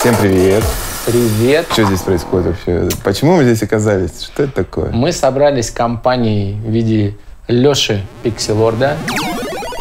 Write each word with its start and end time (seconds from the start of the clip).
Всем 0.00 0.14
привет. 0.16 0.64
Привет. 1.04 1.66
Что 1.72 1.84
здесь 1.84 2.00
происходит 2.00 2.46
вообще? 2.46 2.88
Почему 3.04 3.36
мы 3.36 3.44
здесь 3.44 3.62
оказались? 3.62 4.22
Что 4.22 4.44
это 4.44 4.52
такое? 4.64 4.90
Мы 4.92 5.12
собрались 5.12 5.70
компанией 5.70 6.54
в 6.54 6.70
виде 6.70 7.18
Леши 7.48 8.02
Пикселорда. 8.22 8.96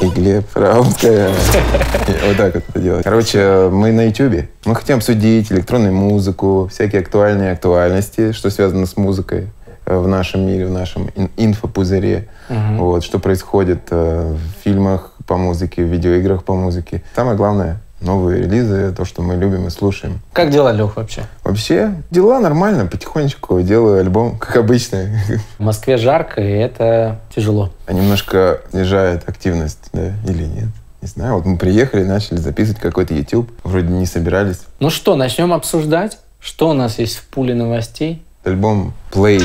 И 0.01 0.07
Глеб 0.07 0.45
Раумская. 0.55 1.29
Вот 1.29 2.35
так 2.35 2.53
вот 2.53 2.63
это 2.67 2.79
делать. 2.79 3.03
Короче, 3.05 3.69
мы 3.71 3.93
на 3.93 4.07
Ютубе. 4.07 4.49
Мы 4.65 4.75
хотим 4.75 4.97
обсудить 4.97 5.53
электронную 5.53 5.93
музыку, 5.93 6.67
всякие 6.70 6.99
актуальные 6.99 7.54
актуальности, 7.54 8.33
что 8.33 8.49
связано 8.49 8.88
с 8.88 8.97
музыкой 8.97 9.47
в 9.86 10.05
нашем 10.05 10.45
мире, 10.45 10.65
в 10.65 10.71
нашем 10.71 11.09
ин- 11.15 11.29
инфопузыре. 11.38 12.27
Вот, 12.49 13.05
что 13.05 13.20
происходит 13.20 13.88
э, 13.91 14.36
в 14.36 14.63
фильмах 14.65 15.13
по 15.25 15.38
музыке, 15.38 15.81
в 15.81 15.88
видеоиграх 15.88 16.43
по 16.43 16.55
музыке. 16.55 17.04
Самое 17.15 17.38
главное, 17.38 17.79
новые 18.02 18.43
релизы, 18.43 18.93
то, 18.95 19.05
что 19.05 19.21
мы 19.21 19.36
любим 19.36 19.68
и 19.68 19.70
слушаем. 19.70 20.21
Как 20.34 20.49
дела, 20.49 20.71
Лех, 20.71 20.95
вообще? 20.95 21.23
Вообще, 21.43 21.93
дела 22.12 22.39
нормально, 22.39 22.85
потихонечку 22.85 23.62
делаю 23.62 23.99
альбом, 23.99 24.38
как 24.39 24.58
обычно. 24.58 25.09
В 25.58 25.63
Москве 25.63 25.98
жарко, 25.98 26.41
и 26.41 26.52
это 26.52 27.20
тяжело. 27.35 27.72
А 27.85 27.94
немножко 27.94 28.62
снижает 28.72 29.27
активность, 29.27 29.89
да, 29.94 30.13
или 30.27 30.44
нет? 30.44 30.70
Не 31.02 31.08
знаю, 31.08 31.35
вот 31.35 31.45
мы 31.45 31.58
приехали, 31.58 32.03
начали 32.03 32.38
записывать 32.38 32.81
какой-то 32.81 33.13
YouTube, 33.13 33.49
вроде 33.63 33.88
не 33.88 34.05
собирались. 34.05 34.61
Ну 34.80 34.89
что, 34.89 35.16
начнем 35.16 35.53
обсуждать? 35.53 36.20
Что 36.41 36.70
у 36.70 36.73
нас 36.73 37.00
есть 37.00 37.17
в 37.17 37.25
пуле 37.25 37.53
новостей? 37.53 38.22
Альбом 38.44 38.94
Play. 39.11 39.44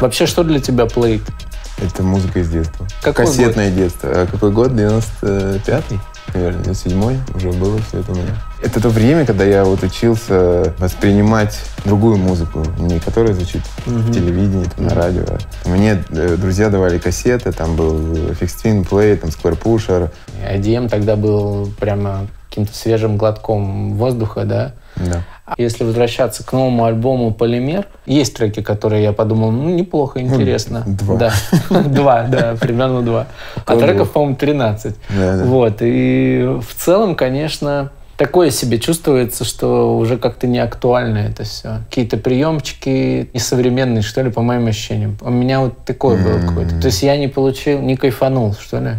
Вообще, 0.00 0.26
что 0.26 0.44
для 0.44 0.60
тебя 0.60 0.86
плейт? 0.86 1.22
Это 1.78 2.02
музыка 2.02 2.40
из 2.40 2.48
детства. 2.48 2.86
Какой 3.02 3.26
Кассетное 3.26 3.70
детство. 3.70 4.08
А 4.10 4.26
какой 4.26 4.52
год? 4.52 4.72
95-й? 4.72 6.00
Наверное, 6.32 6.64
97-й 6.64 7.36
уже 7.36 7.52
было 7.52 7.78
все 7.88 8.00
это 8.00 8.12
у 8.12 8.14
меня. 8.14 8.36
Это 8.64 8.80
то 8.80 8.88
время, 8.88 9.26
когда 9.26 9.44
я 9.44 9.62
вот 9.62 9.82
учился 9.82 10.72
воспринимать 10.78 11.60
другую 11.84 12.16
музыку, 12.16 12.62
не 12.78 12.98
которая 12.98 13.34
звучит 13.34 13.60
в 13.84 14.10
телевидении, 14.10 14.64
там, 14.64 14.86
на 14.86 14.94
радио. 14.94 15.24
Мне 15.66 16.02
э, 16.08 16.36
друзья 16.36 16.70
давали 16.70 16.96
кассеты, 16.96 17.52
там 17.52 17.76
был 17.76 17.94
FX 17.94 18.48
Twin 18.64 18.88
Play, 18.88 19.16
там 19.16 19.28
Square 19.28 19.60
Pusher. 19.62 20.10
IDM 20.50 20.88
тогда 20.88 21.14
был 21.14 21.68
прямо 21.78 22.26
каким-то 22.48 22.74
свежим 22.74 23.18
глотком 23.18 23.96
воздуха, 23.96 24.44
да? 24.44 24.72
Да. 24.96 25.24
А 25.44 25.54
Если 25.58 25.84
возвращаться 25.84 26.42
к 26.42 26.50
новому 26.54 26.86
альбому 26.86 27.34
«Полимер», 27.34 27.86
есть 28.06 28.34
треки, 28.34 28.62
которые 28.62 29.02
я 29.02 29.12
подумал, 29.12 29.50
ну, 29.50 29.68
неплохо, 29.68 30.20
интересно. 30.22 30.84
два. 30.86 31.16
Да, 31.16 31.32
два, 31.84 32.22
да, 32.22 32.56
примерно 32.58 33.02
два. 33.02 33.26
А 33.66 33.76
треков, 33.76 34.12
по-моему, 34.12 34.36
13. 34.36 34.96
Да, 35.10 35.36
да. 35.36 35.44
Вот, 35.44 35.76
и 35.80 36.60
в 36.66 36.74
целом, 36.82 37.14
конечно, 37.14 37.90
такое 38.16 38.50
себе 38.50 38.78
чувствуется, 38.78 39.44
что 39.44 39.96
уже 39.98 40.16
как-то 40.18 40.46
не 40.46 40.58
актуально 40.58 41.18
это 41.18 41.44
все. 41.44 41.80
Какие-то 41.88 42.16
приемчики 42.16 43.28
несовременные, 43.34 44.02
что 44.02 44.22
ли, 44.22 44.30
по 44.30 44.42
моим 44.42 44.66
ощущениям. 44.66 45.16
У 45.20 45.30
меня 45.30 45.60
вот 45.60 45.84
такое 45.84 46.22
было 46.22 46.38
какое-то. 46.46 46.80
То 46.80 46.86
есть 46.86 47.02
я 47.02 47.16
не 47.16 47.28
получил, 47.28 47.80
не 47.80 47.96
кайфанул, 47.96 48.54
что 48.54 48.78
ли. 48.80 48.90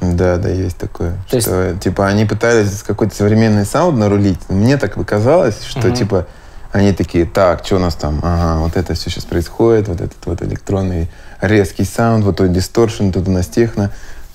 Да, 0.00 0.36
да, 0.36 0.48
есть 0.48 0.78
такое. 0.78 1.12
То 1.30 1.36
есть- 1.36 1.46
что, 1.46 1.76
типа, 1.80 2.06
они 2.08 2.24
пытались 2.24 2.82
какой-то 2.82 3.14
современный 3.14 3.64
саунд 3.64 3.98
нарулить. 3.98 4.38
Мне 4.48 4.76
так 4.76 4.94
показалось, 4.94 5.62
что, 5.64 5.86
Мгм. 5.88 5.94
типа, 5.94 6.26
они 6.72 6.92
такие, 6.92 7.24
так, 7.24 7.64
что 7.64 7.76
у 7.76 7.78
нас 7.78 7.94
там? 7.94 8.18
Ага, 8.22 8.60
вот 8.62 8.76
это 8.76 8.94
все 8.94 9.10
сейчас 9.10 9.24
происходит, 9.24 9.88
вот 9.88 10.00
этот 10.00 10.24
вот 10.26 10.42
электронный 10.42 11.08
резкий 11.40 11.84
саунд, 11.84 12.24
вот 12.24 12.38
тут 12.38 12.50
дисторшн, 12.52 13.10
тут 13.10 13.28
у 13.28 13.30
нас 13.30 13.46
техно, 13.46 13.90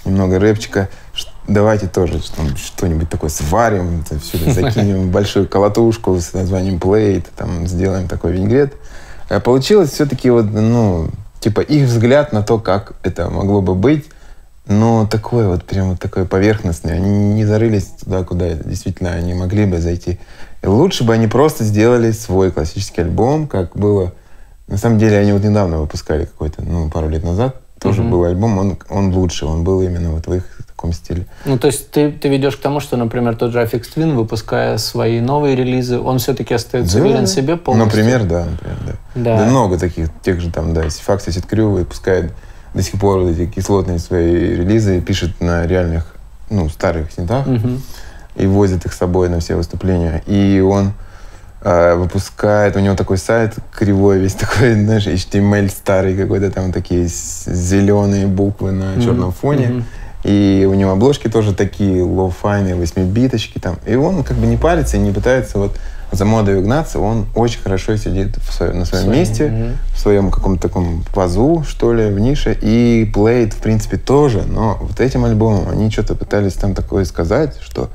немного 0.05 0.39
рэпчика. 0.39 0.87
Ш- 1.13 1.27
Давайте 1.47 1.87
тоже 1.87 2.19
что- 2.19 2.55
что-нибудь 2.57 3.09
такое 3.09 3.29
сварим, 3.29 4.01
это 4.05 4.19
все 4.19 4.37
закинем 4.51 5.11
большую 5.11 5.47
колотушку 5.47 6.19
с 6.19 6.33
названием 6.33 6.77
Play, 6.77 7.25
там 7.37 7.65
сделаем 7.67 8.07
такой 8.07 8.33
винегрет. 8.33 8.73
А 9.29 9.39
получилось 9.39 9.91
все-таки 9.91 10.29
вот, 10.29 10.45
ну, 10.51 11.09
типа 11.39 11.61
их 11.61 11.87
взгляд 11.87 12.33
на 12.33 12.43
то, 12.43 12.59
как 12.59 12.93
это 13.03 13.29
могло 13.29 13.61
бы 13.61 13.75
быть, 13.75 14.05
но 14.65 15.07
такое 15.09 15.47
вот 15.47 15.63
прям 15.63 15.91
вот 15.91 15.99
такое 16.01 16.25
поверхностное. 16.25 16.95
Они 16.95 17.09
не 17.33 17.45
зарылись 17.45 17.85
туда, 18.03 18.25
куда 18.25 18.51
действительно 18.51 19.11
они 19.11 19.33
могли 19.33 19.65
бы 19.65 19.79
зайти. 19.79 20.19
И 20.61 20.67
лучше 20.67 21.05
бы 21.05 21.13
они 21.13 21.27
просто 21.27 21.63
сделали 21.63 22.11
свой 22.11 22.51
классический 22.51 23.01
альбом, 23.01 23.47
как 23.47 23.77
было... 23.77 24.13
На 24.67 24.75
самом 24.75 24.99
деле 24.99 25.17
они 25.17 25.31
вот 25.31 25.43
недавно 25.43 25.79
выпускали 25.79 26.25
какой-то, 26.25 26.61
ну, 26.61 26.89
пару 26.89 27.07
лет 27.07 27.23
назад, 27.23 27.55
тоже 27.79 28.01
Мгм. 28.01 28.11
был 28.11 28.23
альбом, 28.25 28.57
он, 28.57 28.77
он 28.89 29.13
лучше, 29.15 29.45
он 29.45 29.63
был 29.63 29.81
именно 29.81 30.11
вот 30.11 30.27
в 30.27 30.33
их 30.33 30.43
таком 30.77 30.93
стиле. 30.93 31.25
Ну, 31.45 31.57
то 31.57 31.67
есть 31.67 31.89
ты, 31.91 32.11
ты 32.11 32.29
ведешь 32.29 32.55
к 32.55 32.61
тому, 32.61 32.79
что, 32.79 32.97
например, 32.97 33.35
тот 33.35 33.51
же 33.51 33.59
Affix 33.59 33.85
Twin, 33.95 34.13
выпуская 34.15 34.77
свои 34.77 35.19
новые 35.19 35.55
релизы, 35.55 35.99
он 35.99 36.19
все-таки 36.19 36.53
остается 36.53 36.99
Да. 36.99 37.03
верен 37.03 37.25
себе 37.27 37.57
полностью? 37.57 37.85
Например, 38.03 38.23
да, 38.23 38.45
например, 38.45 38.77
да. 38.85 38.93
Да. 39.15 39.37
Да 39.39 39.45
много 39.45 39.79
таких, 39.79 40.09
тех 40.21 40.39
же 40.39 40.51
там, 40.51 40.73
да, 40.75 40.85
Fax 40.85 41.27
Acid 41.27 41.49
Crew 41.49 41.71
выпускает 41.73 42.31
до 42.75 42.83
сих 42.83 42.99
пор 42.99 43.21
эти 43.25 43.47
кислотные 43.47 43.97
свои 43.97 44.31
релизы, 44.55 45.01
пишет 45.01 45.41
на 45.41 45.65
реальных, 45.65 46.13
ну, 46.51 46.69
старых 46.69 47.11
синтах. 47.11 47.45
Мгм. 47.47 47.81
и 48.35 48.45
возит 48.45 48.85
их 48.85 48.93
с 48.93 48.97
собой 48.97 49.29
на 49.29 49.39
все 49.39 49.55
выступления. 49.55 50.21
И 50.27 50.59
он 50.59 50.93
э, 51.63 51.95
выпускает, 51.95 52.75
у 52.75 52.79
него 52.79 52.95
такой 52.95 53.17
сайт 53.17 53.55
кривой 53.75 54.19
весь 54.19 54.35
такой, 54.35 54.73
знаешь, 54.83 55.07
HTML 55.07 55.69
старый 55.71 56.15
какой-то, 56.15 56.51
там 56.51 56.71
такие 56.71 57.07
зеленые 57.07 58.27
буквы 58.27 58.71
на 58.71 58.91
Мгм. 58.91 59.01
черном 59.01 59.31
фоне. 59.31 59.67
Мгм. 59.69 59.85
И 60.23 60.67
у 60.69 60.73
него 60.73 60.91
обложки 60.91 61.27
тоже 61.29 61.53
такие 61.53 62.03
lo-fi 62.03 62.39
йные, 62.39 62.75
восьмибиточки 62.75 63.59
там. 63.59 63.77
И 63.85 63.95
он 63.95 64.23
как 64.23 64.37
бы 64.37 64.47
не 64.47 64.57
парится 64.57 64.97
и 64.97 64.99
не 64.99 65.11
пытается 65.11 65.57
вот 65.59 65.77
за 66.11 66.25
модой 66.25 66.57
угнаться. 66.59 66.99
Он 66.99 67.27
очень 67.35 67.61
хорошо 67.61 67.95
сидит 67.97 68.37
в 68.37 68.53
своем- 68.53 68.79
на 68.79 68.85
своем 68.85 69.05
Своим, 69.05 69.19
месте, 69.19 69.47
мгм. 69.49 69.77
в 69.93 69.99
своем 69.99 70.31
каком-то 70.31 70.67
таком 70.67 71.03
пазу, 71.13 71.63
что 71.67 71.93
ли, 71.93 72.07
в 72.09 72.19
нише. 72.19 72.57
И 72.61 73.09
Plaid, 73.13 73.51
в 73.51 73.57
принципе, 73.57 73.97
тоже. 73.97 74.43
Но 74.47 74.77
вот 74.81 74.99
этим 74.99 75.25
альбомом 75.25 75.69
они 75.69 75.91
что-то 75.91 76.15
пытались 76.15 76.53
там 76.53 76.73
такое 76.73 77.05
сказать, 77.05 77.55
что 77.61 77.89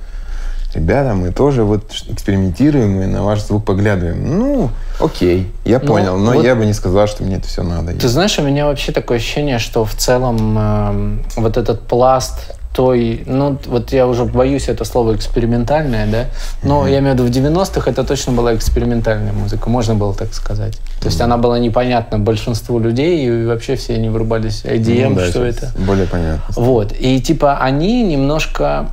ребята, 0.75 1.15
мы 1.15 1.33
тоже 1.33 1.65
вот 1.65 1.83
экспериментируем 2.09 3.01
и 3.03 3.07
на 3.07 3.23
ваш 3.23 3.41
звук 3.43 3.65
поглядываем. 3.65 4.39
Ну, 4.39 4.71
окей, 5.01 5.51
я 5.65 5.79
Ну, 5.81 5.87
понял, 5.87 6.17
но 6.17 6.33
вот- 6.33 6.45
я 6.45 6.55
бы 6.55 6.67
не 6.67 6.73
сказал, 6.73 7.07
что 7.07 7.23
мне 7.25 7.37
это 7.37 7.49
все 7.49 7.63
надо. 7.63 7.93
Ты 7.93 8.09
знаешь, 8.09 8.39
у 8.39 8.43
меня 8.43 8.67
вообще 8.67 8.93
такое 8.93 9.19
ощущение, 9.19 9.59
что 9.59 9.85
в 9.85 9.95
целом 9.95 10.59
эм, 10.59 11.23
вот 11.37 11.57
этот 11.57 11.83
пласт 11.83 12.55
той, 12.75 13.23
ну 13.27 13.59
вот 13.67 13.93
я 13.93 14.07
уже 14.07 14.25
боюсь 14.25 14.69
это 14.69 14.85
слово 14.85 15.15
экспериментальное, 15.15 16.07
да, 16.07 16.25
но 16.63 16.89
я 16.89 17.01
имею 17.01 17.15
в 17.15 17.19
виду 17.19 17.29
в 17.29 17.31
90-х 17.31 17.91
это 17.91 18.03
точно 18.03 18.33
была 18.33 18.55
экспериментальная 18.55 19.35
музыка, 19.35 19.69
можно 19.69 19.95
было 19.95 20.15
так 20.15 20.33
сказать. 20.33 20.79
То 21.01 21.09
есть 21.09 21.21
она 21.21 21.37
была 21.37 21.59
непонятна 21.59 22.19
большинству 22.19 22.79
людей, 22.79 23.27
и 23.27 23.45
вообще 23.45 23.77
все 23.77 23.97
они 23.97 24.09
врубались 24.09 24.65
IDM, 24.65 25.11
Ну 25.11 25.15
да, 25.17 25.27
что 25.29 25.45
это. 25.45 25.71
Более 25.87 26.07
понятно. 26.07 26.43
Вот. 26.57 26.95
И 26.99 27.21
типа 27.21 27.59
они 27.59 28.03
немножко 28.05 28.89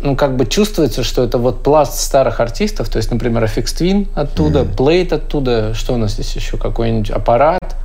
ну, 0.00 0.14
как 0.14 0.36
бы 0.36 0.46
чувствуется, 0.46 1.02
что 1.02 1.24
это 1.24 1.38
вот 1.38 1.62
пласт 1.62 2.00
старых 2.00 2.40
артистов, 2.40 2.88
то 2.88 2.98
есть, 2.98 3.10
например, 3.10 3.44
Affix 3.44 3.64
Twin 3.64 4.08
оттуда, 4.14 4.62
Plate 4.62 5.14
оттуда, 5.14 5.74
что 5.74 5.94
у 5.94 5.96
нас 5.96 6.12
здесь 6.12 6.34
еще, 6.36 6.56
какой-нибудь 6.56 7.10
аппарат. 7.10 7.76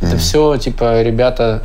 Это 0.00 0.18
все, 0.18 0.56
типа, 0.58 1.02
ребята, 1.02 1.62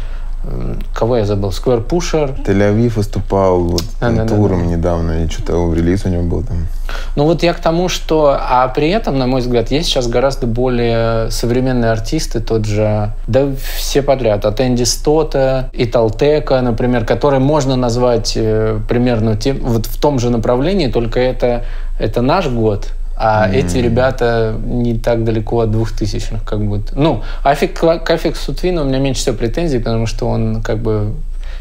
кого 0.93 1.17
я 1.17 1.25
забыл, 1.25 1.49
Square 1.49 1.87
Pusher. 1.87 2.43
Тель-Авив 2.43 2.95
выступал 2.95 3.59
вот, 3.61 3.83
Да, 3.99 4.09
да, 4.09 4.23
да, 4.23 4.35
туром 4.35 4.67
недавно, 4.67 5.23
и 5.23 5.29
что-то 5.29 5.73
релиз 5.73 6.05
у 6.05 6.09
него 6.09 6.23
был 6.23 6.43
там. 6.43 6.67
Ну 7.15 7.25
вот 7.25 7.43
я 7.43 7.53
к 7.53 7.59
тому, 7.59 7.89
что... 7.89 8.37
А 8.39 8.67
при 8.69 8.89
этом, 8.89 9.17
на 9.17 9.27
мой 9.27 9.41
взгляд, 9.41 9.71
есть 9.71 9.87
сейчас 9.87 10.07
гораздо 10.07 10.47
более 10.47 11.29
современные 11.31 11.91
артисты, 11.91 12.39
тот 12.39 12.65
же... 12.65 13.13
Да 13.27 13.47
все 13.77 14.01
подряд. 14.01 14.45
От 14.45 14.59
Энди 14.61 14.83
Стота 14.83 15.69
и 15.73 15.85
Талтека, 15.85 16.61
например, 16.61 17.05
которые 17.05 17.39
можно 17.39 17.75
назвать 17.75 18.33
э, 18.35 18.79
примерно 18.87 19.35
тем, 19.35 19.59
вот 19.61 19.85
в 19.85 20.01
том 20.01 20.19
же 20.19 20.29
направлении, 20.29 20.87
только 20.87 21.19
это, 21.19 21.65
это 21.99 22.21
наш 22.21 22.47
год, 22.47 22.91
а 23.23 23.47
эти 23.53 23.77
ребята 23.77 24.55
не 24.65 24.97
так 24.97 25.23
далеко 25.23 25.59
от 25.59 25.71
двухтысячных, 25.71 26.43
как 26.43 26.59
будто. 26.65 26.97
Ну, 26.97 27.21
Афик, 27.43 27.79
к 27.79 28.09
Афиксу 28.09 28.55
Твину 28.55 28.81
у 28.81 28.85
меня 28.85 28.97
меньше 28.97 29.21
всего 29.21 29.35
претензий, 29.35 29.77
потому 29.77 30.07
что 30.07 30.27
он 30.27 30.63
как 30.63 30.79
бы 30.79 31.13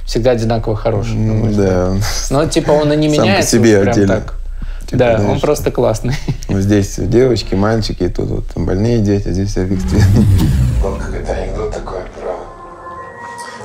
всегда 0.07 0.31
одинаково 0.31 0.75
хороший. 0.75 1.17
взгляд. 1.17 1.57
да. 1.57 1.93
Но 2.31 2.47
типа 2.47 2.71
он 2.71 2.91
и 2.95 2.97
не 2.97 3.11
Сам 3.11 3.19
по 3.19 3.23
меняется 3.23 3.51
себе 3.51 3.81
прям 3.81 3.93
отдельно. 3.93 4.15
так. 4.15 4.35
Типа, 4.87 4.97
да, 4.97 5.15
он 5.17 5.21
знаешь, 5.21 5.41
просто 5.43 5.71
классный. 5.71 6.15
Здесь 6.49 6.95
девочки, 6.97 7.55
мальчики, 7.55 8.09
тут 8.09 8.29
вот 8.31 8.45
больные 8.57 8.99
дети, 9.01 9.29
а 9.29 9.33
здесь 9.33 9.51
все 9.51 9.67
фиксты. 9.67 10.03
Вот 10.81 10.99
какой-то 10.99 11.31
анекдот 11.31 11.75
такой 11.75 12.01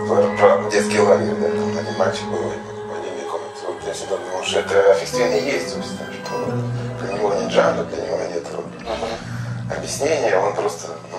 про, 0.06 0.16
про, 0.38 0.70
детский 0.70 1.00
лагерь, 1.00 1.34
да, 1.40 1.48
там 1.48 1.78
один 1.80 1.98
мальчик 1.98 2.26
был 2.26 2.44
в 2.44 3.00
отдельной 3.00 3.24
комнате. 3.32 3.64
Вот 3.66 3.78
я 3.88 3.94
всегда 3.94 4.18
думал, 4.18 4.44
что 4.44 4.60
это 4.60 5.00
фиксирование 5.00 5.40
и 5.40 5.46
есть, 5.46 5.70
собственно, 5.70 6.10
что 6.12 6.54
для 7.06 7.14
него 7.18 7.34
нет 7.34 7.52
жанра, 7.52 7.84
для 7.86 8.06
него 8.06 8.18
нет 8.34 8.44
вот 8.56 8.66
объяснения, 9.78 10.38
он 10.38 10.54
просто 10.56 10.88
ну, 11.12 11.18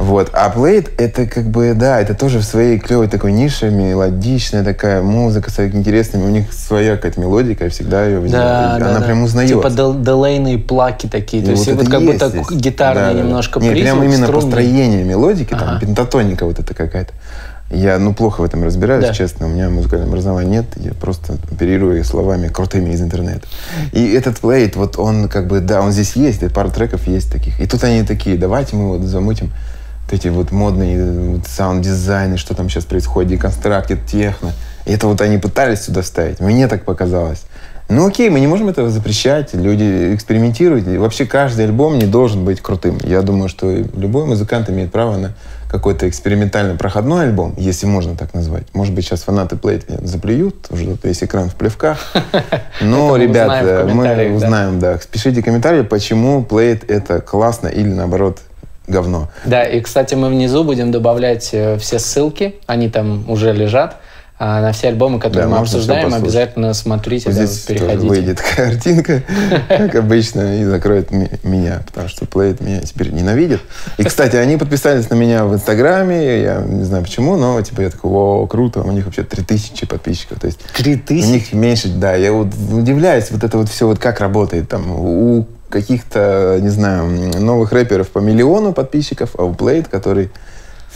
Вот. 0.00 0.30
А 0.32 0.52
Blade 0.54 0.90
это 0.98 1.26
как 1.26 1.44
бы, 1.44 1.74
да, 1.74 2.00
это 2.00 2.14
тоже 2.14 2.40
в 2.40 2.44
своей 2.44 2.78
клевой 2.78 3.08
такой 3.08 3.32
нише, 3.32 3.70
мелодичная 3.70 4.64
такая 4.64 5.00
музыка 5.02 5.50
с 5.50 5.58
интересными. 5.60 6.24
У 6.24 6.28
них 6.28 6.52
своя 6.52 6.96
какая-то 6.96 7.20
мелодика, 7.20 7.64
я 7.64 7.70
всегда 7.70 8.04
ее 8.04 8.20
да, 8.28 8.74
Она 8.76 8.98
да, 8.98 9.00
прям 9.04 9.18
да. 9.18 9.24
узнается. 9.24 9.54
Типа 9.56 9.70
дел- 9.70 9.94
делейные 10.00 10.58
плаки 10.58 11.08
такие. 11.08 11.42
То 11.42 11.50
И 11.50 11.54
есть 11.54 11.66
вот 11.66 11.76
вот 11.76 11.82
это 11.82 11.90
как 11.90 12.00
есть 12.00 12.12
будто 12.14 12.28
здесь. 12.28 12.60
гитарный 12.60 13.02
Да, 13.02 13.08
да, 13.08 13.14
да. 13.14 13.20
немножко 13.22 13.60
Не, 13.60 13.70
прям 13.70 14.02
именно 14.02 14.26
струнный. 14.26 14.42
построение 14.42 15.04
мелодики, 15.04 15.50
там, 15.50 15.68
Ага. 15.68 15.80
пентатоника 15.80 16.44
вот 16.46 16.58
эта 16.58 16.74
какая-то. 16.74 17.12
Я, 17.70 17.98
ну, 17.98 18.14
плохо 18.14 18.42
в 18.42 18.44
этом 18.44 18.62
разбираюсь, 18.62 19.06
Да. 19.06 19.12
честно. 19.12 19.46
У 19.46 19.48
меня 19.48 19.68
музыкального 19.70 20.08
образования 20.10 20.48
нет. 20.48 20.66
Я 20.76 20.92
просто 20.94 21.36
оперирую 21.50 22.04
словами 22.04 22.46
крутыми 22.48 22.90
из 22.90 23.02
интернета. 23.02 23.46
И 23.92 24.12
этот 24.12 24.38
Plaid, 24.38 24.76
вот 24.76 24.98
он 24.98 25.28
как 25.28 25.48
бы, 25.48 25.60
да, 25.60 25.80
он 25.80 25.90
здесь 25.90 26.14
есть, 26.14 26.42
и 26.42 26.48
пара 26.48 26.70
треков 26.70 27.08
есть 27.08 27.30
таких. 27.32 27.58
И 27.60 27.66
тут 27.66 27.82
они 27.82 28.04
такие, 28.04 28.36
давайте 28.36 28.76
мы 28.76 28.96
вот 28.96 29.02
замутим 29.02 29.52
вот 30.04 30.12
эти 30.12 30.28
вот 30.28 30.52
модные 30.52 31.30
вот 31.30 31.46
саунд-дизайны, 31.48 32.36
что 32.36 32.54
там 32.54 32.68
сейчас 32.70 32.84
происходит, 32.84 33.32
deconstructed 33.32 34.06
техно. 34.06 34.52
И 34.84 34.92
это 34.92 35.08
вот 35.08 35.20
они 35.20 35.38
пытались 35.38 35.80
сюда 35.80 36.02
вставить. 36.02 36.38
Мне 36.38 36.68
так 36.68 36.84
показалось. 36.84 37.42
Ну 37.88 38.06
окей, 38.06 38.30
мы 38.30 38.38
не 38.38 38.46
можем 38.46 38.68
этого 38.68 38.90
запрещать. 38.90 39.54
Люди 39.54 40.14
экспериментируют. 40.14 40.86
И 40.86 40.98
вообще 40.98 41.24
каждый 41.26 41.64
альбом 41.66 41.98
не 41.98 42.06
должен 42.06 42.44
быть 42.44 42.60
крутым. 42.60 42.98
Я 43.02 43.22
думаю, 43.22 43.48
что 43.48 43.70
любой 43.72 44.26
музыкант 44.26 44.70
имеет 44.70 44.92
право 44.92 45.16
на 45.16 45.34
какой-то 45.70 46.08
экспериментально 46.08 46.76
проходной 46.76 47.24
альбом, 47.24 47.54
если 47.56 47.86
можно 47.86 48.16
так 48.16 48.34
назвать. 48.34 48.64
Может 48.72 48.94
быть, 48.94 49.04
сейчас 49.04 49.22
фанаты 49.22 49.56
Plaid 49.56 49.88
меня 49.88 49.98
заплюют, 50.02 50.66
уже 50.70 50.96
весь 51.02 51.22
экран 51.22 51.48
в 51.48 51.54
плевках. 51.54 51.98
Но, 52.80 53.16
Это 53.16 53.88
мы 53.92 54.04
да. 54.04 54.34
узнаем, 54.34 54.78
да. 54.78 54.98
Пишите 55.10 55.42
комментарии, 55.42 55.82
почему 55.82 56.44
Plaid 56.44 56.88
это 56.90 57.20
классно 57.20 57.68
или 57.68 57.88
наоборот 57.88 58.40
говно. 58.86 59.28
Да, 59.44 59.64
и, 59.64 59.80
кстати, 59.80 60.14
мы 60.14 60.28
внизу 60.28 60.64
будем 60.64 60.92
добавлять 60.92 61.50
э, 61.52 61.76
все 61.78 61.98
ссылки, 61.98 62.56
они 62.66 62.88
там 62.88 63.28
уже 63.28 63.52
лежат, 63.52 63.96
а, 64.38 64.60
на 64.60 64.72
все 64.72 64.88
альбомы, 64.88 65.18
которые 65.18 65.48
Да, 65.48 65.54
мы 65.54 65.58
обсуждаем, 65.62 66.12
обязательно 66.12 66.74
смотрите, 66.74 67.30
Вот 67.30 67.38
да, 67.38 67.46
здесь 67.46 67.62
тоже 67.64 67.78
переходите. 67.80 68.08
выйдет 68.08 68.40
картинка, 68.56 69.22
как 69.68 69.94
обычно, 69.94 70.60
и 70.60 70.64
закроет 70.64 71.10
ми- 71.10 71.30
меня, 71.42 71.80
потому 71.86 72.08
что 72.08 72.26
Plaid 72.26 72.60
меня 72.60 72.80
теперь 72.80 73.12
ненавидит. 73.12 73.60
И, 73.96 74.04
кстати, 74.04 74.36
они 74.36 74.58
подписались 74.58 75.08
на 75.08 75.14
меня 75.14 75.46
в 75.46 75.54
Инстаграме, 75.54 76.42
я 76.42 76.60
не 76.60 76.84
знаю 76.84 77.02
почему, 77.04 77.36
но 77.36 77.60
типа 77.62 77.80
я 77.80 77.90
такой, 77.90 78.10
о, 78.10 78.46
круто, 78.46 78.82
у 78.82 78.92
них 78.92 79.06
вообще 79.06 79.22
3000 79.22 79.86
подписчиков, 79.86 80.38
то 80.38 80.46
есть 80.46 80.60
Три 80.76 80.96
у 80.96 80.98
тысячи? 80.98 81.26
них 81.28 81.52
меньше, 81.54 81.88
да, 81.88 82.14
я 82.14 82.32
вот 82.32 82.48
удивляюсь, 82.72 83.30
вот 83.30 83.42
это 83.42 83.56
вот 83.56 83.68
все, 83.70 83.86
вот 83.86 83.98
как 83.98 84.20
работает 84.20 84.68
там 84.68 84.90
у 84.90 85.46
каких-то, 85.70 86.58
не 86.60 86.68
знаю, 86.68 87.40
новых 87.40 87.72
рэперов 87.72 88.08
по 88.08 88.18
миллиону 88.20 88.72
подписчиков, 88.72 89.30
а 89.38 89.44
у 89.44 89.54
Plaid, 89.54 89.88
который 89.88 90.30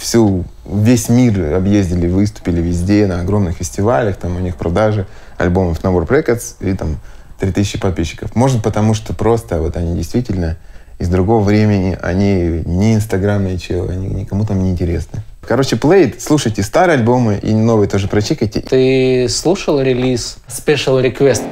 всю, 0.00 0.44
весь 0.64 1.08
мир 1.08 1.54
объездили, 1.54 2.08
выступили 2.08 2.60
везде, 2.60 3.06
на 3.06 3.20
огромных 3.20 3.56
фестивалях, 3.56 4.16
там 4.16 4.36
у 4.36 4.40
них 4.40 4.56
продажи 4.56 5.06
альбомов 5.36 5.80
Warp 5.82 6.08
Records 6.08 6.56
и 6.60 6.74
там 6.74 6.98
3000 7.38 7.78
подписчиков. 7.78 8.34
Может, 8.34 8.62
потому 8.62 8.94
что 8.94 9.14
просто 9.14 9.60
вот 9.60 9.76
они 9.76 9.96
действительно 9.96 10.56
из 10.98 11.08
другого 11.08 11.42
времени, 11.42 11.98
они 12.00 12.62
не 12.64 12.94
инстаграмные 12.94 13.58
челы, 13.58 13.92
они 13.92 14.08
никому 14.08 14.44
там 14.44 14.62
не 14.62 14.70
интересны. 14.70 15.22
Короче, 15.46 15.76
Play, 15.76 16.14
слушайте 16.18 16.62
старые 16.62 16.98
альбомы 16.98 17.38
и 17.42 17.52
новые 17.52 17.88
тоже 17.88 18.08
прочекайте. 18.08 18.60
Ты 18.60 19.26
слушал 19.28 19.80
релиз 19.80 20.38
Special 20.48 21.02
Request? 21.02 21.42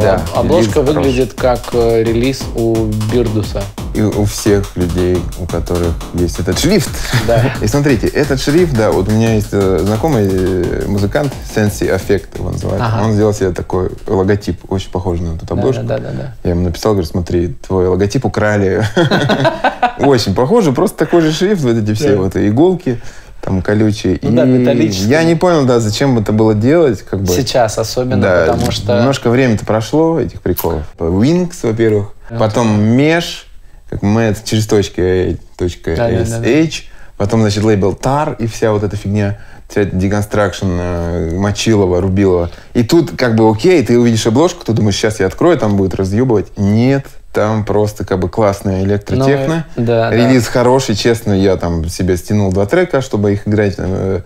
Да, 0.00 0.22
Обложка 0.34 0.80
релиз 0.80 0.94
выглядит 0.94 1.34
как 1.34 1.60
э, 1.72 2.02
релиз 2.02 2.42
у 2.54 2.86
Бирдуса. 3.12 3.62
И 3.94 4.02
у 4.02 4.24
всех 4.24 4.76
людей, 4.76 5.18
у 5.38 5.46
которых 5.46 5.94
есть 6.14 6.40
этот 6.40 6.58
шрифт. 6.58 6.90
Да. 7.26 7.52
И 7.62 7.66
смотрите, 7.66 8.08
этот 8.08 8.40
шрифт, 8.40 8.74
да, 8.74 8.90
вот 8.90 9.08
у 9.08 9.12
меня 9.12 9.34
есть 9.34 9.48
э, 9.52 9.78
знакомый 9.84 10.28
э, 10.28 10.84
музыкант, 10.88 11.32
Sensi 11.54 11.94
Affect 11.94 12.38
его 12.38 12.50
называют. 12.50 12.82
Ага. 12.82 13.04
Он 13.04 13.12
сделал 13.12 13.32
себе 13.32 13.50
такой 13.50 13.90
логотип, 14.06 14.60
очень 14.68 14.90
похожий 14.90 15.26
на 15.26 15.36
эту 15.36 15.46
обложку. 15.54 15.82
Да, 15.84 15.98
да, 15.98 16.10
да, 16.10 16.12
да. 16.12 16.34
Я 16.42 16.50
ему 16.50 16.62
написал, 16.62 16.92
говорю, 16.92 17.06
смотри, 17.06 17.48
твой 17.66 17.86
логотип 17.88 18.24
украли. 18.24 18.84
Очень 19.98 20.34
похоже, 20.34 20.72
просто 20.72 20.98
такой 20.98 21.20
же 21.20 21.32
шрифт, 21.32 21.62
вот 21.62 21.76
эти 21.76 21.94
все 21.94 22.16
вот 22.16 22.36
иголки 22.36 23.00
там 23.44 23.60
колючие. 23.60 24.18
Ну 24.22 24.30
да, 24.30 24.44
И 24.44 24.46
металлические. 24.46 25.10
Я 25.10 25.24
не 25.24 25.34
понял, 25.34 25.66
да, 25.66 25.78
зачем 25.78 26.18
это 26.18 26.32
было 26.32 26.54
делать, 26.54 27.02
как 27.02 27.20
бы. 27.20 27.26
Сейчас 27.26 27.78
особенно, 27.78 28.20
Да, 28.20 28.46
потому 28.46 28.70
что... 28.70 28.98
немножко 28.98 29.28
времени-то 29.28 29.66
прошло, 29.66 30.18
этих 30.18 30.40
приколов. 30.40 30.82
Wings, 30.98 31.56
во-первых. 31.62 32.12
Потом 32.38 32.80
Mesh, 32.80 33.44
как 33.90 34.02
Mad 34.02 34.38
через 34.44 34.66
точки 34.66 35.00
A, 35.00 35.36
точка 35.56 35.94
Да-да-да-да. 35.94 36.46
SH. 36.46 36.84
Потом, 37.16 37.42
значит, 37.42 37.62
лейбл 37.62 37.92
TAR 37.92 38.34
и 38.38 38.46
вся 38.46 38.72
вот 38.72 38.82
эта 38.82 38.96
фигня. 38.96 39.38
Вся 39.68 39.82
эта 39.82 39.94
деконстракшн 39.94 40.66
э, 40.66 41.36
Мочилова, 41.36 42.00
Рубилова. 42.00 42.50
И 42.72 42.82
тут 42.82 43.12
как 43.16 43.36
бы 43.36 43.48
окей, 43.48 43.84
ты 43.84 43.98
увидишь 43.98 44.26
обложку, 44.26 44.64
ты 44.64 44.72
думаешь, 44.72 44.96
сейчас 44.96 45.20
я 45.20 45.26
открою, 45.26 45.56
там 45.58 45.76
будет 45.76 45.94
разъебывать. 45.94 46.46
Нет, 46.56 47.06
там 47.34 47.64
просто 47.64 48.06
как 48.06 48.20
бы 48.20 48.28
классная 48.28 48.82
электротехно. 48.84 49.66
Ну, 49.76 49.84
да, 49.84 50.10
да. 50.10 50.16
Релиз 50.16 50.46
хороший, 50.46 50.94
честно, 50.94 51.32
я 51.32 51.56
там 51.56 51.86
себе 51.88 52.16
стянул 52.16 52.52
два 52.52 52.64
трека, 52.64 53.02
чтобы 53.02 53.32
их 53.32 53.46
играть 53.46 53.74
э, 53.76 54.20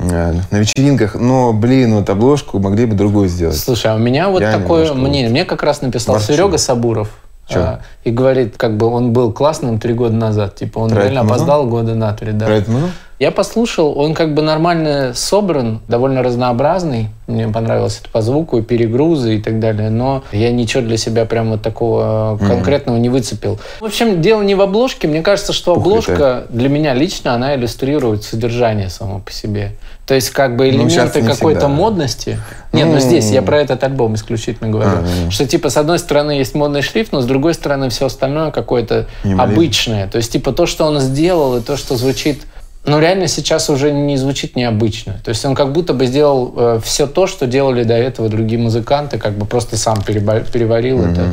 э, 0.00 0.32
на 0.50 0.58
вечеринках. 0.58 1.14
Но, 1.14 1.52
блин, 1.52 1.94
вот 1.94 2.10
обложку 2.10 2.58
могли 2.58 2.86
бы 2.86 2.96
другую 2.96 3.28
сделать. 3.28 3.56
Слушай, 3.56 3.92
а 3.92 3.94
у 3.94 3.98
меня 3.98 4.28
вот 4.28 4.42
Я 4.42 4.58
такое 4.58 4.92
мнение. 4.92 5.30
Мне 5.30 5.44
как 5.44 5.62
раз 5.62 5.80
написал 5.80 6.16
ворчу. 6.16 6.32
Серега 6.32 6.58
Сабуров. 6.58 7.08
А, 7.52 7.80
и 8.04 8.10
говорит, 8.10 8.56
как 8.56 8.76
бы 8.76 8.86
он 8.86 9.12
был 9.12 9.32
классным 9.32 9.78
три 9.80 9.94
года 9.94 10.14
назад. 10.14 10.56
Типа 10.56 10.78
он 10.78 10.90
Про 10.90 11.02
реально 11.02 11.22
опоздал 11.22 11.66
года 11.66 11.94
на 11.94 12.12
три. 12.12 12.32
Да. 12.32 12.48
Ну? 12.66 12.90
Я 13.20 13.32
послушал, 13.32 13.98
он 13.98 14.14
как 14.14 14.32
бы 14.32 14.40
нормально 14.40 15.12
собран, 15.14 15.82
довольно 15.88 16.22
разнообразный. 16.22 17.10
Мне 17.26 17.48
понравилось 17.48 17.98
это 18.00 18.08
по 18.08 18.22
звуку, 18.22 18.56
и 18.56 18.62
перегрузы 18.62 19.36
и 19.36 19.42
так 19.42 19.60
далее. 19.60 19.90
Но 19.90 20.24
я 20.32 20.50
ничего 20.50 20.82
для 20.82 20.96
себя 20.96 21.26
прям 21.26 21.50
вот 21.50 21.60
такого 21.60 22.38
э, 22.40 22.46
конкретного 22.46 22.96
не 22.96 23.10
выцепил. 23.10 23.58
В 23.78 23.84
общем, 23.84 24.22
дело 24.22 24.40
не 24.40 24.54
в 24.54 24.62
обложке. 24.62 25.06
Мне 25.06 25.20
кажется, 25.20 25.52
что 25.52 25.74
обложка 25.74 26.46
для 26.48 26.70
меня 26.70 26.94
лично, 26.94 27.34
она 27.34 27.54
иллюстрирует 27.54 28.24
содержание 28.24 28.88
само 28.88 29.18
по 29.18 29.30
себе. 29.30 29.72
То 30.06 30.14
есть 30.14 30.30
как 30.30 30.56
бы 30.56 30.72
Ну, 30.72 30.88
элементы 30.88 31.20
не 31.20 31.28
какой-то 31.28 31.68
модности. 31.68 32.38
Нет, 32.72 32.86
ну 32.86 32.94
Ну. 32.94 33.00
здесь 33.00 33.30
я 33.30 33.42
про 33.42 33.58
этот 33.58 33.84
альбом 33.84 34.14
исключительно 34.14 34.70
говорю. 34.70 35.02
Ну. 35.24 35.30
Что 35.30 35.46
типа 35.46 35.68
с 35.68 35.76
одной 35.76 35.98
стороны 35.98 36.30
есть 36.32 36.54
модный 36.54 36.80
шрифт, 36.80 37.12
но 37.12 37.20
с 37.20 37.26
другой 37.26 37.52
стороны 37.52 37.90
все 37.90 38.06
остальное 38.06 38.50
какое-то 38.50 39.08
обычное. 39.38 40.08
То 40.08 40.16
есть 40.16 40.32
типа 40.32 40.52
то, 40.52 40.64
что 40.64 40.86
он 40.86 41.00
сделал, 41.00 41.58
и 41.58 41.60
то, 41.60 41.76
что 41.76 41.96
звучит 41.96 42.46
ну, 42.84 42.98
реально 42.98 43.28
сейчас 43.28 43.68
уже 43.70 43.92
не 43.92 44.16
звучит 44.16 44.56
необычно. 44.56 45.20
То 45.24 45.28
есть 45.30 45.44
он 45.44 45.54
как 45.54 45.72
будто 45.72 45.92
бы 45.92 46.06
сделал 46.06 46.80
все 46.82 47.06
то, 47.06 47.26
что 47.26 47.46
делали 47.46 47.84
до 47.84 47.94
этого 47.94 48.28
другие 48.28 48.58
музыканты, 48.60 49.18
как 49.18 49.34
бы 49.34 49.44
просто 49.46 49.76
сам 49.76 50.02
переварил 50.02 51.04
это. 51.04 51.28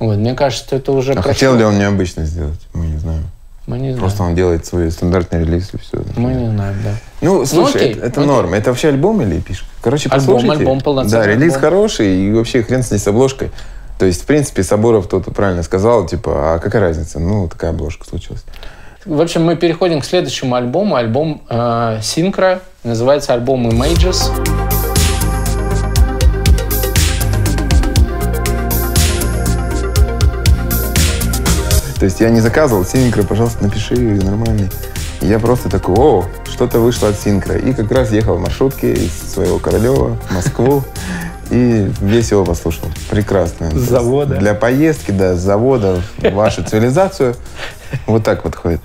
Вот. 0.00 0.16
Мне 0.16 0.34
кажется, 0.34 0.76
это 0.76 0.92
уже 0.92 1.12
А 1.12 1.16
прошло. 1.16 1.32
хотел 1.32 1.56
ли 1.56 1.64
он 1.64 1.78
необычно 1.78 2.24
сделать? 2.24 2.60
Мы 2.72 2.86
не 2.86 2.96
знаем. 2.98 3.24
Мы 3.66 3.78
не 3.78 3.88
знаем. 3.90 3.98
Просто 4.00 4.22
он 4.22 4.34
делает 4.34 4.64
свой 4.64 4.90
стандартный 4.92 5.40
релиз 5.40 5.70
и 5.74 5.78
все. 5.78 6.02
Мы 6.16 6.32
не 6.34 6.48
знаем, 6.50 6.76
да. 6.84 6.90
Ну, 7.20 7.44
слушай, 7.44 7.76
окей, 7.76 7.92
это, 7.94 8.06
это 8.06 8.20
окей. 8.20 8.26
норм. 8.32 8.54
Это 8.54 8.70
вообще 8.70 8.88
альбом 8.88 9.20
или 9.22 9.40
пишка? 9.40 9.66
Короче, 9.82 10.08
Альбом, 10.08 10.36
послушайте. 10.36 10.58
альбом, 10.60 10.80
полноценный 10.80 11.24
Да, 11.24 11.26
релиз 11.26 11.54
альбом. 11.54 11.60
хороший, 11.60 12.16
и 12.16 12.32
вообще 12.32 12.62
хрен 12.62 12.82
с 12.84 12.90
ней 12.92 12.98
с 12.98 13.06
обложкой. 13.08 13.50
То 13.98 14.06
есть, 14.06 14.22
в 14.22 14.24
принципе, 14.26 14.62
Соборов 14.62 15.08
тут 15.08 15.24
правильно 15.34 15.62
сказал, 15.64 16.06
типа, 16.06 16.54
а 16.54 16.58
какая 16.60 16.80
разница? 16.80 17.18
Ну, 17.18 17.48
такая 17.48 17.70
обложка 17.70 18.06
случилась. 18.08 18.44
В 19.06 19.20
общем, 19.20 19.44
мы 19.44 19.54
переходим 19.54 20.00
к 20.00 20.04
следующему 20.04 20.56
альбому. 20.56 20.96
Альбом 20.96 21.40
э, 21.48 22.00
Синкра. 22.02 22.60
Называется 22.82 23.34
альбом 23.34 23.68
Images. 23.68 24.16
То 32.00 32.04
есть 32.04 32.18
я 32.18 32.30
не 32.30 32.40
заказывал 32.40 32.84
Синкра, 32.84 33.22
пожалуйста, 33.22 33.62
напиши 33.62 33.94
нормальный. 33.94 34.68
Я 35.20 35.38
просто 35.38 35.70
такой, 35.70 35.94
о, 35.96 36.24
что-то 36.52 36.80
вышло 36.80 37.10
от 37.10 37.16
Синкра. 37.16 37.56
И 37.56 37.72
как 37.74 37.92
раз 37.92 38.10
ехал 38.10 38.34
в 38.34 38.40
маршрутке 38.40 38.92
из 38.92 39.12
своего 39.32 39.60
Королева 39.60 40.16
в 40.28 40.34
Москву. 40.34 40.82
И 41.50 41.88
весь 42.00 42.32
его 42.32 42.44
послушал. 42.44 42.88
Прекрасно. 43.08 43.70
С 43.70 43.88
завода. 43.88 44.34
Для 44.34 44.54
поездки, 44.54 45.12
да, 45.12 45.36
с 45.36 45.38
завода 45.38 46.02
в 46.18 46.30
вашу 46.30 46.64
цивилизацию. 46.64 47.36
Вот 48.06 48.24
так 48.24 48.44
вот 48.44 48.54
ходит. 48.54 48.80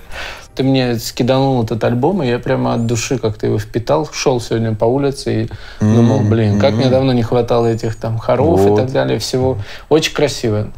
Ты 0.54 0.64
мне 0.64 0.96
скиданул 0.98 1.62
этот 1.64 1.82
альбом, 1.84 2.22
и 2.22 2.28
я 2.28 2.38
прямо 2.38 2.74
от 2.74 2.86
души 2.86 3.18
как-то 3.18 3.46
его 3.46 3.58
впитал. 3.58 4.08
Шел 4.12 4.38
сегодня 4.40 4.74
по 4.74 4.84
улице 4.84 5.44
и 5.44 5.50
думал, 5.80 6.20
блин, 6.20 6.60
как 6.60 6.74
мне 6.74 6.90
давно 6.90 7.12
не 7.14 7.22
хватало 7.22 7.66
этих 7.68 7.96
там 7.96 8.18
хоров 8.18 8.60
и 8.60 8.68
Вот. 8.68 8.76
так 8.76 8.92
далее, 8.92 9.18
всего. 9.18 9.56
Очень 9.88 10.12
красиво. 10.14 10.70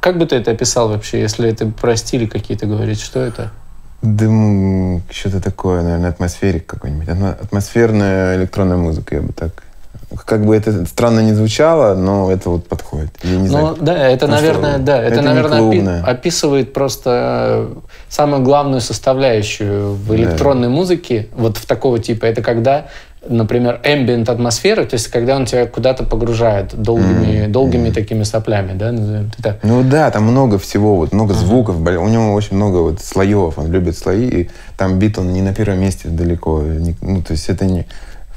Как 0.00 0.18
бы 0.18 0.26
ты 0.26 0.34
это 0.36 0.50
описал 0.50 0.88
вообще, 0.88 1.20
если 1.20 1.48
это 1.48 1.66
про 1.66 1.94
стили 1.96 2.26
какие-то 2.26 2.66
говорить? 2.66 3.00
Что 3.00 3.20
это? 3.20 3.52
Дым, 4.02 5.02
что-то 5.10 5.40
такое, 5.40 5.82
наверное, 5.82 6.10
атмосферик 6.10 6.66
какой-нибудь. 6.66 7.06
Атмо- 7.06 7.40
Атмосферная 7.40 8.36
электронная 8.36 8.76
музыка, 8.76 9.14
я 9.14 9.22
бы 9.22 9.32
так 9.32 9.62
как 10.24 10.44
бы 10.44 10.56
это 10.56 10.86
странно 10.86 11.20
не 11.20 11.32
звучало, 11.32 11.94
но 11.94 12.30
это 12.30 12.50
вот 12.50 12.66
подходит. 12.66 13.10
Я 13.22 13.30
не 13.36 13.38
Ну, 13.38 13.46
знаю. 13.46 13.76
да, 13.80 14.08
это, 14.08 14.26
Ну, 14.26 14.32
наверное, 14.34 14.72
что, 14.74 14.82
да, 14.82 15.02
это, 15.02 15.12
это 15.14 15.22
наверное, 15.22 15.58
клубное. 15.58 16.02
описывает 16.04 16.72
просто 16.72 17.10
э, 17.10 17.74
самую 18.08 18.42
главную 18.42 18.80
составляющую 18.80 19.94
в 19.94 20.14
электронной 20.14 20.68
музыке, 20.68 21.28
вот 21.34 21.56
в 21.56 21.66
такого 21.66 21.98
типа. 21.98 22.26
Это 22.26 22.42
когда, 22.42 22.86
например, 23.28 23.80
ambient 23.84 24.30
атмосфера, 24.30 24.84
то 24.84 24.94
есть 24.94 25.08
когда 25.08 25.36
он 25.36 25.46
тебя 25.46 25.66
куда-то 25.66 26.04
погружает 26.04 26.74
долгими, 26.74 27.46
долгими 27.46 27.90
такими 27.90 28.22
соплями, 28.24 28.72
да, 28.76 28.92
назовем 28.92 29.28
это 29.32 29.42
так. 29.42 29.58
Ну 29.62 29.82
да, 29.82 30.10
там 30.10 30.24
много 30.24 30.58
всего, 30.58 30.96
вот 30.96 31.12
много 31.12 31.34
звуков, 31.34 31.80
бля, 31.80 32.00
у 32.00 32.08
него 32.08 32.32
очень 32.34 32.56
много 32.56 32.78
вот 32.78 33.00
слоев, 33.00 33.58
он 33.58 33.70
любит 33.70 33.96
слои, 33.96 34.28
и 34.28 34.50
там 34.76 34.98
бит 34.98 35.18
он 35.18 35.32
не 35.32 35.42
на 35.42 35.54
первом 35.54 35.80
месте 35.80 36.08
далеко, 36.08 36.62
не- 36.62 36.96
ну 37.00 37.22
то 37.22 37.32
есть 37.32 37.48
это 37.48 37.64
не... 37.64 37.86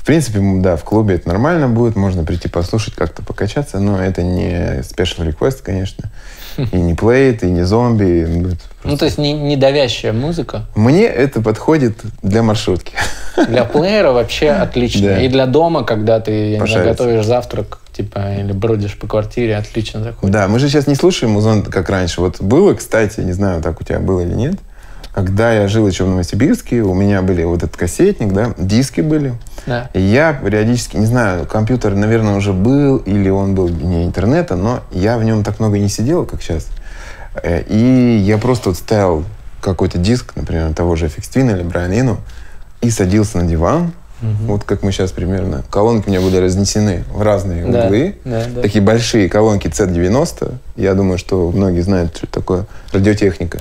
В 0.05 0.07
принципе, 0.07 0.39
да, 0.61 0.75
в 0.75 0.83
клубе 0.83 1.15
это 1.15 1.27
нормально 1.29 1.67
будет, 1.67 1.95
можно 1.95 2.23
прийти 2.23 2.47
послушать, 2.47 2.93
как-то 2.93 3.23
покачаться, 3.23 3.79
но 3.79 3.99
это 3.99 4.21
не 4.21 4.81
special 4.81 5.27
request, 5.27 5.63
конечно, 5.63 6.11
и 6.57 6.77
не 6.77 6.93
плейт, 6.93 7.41
и 7.41 7.47
не 7.49 7.63
зомби. 7.63 8.03
и, 8.03 8.25
ну, 8.27 8.49
Ну, 8.49 8.55
просто- 8.83 8.99
то 8.99 9.05
есть 9.05 9.17
не, 9.17 9.33
не 9.33 9.57
давящая 9.57 10.13
музыка. 10.13 10.67
Мне 10.75 11.05
это 11.05 11.41
подходит 11.41 11.97
для 12.21 12.43
маршрутки. 12.43 12.93
Для 13.47 13.65
плеера 13.65 14.11
вообще 14.11 14.49
отлично. 14.51 15.07
Да. 15.07 15.21
И 15.23 15.27
для 15.27 15.47
дома, 15.47 15.83
когда 15.83 16.19
ты 16.19 16.55
знаю, 16.63 16.85
готовишь 16.89 17.25
завтрак, 17.25 17.79
типа, 17.91 18.35
или 18.37 18.51
бродишь 18.51 18.99
по 18.99 19.07
квартире, 19.07 19.57
отлично 19.57 20.03
заходит. 20.03 20.31
Да, 20.31 20.47
мы 20.47 20.59
же 20.59 20.69
сейчас 20.69 20.85
не 20.85 20.93
слушаем 20.93 21.33
музон, 21.33 21.63
как 21.63 21.89
раньше. 21.89 22.21
Вот 22.21 22.39
было, 22.43 22.75
кстати, 22.75 23.21
не 23.21 23.33
знаю, 23.33 23.63
так 23.63 23.81
у 23.81 23.83
тебя 23.83 23.97
было 23.97 24.19
или 24.21 24.35
нет, 24.35 24.59
когда 25.15 25.53
я 25.53 25.69
жил 25.69 25.87
еще 25.87 26.03
в 26.03 26.09
Новосибирске, 26.09 26.81
у 26.81 26.93
меня 26.93 27.21
были 27.21 27.41
вот 27.45 27.63
этот 27.63 27.77
кассетник, 27.77 28.33
да, 28.33 28.53
диски 28.57 28.99
были. 28.99 29.33
Да. 29.65 29.89
И 29.93 30.01
я 30.01 30.33
периодически, 30.33 30.97
не 30.97 31.05
знаю, 31.05 31.45
компьютер, 31.45 31.95
наверное, 31.95 32.35
уже 32.35 32.51
был, 32.51 32.97
или 32.97 33.29
он 33.29 33.55
был 33.55 33.69
не 33.69 34.03
интернета, 34.05 34.57
но 34.57 34.81
я 34.91 35.17
в 35.17 35.23
нем 35.23 35.45
так 35.45 35.61
много 35.61 35.79
не 35.79 35.87
сидел, 35.87 36.25
как 36.25 36.41
сейчас. 36.41 36.67
Э, 37.41 37.63
И 37.65 38.17
я 38.27 38.37
просто 38.37 38.67
вот 38.69 38.77
ставил 38.77 39.23
какой-то 39.61 39.97
диск, 39.99 40.33
например, 40.35 40.73
того 40.73 40.97
же 40.97 41.05
FX 41.05 41.21
Twin 41.33 41.55
или 41.55 41.63
Брайан 41.63 41.93
Ину, 41.93 42.17
и 42.81 42.89
садился 42.89 43.37
на 43.37 43.47
диван, 43.47 43.93
вот 44.47 44.65
как 44.65 44.83
мы 44.83 44.91
сейчас 44.91 45.11
примерно. 45.13 45.63
Колонки 45.69 46.07
у 46.07 46.09
меня 46.11 46.19
были 46.19 46.37
разнесены 46.37 47.05
в 47.13 47.21
разные 47.21 47.65
Да, 47.65 47.85
углы. 47.85 48.15
да, 48.25 48.43
да. 48.53 48.61
Такие 48.63 48.83
большие 48.83 49.29
колонки 49.29 49.67
C90. 49.67 50.53
Я 50.75 50.93
думаю, 50.93 51.17
что 51.19 51.51
многие 51.51 51.81
знают, 51.81 52.17
что 52.17 52.25
это 52.25 52.33
такое 52.33 52.65
радиотехника. 52.91 53.59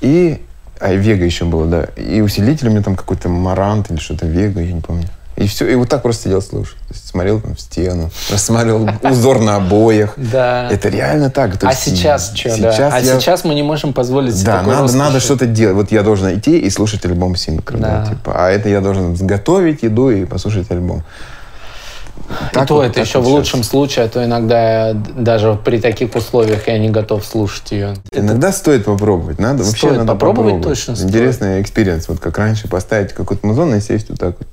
И 0.00 0.40
а, 0.82 0.92
Вега 0.94 1.24
еще 1.24 1.44
было, 1.44 1.66
да. 1.66 1.82
И 1.96 2.20
усилитель 2.20 2.68
у 2.68 2.70
меня 2.70 2.82
там 2.82 2.96
какой-то 2.96 3.28
Марант 3.28 3.90
или 3.90 3.98
что-то 3.98 4.26
Вега, 4.26 4.60
я 4.60 4.72
не 4.72 4.80
помню. 4.80 5.08
И 5.36 5.46
все, 5.46 5.66
и 5.66 5.74
вот 5.74 5.88
так 5.88 6.02
просто 6.02 6.24
сидел, 6.24 6.42
слушал. 6.42 6.76
То 6.88 6.94
есть 6.94 7.08
смотрел 7.08 7.40
там 7.40 7.54
в 7.54 7.60
стену, 7.60 8.10
рассматривал 8.30 8.88
узор 9.02 9.40
на 9.40 9.56
обоях. 9.56 10.14
Да. 10.32 10.68
Это 10.70 10.88
реально 10.88 11.30
так. 11.30 11.62
А 11.62 11.74
сейчас 11.74 12.32
что, 12.34 12.56
да? 12.60 12.90
А 12.92 13.02
сейчас 13.02 13.44
мы 13.44 13.54
не 13.54 13.62
можем 13.62 13.92
позволить 13.92 14.34
себе 14.36 14.46
да, 14.46 14.62
надо, 14.62 15.20
что-то 15.20 15.46
делать. 15.46 15.76
Вот 15.76 15.92
я 15.92 16.02
должен 16.02 16.32
идти 16.38 16.58
и 16.58 16.70
слушать 16.70 17.04
альбом. 17.04 17.34
Да. 17.34 17.78
Да. 17.78 18.06
типа. 18.06 18.32
А 18.34 18.50
это 18.50 18.68
я 18.68 18.80
должен 18.80 19.16
сготовить 19.16 19.82
еду 19.82 20.10
и 20.10 20.24
послушать 20.24 20.70
альбом. 20.70 21.02
И 22.50 22.54
Так 22.54 22.68
то 22.68 22.74
вот, 22.74 22.84
это 22.84 23.00
еще 23.00 23.18
вот 23.18 23.28
в 23.28 23.30
лучшем 23.30 23.62
случае, 23.62 24.04
а 24.04 24.08
то 24.08 24.24
иногда 24.24 24.92
даже 24.94 25.58
при 25.64 25.80
таких 25.80 26.14
условиях 26.14 26.68
я 26.68 26.78
не 26.78 26.88
готов 26.88 27.24
слушать 27.24 27.72
ее. 27.72 27.94
Иногда 28.12 28.52
стоит 28.52 28.84
попробовать. 28.84 29.38
Надо 29.38 29.64
вообще 29.64 29.78
Стоит 29.86 29.98
надо 29.98 30.12
попробовать, 30.12 30.62
точно 30.62 30.94
стоит. 30.96 31.08
Интересный 31.10 31.62
experience. 31.62 32.08
Вот 32.08 32.20
как 32.20 32.38
раньше 32.38 32.68
поставить 32.68 33.12
какой-то 33.12 33.46
музон 33.46 33.74
и 33.74 33.80
сесть 33.80 34.08
вот 34.10 34.18
так 34.18 34.36
вот. 34.38 34.48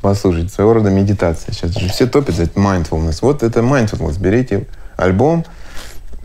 Послушать. 0.00 0.52
Своего 0.52 0.74
рода 0.74 0.90
медитация. 0.90 1.54
Сейчас 1.54 1.72
же 1.78 1.88
все 1.88 2.06
топят 2.06 2.34
за 2.34 2.44
mindfulness. 2.44 3.18
Вот 3.22 3.42
это 3.42 3.60
mindfulness. 3.60 4.18
Берите 4.18 4.66
альбом, 4.96 5.44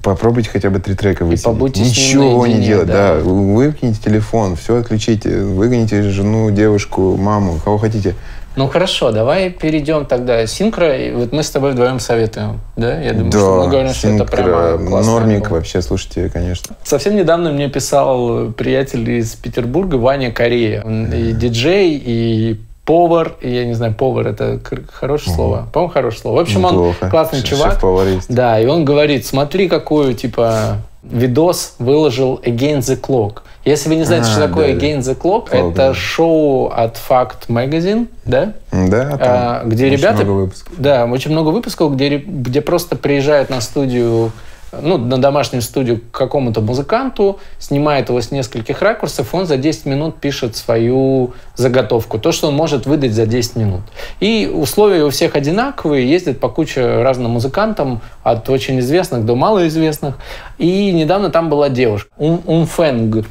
попробуйте 0.01 0.49
хотя 0.49 0.69
бы 0.69 0.79
три 0.79 0.95
трека 0.95 1.25
высидеть. 1.25 1.45
побудьте 1.45 1.81
с 1.81 1.83
ним 1.83 1.91
Ничего 1.91 2.47
не 2.47 2.53
наедине, 2.53 2.67
делать. 2.67 2.87
да. 2.87 3.15
Да. 3.17 3.19
Вы 3.23 3.67
Выкиньте 3.67 4.01
телефон, 4.03 4.55
все 4.55 4.77
отключите. 4.77 5.41
Выгоните 5.41 6.01
жену, 6.03 6.49
девушку, 6.51 7.17
маму, 7.17 7.59
кого 7.63 7.77
хотите. 7.77 8.15
Ну 8.57 8.67
хорошо, 8.67 9.11
давай 9.11 9.51
перейдем 9.51 10.05
тогда. 10.05 10.45
Synkro, 10.47 10.97
и 10.97 11.11
вот 11.11 11.31
мы 11.31 11.43
с 11.43 11.49
тобой 11.51 11.71
вдвоем 11.73 11.99
советуем, 11.99 12.59
да? 12.75 12.99
Я 12.99 13.13
думаю, 13.13 13.31
что 13.31 13.63
мы 13.63 13.69
говорим, 13.69 13.93
что 13.93 14.07
это 14.09 14.25
прямо 14.25 14.77
классный 14.79 15.11
Нормик 15.13 15.35
альбом. 15.43 15.51
вообще, 15.51 15.81
слушайте, 15.83 16.29
конечно. 16.29 16.75
Совсем 16.83 17.15
недавно 17.15 17.51
мне 17.51 17.69
писал 17.69 18.51
приятель 18.51 19.09
из 19.11 19.35
Петербурга, 19.35 19.95
Ваня 19.95 20.31
Корея. 20.31 20.83
Он 20.83 21.05
и 21.13 21.33
диджей, 21.33 22.01
и 22.03 22.59
повар, 22.83 23.35
я 23.41 23.65
не 23.65 23.73
знаю, 23.73 23.93
повар 23.93 24.27
это 24.27 24.59
хорошее 24.91 25.35
слово? 25.35 25.67
По-моему, 25.71 25.93
хорошее 25.93 26.21
слово. 26.21 26.35
В 26.37 26.39
общем, 26.39 26.65
он 26.65 26.73
Неплохо. 26.73 27.09
классный 27.09 27.41
Ш- 27.41 27.45
чувак. 27.47 27.79
Да, 28.27 28.59
и 28.59 28.65
он 28.65 28.85
говорит, 28.85 29.25
смотри, 29.25 29.67
какую, 29.69 30.15
типа, 30.15 30.77
видос 31.03 31.75
выложил 31.77 32.41
Against 32.43 32.87
the 32.91 32.99
Clock. 32.99 33.41
Если 33.67 33.89
вы 33.89 33.95
не 33.95 34.03
знаете, 34.05 34.27
А, 34.29 34.31
что 34.31 34.47
такое 34.47 34.73
да. 34.73 34.79
Against 34.79 35.01
the 35.01 35.17
Clock, 35.17 35.49
Clock, 35.49 35.71
это 35.71 35.75
да. 35.75 35.93
шоу 35.93 36.67
от 36.69 36.95
Fact 36.95 37.47
Magazine, 37.49 38.07
да? 38.23 38.53
Да, 38.71 39.17
А, 39.19 39.63
где 39.65 39.87
очень 39.87 39.97
ребята... 39.97 40.23
много 40.23 40.39
выпусков. 40.39 40.73
Да, 40.77 41.05
очень 41.05 41.31
много 41.31 41.49
выпусков, 41.49 41.93
где, 41.93 42.17
где 42.17 42.61
просто 42.61 42.95
приезжают 42.95 43.49
на 43.49 43.59
студию, 43.59 44.31
ну, 44.71 44.97
на 44.97 45.17
домашнюю 45.17 45.61
студию 45.61 45.99
к 45.99 46.17
какому-то 46.17 46.61
музыканту, 46.61 47.39
снимает 47.59 48.09
его 48.09 48.21
с 48.21 48.31
нескольких 48.31 48.81
ракурсов, 48.81 49.33
он 49.33 49.45
за 49.45 49.57
10 49.57 49.85
минут 49.85 50.17
пишет 50.17 50.55
свою 50.55 51.33
заготовку, 51.55 52.19
то, 52.19 52.31
что 52.31 52.47
он 52.47 52.55
может 52.55 52.85
выдать 52.85 53.13
за 53.13 53.25
10 53.25 53.55
минут. 53.55 53.81
И 54.19 54.51
условия 54.53 55.03
у 55.03 55.09
всех 55.09 55.35
одинаковые, 55.35 56.09
ездит 56.09 56.39
по 56.39 56.49
куче 56.49 57.01
разным 57.01 57.31
музыкантам, 57.31 58.01
от 58.23 58.49
очень 58.49 58.79
известных 58.79 59.25
до 59.25 59.35
малоизвестных. 59.35 60.17
И 60.57 60.91
недавно 60.91 61.29
там 61.29 61.49
была 61.49 61.69
девушка, 61.69 62.09
Ун- 62.17 62.41
Унфэнг. 62.45 63.25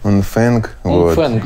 Вот. 0.85 1.09
Унфэнг. 1.11 1.45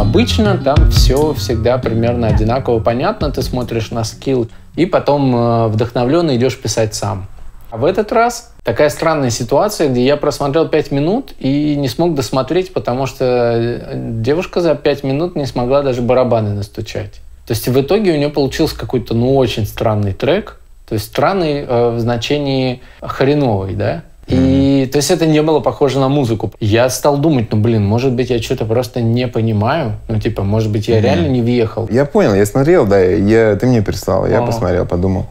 Обычно 0.00 0.56
там 0.56 0.90
все 0.90 1.34
всегда 1.34 1.76
примерно 1.76 2.28
одинаково 2.28 2.80
понятно, 2.80 3.30
ты 3.30 3.42
смотришь 3.42 3.90
на 3.90 4.04
скилл, 4.04 4.48
и 4.76 4.86
потом 4.86 5.34
э, 5.34 5.66
вдохновленно 5.68 6.36
идешь 6.36 6.56
писать 6.56 6.94
сам. 6.94 7.26
А 7.70 7.76
в 7.76 7.84
этот 7.84 8.12
раз 8.12 8.52
такая 8.64 8.88
странная 8.88 9.30
ситуация, 9.30 9.88
где 9.88 10.04
я 10.04 10.16
просмотрел 10.16 10.68
5 10.68 10.90
минут 10.90 11.34
и 11.38 11.76
не 11.76 11.88
смог 11.88 12.14
досмотреть, 12.14 12.72
потому 12.72 13.06
что 13.06 13.24
э, 13.24 13.92
девушка 13.94 14.60
за 14.60 14.74
5 14.74 15.04
минут 15.04 15.36
не 15.36 15.46
смогла 15.46 15.82
даже 15.82 16.00
барабаны 16.00 16.54
настучать. 16.54 17.20
То 17.46 17.52
есть 17.52 17.68
в 17.68 17.80
итоге 17.80 18.12
у 18.12 18.16
нее 18.16 18.30
получился 18.30 18.78
какой-то, 18.78 19.14
ну, 19.14 19.36
очень 19.36 19.66
странный 19.66 20.12
трек, 20.12 20.60
то 20.88 20.94
есть 20.94 21.06
странный 21.06 21.64
э, 21.66 21.90
в 21.90 22.00
значении 22.00 22.80
хреновый, 23.02 23.74
да? 23.74 24.02
И 24.28 24.88
то 24.92 24.96
есть 24.96 25.10
это 25.10 25.26
не 25.26 25.42
было 25.42 25.60
похоже 25.60 25.98
на 25.98 26.08
музыку. 26.08 26.52
Я 26.60 26.90
стал 26.90 27.16
думать, 27.16 27.50
ну 27.50 27.58
блин, 27.58 27.84
может 27.84 28.12
быть 28.12 28.28
я 28.28 28.40
что-то 28.42 28.66
просто 28.66 29.00
не 29.00 29.26
понимаю, 29.26 29.94
ну 30.08 30.20
типа, 30.20 30.42
может 30.42 30.70
быть 30.70 30.88
я 30.88 31.00
реально 31.00 31.28
не 31.28 31.40
въехал. 31.40 31.88
Я 31.90 32.04
понял, 32.04 32.34
я 32.34 32.44
смотрел, 32.44 32.86
да, 32.86 33.00
я, 33.00 33.56
ты 33.56 33.66
мне 33.66 33.80
прислал, 33.80 34.26
я 34.26 34.42
О. 34.42 34.46
посмотрел, 34.46 34.84
подумал. 34.84 35.26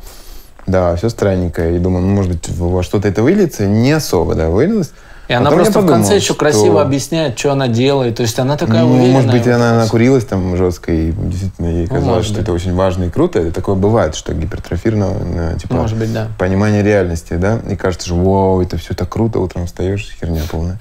Да, 0.67 0.95
все 0.97 1.09
странненькое. 1.09 1.77
И 1.77 1.79
думаю, 1.79 2.05
ну, 2.05 2.13
может 2.13 2.31
быть, 2.31 2.49
во 2.49 2.83
что-то 2.83 3.07
это 3.07 3.23
выльется. 3.23 3.65
Не 3.65 3.93
особо, 3.93 4.35
да, 4.35 4.49
вылилось. 4.49 4.91
И 5.27 5.33
она 5.33 5.45
Потом 5.45 5.59
я 5.59 5.65
просто 5.65 5.79
в 5.79 5.83
подумал, 5.83 5.99
конце 6.01 6.15
еще 6.15 6.25
что, 6.25 6.35
красиво 6.35 6.81
объясняет, 6.81 7.37
что 7.37 7.51
она 7.51 7.67
делает. 7.67 8.15
То 8.15 8.23
есть 8.23 8.39
она 8.39 8.55
такая 8.55 8.83
ну, 8.83 8.91
уверенная. 8.93 9.11
может 9.11 9.31
быть, 9.31 9.45
вот 9.45 9.53
она 9.53 9.83
накурилась 9.83 10.25
там 10.25 10.55
жестко, 10.55 10.93
и 10.93 11.11
действительно 11.11 11.67
ей 11.67 11.87
казалось, 11.87 12.05
может 12.07 12.25
что 12.25 12.33
быть. 12.35 12.43
это 12.43 12.53
очень 12.53 12.73
важно 12.73 13.03
и 13.05 13.09
круто. 13.09 13.39
Это 13.39 13.51
такое 13.51 13.75
бывает, 13.75 14.15
что 14.15 14.33
гипертрофированное, 14.33 15.55
типа, 15.55 15.75
Может 15.75 15.97
быть, 15.97 16.13
да. 16.13 16.29
понимание 16.37 16.81
реальности, 16.81 17.33
да, 17.33 17.59
и 17.69 17.75
кажется, 17.75 18.07
что 18.07 18.15
вау, 18.15 18.61
это 18.61 18.77
все 18.77 18.93
так 18.93 19.09
круто, 19.09 19.39
утром 19.39 19.65
встаешь, 19.65 20.07
херня 20.17 20.43
полная. 20.49 20.79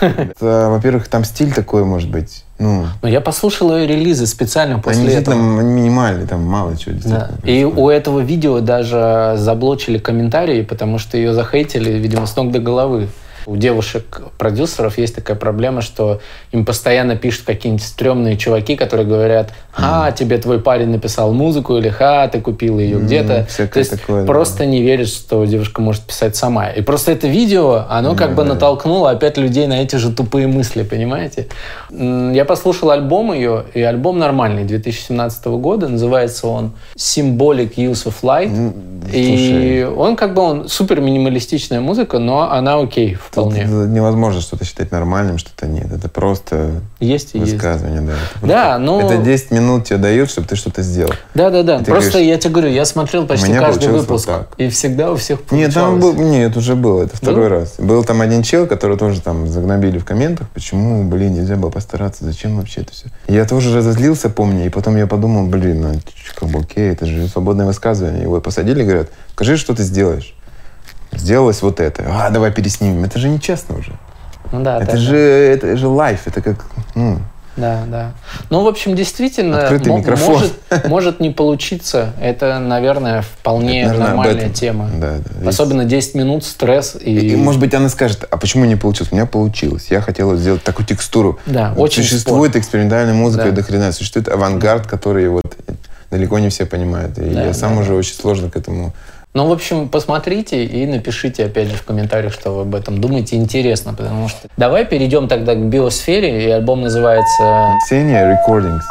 Во-первых, 0.40 1.08
там 1.08 1.24
стиль 1.24 1.52
такой, 1.52 1.84
может 1.84 2.10
быть, 2.10 2.44
ну, 2.62 2.86
Но 3.02 3.08
я 3.08 3.20
послушал 3.20 3.76
ее 3.76 3.86
релизы 3.86 4.26
специально 4.26 4.74
они 4.74 4.82
после 4.82 5.02
действительно 5.02 5.34
этого. 5.34 5.60
минимальные, 5.60 6.26
там 6.26 6.44
мало 6.44 6.76
чего 6.76 6.94
Да. 7.04 7.30
И 7.42 7.64
у 7.64 7.88
этого 7.90 8.20
видео 8.20 8.60
даже 8.60 9.34
заблочили 9.36 9.98
комментарии, 9.98 10.62
потому 10.62 10.98
что 10.98 11.16
ее 11.16 11.34
захейтили, 11.34 11.92
видимо, 11.92 12.26
с 12.26 12.36
ног 12.36 12.52
до 12.52 12.60
головы. 12.60 13.08
У 13.46 13.56
девушек-продюсеров 13.56 14.98
есть 14.98 15.14
такая 15.14 15.36
проблема, 15.36 15.80
что 15.82 16.20
им 16.52 16.64
постоянно 16.64 17.16
пишут 17.16 17.44
какие-нибудь 17.46 17.84
стрёмные 17.84 18.36
чуваки, 18.36 18.76
которые 18.76 19.06
говорят, 19.06 19.52
«Ха, 19.72 20.12
тебе 20.12 20.38
твой 20.38 20.60
парень 20.60 20.88
написал 20.88 21.32
музыку» 21.32 21.76
или 21.76 21.88
«Ха, 21.88 22.28
ты 22.28 22.40
купил 22.40 22.78
ее 22.78 22.98
где-то». 22.98 23.46
То 23.72 23.78
есть 23.78 23.90
такое, 23.90 24.22
да. 24.22 24.26
просто 24.26 24.66
не 24.66 24.82
верят, 24.82 25.08
что 25.08 25.44
девушка 25.44 25.80
может 25.80 26.02
писать 26.02 26.36
сама. 26.36 26.68
И 26.68 26.82
просто 26.82 27.12
это 27.12 27.26
видео, 27.28 27.84
оно 27.88 28.14
как 28.14 28.34
бы 28.34 28.42
да. 28.44 28.54
натолкнуло 28.54 29.10
опять 29.10 29.38
людей 29.38 29.66
на 29.66 29.82
эти 29.82 29.96
же 29.96 30.12
тупые 30.12 30.46
мысли, 30.46 30.82
понимаете? 30.82 31.48
Я 31.90 32.44
послушал 32.44 32.90
альбом 32.90 33.32
ее, 33.32 33.64
и 33.74 33.80
альбом 33.80 34.18
нормальный, 34.18 34.64
2017 34.64 35.46
года, 35.46 35.88
называется 35.88 36.46
он 36.46 36.72
«Symbolic 36.96 37.74
Use 37.76 38.06
of 38.06 38.14
Light». 38.22 38.48
Ну, 38.48 38.74
И 39.12 39.26
слушай, 39.26 39.86
он 39.86 40.16
как 40.16 40.34
бы 40.34 40.42
он 40.42 40.68
супер 40.68 41.00
минималистичная 41.00 41.80
музыка, 41.80 42.18
но 42.18 42.50
она 42.50 42.78
окей, 42.78 43.16
Вполне. 43.32 43.66
Тут 43.66 43.88
невозможно 43.88 44.42
что-то 44.42 44.66
считать 44.66 44.90
нормальным, 44.92 45.38
что-то 45.38 45.66
нет. 45.66 45.90
Это 45.90 46.10
просто 46.10 46.82
Есть 47.00 47.30
и 47.34 47.38
есть. 47.38 47.54
высказывание, 47.54 48.02
да. 48.02 48.12
Это 48.36 48.46
Да, 48.46 48.78
ну- 48.78 49.00
Это 49.00 49.16
10 49.16 49.50
минут 49.52 49.86
тебе 49.86 49.96
дают, 49.98 50.28
чтобы 50.30 50.46
ты 50.46 50.54
что-то 50.54 50.82
сделал. 50.82 51.14
Да, 51.34 51.48
да, 51.48 51.62
да. 51.62 51.78
Просто 51.78 52.10
говоришь, 52.12 52.28
я 52.28 52.36
тебе 52.36 52.50
говорю, 52.52 52.68
я 52.70 52.84
смотрел 52.84 53.26
почти 53.26 53.54
каждый 53.54 53.88
выпуск. 53.88 54.28
вот 54.28 54.36
так. 54.36 54.48
И 54.58 54.68
всегда 54.68 55.10
у 55.12 55.16
всех 55.16 55.40
Нет, 55.50 55.72
там 55.72 55.92
получалось. 56.00 56.16
был, 56.16 56.24
нет, 56.24 56.56
уже 56.58 56.74
было, 56.76 57.04
это 57.04 57.16
второй 57.16 57.36
Было? 57.36 57.48
раз. 57.48 57.74
Был 57.78 58.04
там 58.04 58.20
один 58.20 58.42
чел, 58.42 58.66
который 58.66 58.98
тоже 58.98 59.22
там 59.22 59.48
загнобили 59.48 59.96
в 59.98 60.04
комментах, 60.04 60.50
почему, 60.50 61.02
блин, 61.04 61.32
нельзя 61.32 61.56
было 61.56 61.70
постараться, 61.70 62.26
зачем 62.26 62.58
вообще 62.58 62.82
это 62.82 62.92
все. 62.92 63.06
Я 63.28 63.46
тоже 63.46 63.74
разозлился, 63.74 64.28
помню, 64.28 64.66
и 64.66 64.68
потом 64.68 64.96
я 64.96 65.06
подумал, 65.06 65.46
блин, 65.46 65.80
ну, 65.80 65.94
как 66.34 66.50
бы 66.50 66.60
окей, 66.60 66.90
это 66.92 67.06
же 67.06 67.26
свободное 67.28 67.64
высказывание. 67.64 68.22
Его 68.24 68.42
посадили, 68.42 68.82
говорят, 68.82 69.08
скажи, 69.32 69.56
что 69.56 69.74
ты 69.74 69.84
сделаешь. 69.84 70.34
Сделалось 71.12 71.62
вот 71.62 71.80
это. 71.80 72.04
А, 72.08 72.30
давай 72.30 72.50
переснимем. 72.52 73.04
Это 73.04 73.18
же 73.18 73.28
нечестно 73.28 73.76
уже. 73.78 73.92
Ну 74.50 74.62
да, 74.62 74.78
это 74.82 74.92
да, 74.92 74.96
же, 74.98 75.16
это 75.16 75.76
же 75.76 75.88
лайф, 75.88 76.26
это 76.26 76.42
как, 76.42 76.56
ну, 76.94 77.18
Да, 77.56 77.84
да. 77.86 78.12
Ну, 78.50 78.62
в 78.64 78.68
общем, 78.68 78.94
действительно, 78.94 79.62
Открытый 79.62 79.94
микрофон. 79.94 80.34
Может, 80.34 80.88
может 80.88 81.20
не 81.20 81.30
получиться. 81.30 82.12
Это, 82.20 82.58
наверное, 82.58 83.22
вполне 83.22 83.82
Это, 83.82 83.88
наверное, 83.92 84.08
нормальная 84.08 84.42
этом. 84.44 84.52
тема. 84.52 84.90
Да, 84.94 85.18
да. 85.40 85.48
Особенно 85.48 85.84
10 85.86 86.14
минут 86.16 86.44
стресс 86.44 86.96
и... 87.00 87.14
И, 87.28 87.36
может 87.36 87.60
быть, 87.60 87.72
она 87.74 87.88
скажет, 87.88 88.26
а 88.30 88.36
почему 88.36 88.64
не 88.66 88.76
получилось? 88.76 89.12
У 89.12 89.14
меня 89.14 89.26
получилось. 89.26 89.86
Я 89.90 90.00
хотела 90.02 90.36
сделать 90.36 90.62
такую 90.62 90.86
текстуру. 90.86 91.38
Да, 91.46 91.72
Вот 91.74 91.84
очень 91.84 92.02
Существует 92.02 92.56
экспериментальная 92.56 93.14
музыка 93.14 93.44
Да. 93.44 93.48
и 93.50 93.52
до 93.52 93.62
хрена. 93.62 93.92
Существует 93.92 94.28
авангард, 94.28 94.86
который 94.86 95.28
вот 95.28 95.44
далеко 96.10 96.38
не 96.38 96.50
все 96.50 96.66
понимают. 96.66 97.16
И 97.18 97.22
Да, 97.30 97.44
я 97.46 97.54
сам 97.54 97.74
да, 97.76 97.80
уже 97.80 97.90
да. 97.90 97.96
очень 97.96 98.14
сложно 98.14 98.50
к 98.50 98.56
этому. 98.56 98.92
Ну, 99.34 99.48
в 99.48 99.52
общем, 99.52 99.88
посмотрите 99.88 100.62
и 100.62 100.86
напишите, 100.86 101.46
опять 101.46 101.68
же, 101.68 101.76
в 101.76 101.84
комментариях, 101.84 102.34
что 102.34 102.50
вы 102.50 102.62
об 102.62 102.74
этом 102.74 103.00
думаете. 103.00 103.36
Интересно, 103.36 103.94
потому 103.94 104.28
что... 104.28 104.46
Давай 104.58 104.84
перейдем 104.84 105.26
тогда 105.26 105.54
к 105.54 105.58
биосфере, 105.58 106.44
и 106.44 106.50
альбом 106.50 106.82
называется... 106.82 107.70
Ксения 107.86 108.38
Recordings. 108.46 108.82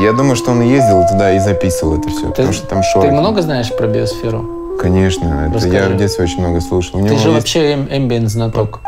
Я 0.00 0.12
думаю, 0.12 0.34
что 0.34 0.50
он 0.50 0.62
ездил 0.62 1.06
туда 1.06 1.30
и 1.32 1.38
записывал 1.38 2.00
это 2.00 2.08
все, 2.08 2.30
потому 2.30 2.52
что 2.52 2.66
там 2.66 2.82
шорохи. 2.82 3.10
Ты 3.10 3.14
много 3.16 3.42
знаешь 3.42 3.72
про 3.76 3.86
биосферу? 3.86 4.76
Конечно, 4.80 5.48
это 5.54 5.68
я 5.68 5.88
в 5.90 5.96
детстве 5.96 6.24
очень 6.24 6.40
много 6.40 6.60
слушал. 6.60 6.98
У 6.98 7.02
Ты 7.06 7.10
же 7.10 7.14
есть- 7.14 7.26
вообще 7.26 7.74
эм- 7.74 7.88
эмбиент 7.88 8.30
знаток. 8.30 8.80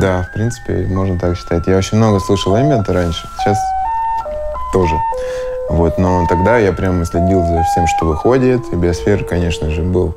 Да, 0.00 0.22
в 0.28 0.34
принципе, 0.34 0.86
можно 0.90 1.18
так 1.18 1.34
считать. 1.38 1.66
Я 1.66 1.78
очень 1.78 1.96
много 1.96 2.20
слушал 2.20 2.58
эмбиента 2.58 2.92
раньше, 2.92 3.26
сейчас 3.38 3.56
тоже. 4.74 4.94
Вот, 5.68 5.98
но 5.98 6.26
тогда 6.28 6.58
я 6.58 6.72
прямо 6.72 7.04
следил 7.04 7.44
за 7.44 7.62
всем, 7.64 7.86
что 7.86 8.06
выходит. 8.06 8.62
И 8.72 8.76
Биосфера, 8.76 9.22
конечно 9.24 9.70
же, 9.70 9.82
был 9.82 10.14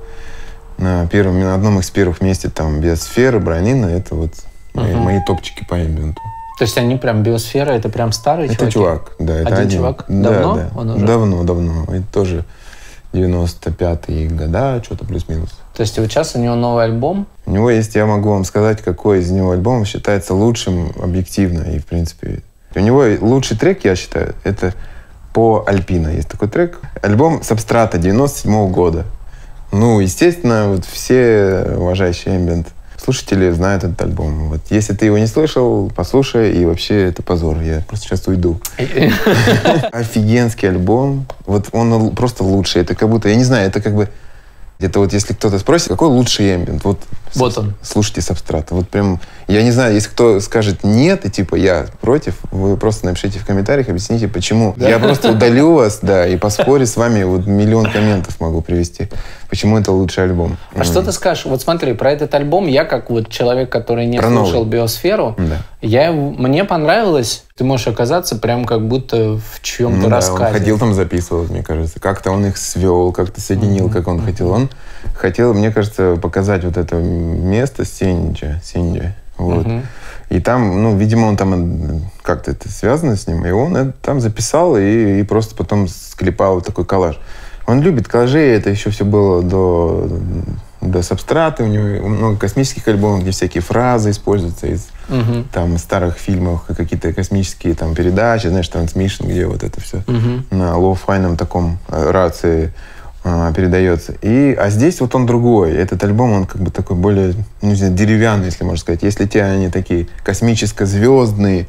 на 0.77 1.05
первом, 1.07 1.39
на 1.39 1.53
одном 1.55 1.79
из 1.79 1.89
первых 1.89 2.21
месте 2.21 2.49
там 2.49 2.79
Биосфера, 2.79 3.39
Бронина. 3.39 3.87
Это 3.87 4.15
вот 4.15 4.31
мои, 4.73 4.93
Мгм. 4.93 5.03
мои 5.03 5.19
топчики 5.25 5.65
по 5.67 5.75
эмбиенту. 5.75 6.21
То 6.57 6.63
есть 6.65 6.77
они 6.77 6.95
прям 6.95 7.23
биосфера, 7.23 7.71
это 7.71 7.89
прям 7.89 8.11
старые 8.11 8.45
Это 8.45 8.55
чуваки? 8.55 8.73
чувак, 8.73 9.15
да, 9.19 9.33
это 9.39 9.47
Один 9.47 9.59
один. 9.67 9.79
чувак? 9.79 10.05
Да, 10.07 10.29
Давно 10.31 10.55
да. 10.55 10.69
он 10.79 10.89
уже? 10.91 11.05
Давно, 11.05 11.43
давно. 11.43 11.83
Это 11.85 12.05
тоже 12.13 12.45
95-е 13.13 14.29
года, 14.29 14.81
что-то 14.83 15.05
плюс-минус. 15.05 15.49
То 15.75 15.81
есть 15.81 15.97
вот 15.97 16.07
сейчас 16.11 16.35
у 16.35 16.39
него 16.39 16.55
новый 16.55 16.83
альбом. 16.85 17.25
У 17.45 17.51
него 17.51 17.69
есть, 17.71 17.95
я 17.95 18.05
могу 18.05 18.29
вам 18.29 18.45
сказать, 18.45 18.81
какой 18.81 19.19
из 19.19 19.31
него 19.31 19.51
альбом 19.51 19.85
считается 19.85 20.33
лучшим 20.33 20.91
объективно 21.01 21.63
и 21.63 21.79
в 21.79 21.85
принципе. 21.85 22.41
У 22.75 22.79
него 22.79 23.03
лучший 23.19 23.57
трек, 23.57 23.83
я 23.83 23.95
считаю, 23.95 24.35
это 24.43 24.73
по 25.33 25.63
Альпина. 25.65 26.09
Есть 26.09 26.27
такой 26.27 26.47
трек. 26.47 26.79
Альбом 27.01 27.43
Сабстрата 27.43 27.97
97 27.97 28.71
года. 28.71 29.05
Ну, 29.71 29.99
естественно, 29.99 30.67
вот 30.69 30.85
все 30.85 31.65
уважающие 31.77 32.35
эмбиент 32.35 32.67
слушатели 33.03 33.49
знают 33.51 33.83
этот 33.83 34.01
альбом. 34.01 34.49
Вот 34.49 34.61
если 34.69 34.93
ты 34.93 35.05
его 35.05 35.17
не 35.17 35.27
слышал, 35.27 35.91
послушай, 35.95 36.51
и 36.51 36.65
вообще 36.65 37.07
это 37.07 37.23
позор. 37.23 37.59
Я 37.61 37.81
просто 37.87 38.07
сейчас 38.07 38.27
уйду. 38.27 38.59
Офигенский 39.91 40.69
альбом. 40.69 41.25
Вот 41.45 41.69
он 41.71 42.15
просто 42.15 42.43
лучший. 42.43 42.81
Это 42.81 42.93
как 42.93 43.09
будто, 43.09 43.29
я 43.29 43.35
не 43.35 43.43
знаю, 43.43 43.67
это 43.67 43.81
как 43.81 43.95
бы 43.95 44.09
где-то 44.77 44.99
вот 44.99 45.13
если 45.13 45.33
кто-то 45.33 45.59
спросит, 45.59 45.89
какой 45.89 46.09
лучший 46.09 46.55
эмбиент, 46.55 46.83
вот, 46.83 46.99
Вот 47.35 47.57
он. 47.57 47.73
слушайте 47.81 48.21
Сабстрата. 48.21 48.75
Вот 48.75 48.89
прям, 48.89 49.19
я 49.47 49.63
не 49.63 49.71
знаю, 49.71 49.93
если 49.93 50.09
кто 50.09 50.39
скажет 50.39 50.83
нет, 50.83 51.25
и 51.25 51.29
типа 51.29 51.55
я 51.55 51.85
против, 52.01 52.35
вы 52.51 52.77
просто 52.77 53.05
напишите 53.05 53.39
в 53.39 53.45
комментариях, 53.45 53.89
объясните, 53.89 54.27
почему. 54.27 54.73
Я 54.77 54.99
просто 54.99 55.31
удалю 55.31 55.73
вас, 55.73 55.99
да, 56.01 56.27
и 56.27 56.37
поспорю 56.37 56.85
с 56.85 56.97
вами, 56.97 57.23
вот 57.23 57.45
миллион 57.47 57.89
комментов 57.91 58.39
могу 58.39 58.61
привести, 58.61 59.09
почему 59.49 59.77
это 59.79 59.91
лучший 59.91 60.23
альбом. 60.25 60.57
А 60.75 60.83
что 60.83 61.01
ты 61.01 61.11
скажешь? 61.11 61.45
Вот 61.45 61.61
смотри, 61.61 61.93
про 61.93 62.11
этот 62.11 62.33
альбом 62.35 62.67
я, 62.67 62.85
как 62.85 63.09
вот 63.09 63.29
человек, 63.29 63.69
который 63.69 64.05
не 64.05 64.17
Про 64.19 64.27
слушал 64.29 64.63
новый. 64.63 64.69
биосферу, 64.69 65.35
Да. 65.37 65.57
я, 65.81 66.11
мне 66.11 66.63
понравилось. 66.65 67.43
Ты 67.55 67.65
можешь 67.65 67.85
оказаться 67.87 68.37
прям 68.37 68.65
как 68.65 68.87
будто 68.87 69.35
в 69.37 69.61
чьем-то 69.61 69.97
Ну 69.99 70.09
да, 70.09 70.15
рассказе. 70.15 70.45
он 70.45 70.51
ходил 70.53 70.79
там 70.79 70.93
записывал, 70.95 71.43
мне 71.43 71.61
кажется. 71.61 71.99
Как-то 71.99 72.31
он 72.31 72.43
их 72.47 72.57
свел, 72.57 73.11
как-то 73.11 73.39
соединил, 73.39 73.87
как 73.89 74.07
он 74.07 74.19
хотел. 74.25 74.49
Он 74.49 74.69
хотел, 75.15 75.53
мне 75.53 75.69
кажется, 75.69 76.17
показать 76.19 76.63
вот 76.63 76.77
это 76.77 76.95
место 77.21 77.85
Senja. 77.85 78.59
Senja. 78.63 79.13
Вот. 79.37 79.65
Мгм. 79.65 79.81
И 80.29 80.39
там, 80.39 80.81
ну, 80.81 80.97
видимо, 80.97 81.25
он 81.27 81.35
там 81.37 81.53
э, 81.53 81.99
как-то 82.21 82.51
это 82.51 82.69
связано 82.69 83.15
с 83.17 83.27
ним, 83.27 83.45
и 83.45 83.51
он 83.51 83.75
это 83.75 83.91
там 84.01 84.21
записал 84.21 84.77
и, 84.77 85.19
и 85.19 85.23
просто 85.23 85.55
потом 85.55 85.87
склепал 85.87 86.61
такой 86.61 86.85
коллаж. 86.85 87.19
Он 87.67 87.81
любит 87.81 88.07
коллажи, 88.07 88.39
это 88.39 88.69
еще 88.69 88.89
все 88.91 89.03
было 89.05 89.41
до, 89.43 90.09
до 90.81 91.01
Substrata, 91.03 91.63
у 91.63 91.67
него 91.67 92.07
много 92.07 92.37
космических 92.37 92.87
альбомов, 92.87 93.21
где 93.21 93.31
всякие 93.31 93.61
фразы 93.61 94.11
используются 94.11 94.67
из 94.67 94.87
Мгм. 95.09 95.45
там 95.51 95.77
старых 95.77 96.17
фильмов, 96.17 96.63
какие-то 96.67 97.13
космические 97.13 97.73
там 97.75 97.93
передачи, 97.95 98.47
знаешь, 98.47 98.67
transmission, 98.69 99.25
где 99.25 99.45
вот 99.45 99.63
это 99.63 99.81
все 99.81 100.03
Мгм. 100.07 100.45
на 100.51 100.77
lo-fi 100.77 101.09
йном 101.09 101.35
таком 101.37 101.77
э, 101.89 102.11
рации 102.11 102.73
передается. 103.23 104.13
И, 104.21 104.53
а 104.59 104.69
здесь 104.69 104.99
вот 105.01 105.13
он 105.15 105.25
другой. 105.25 105.73
Этот 105.73 106.03
альбом, 106.03 106.31
он 106.33 106.45
как 106.45 106.61
бы 106.61 106.71
такой 106.71 106.95
более, 106.95 107.33
ну, 107.61 107.73
деревянный, 107.75 108.45
если 108.45 108.63
можно 108.63 108.79
сказать. 108.79 109.03
Если 109.03 109.25
те 109.25 109.43
они 109.43 109.69
такие 109.69 110.07
космическо-звездные, 110.23 111.67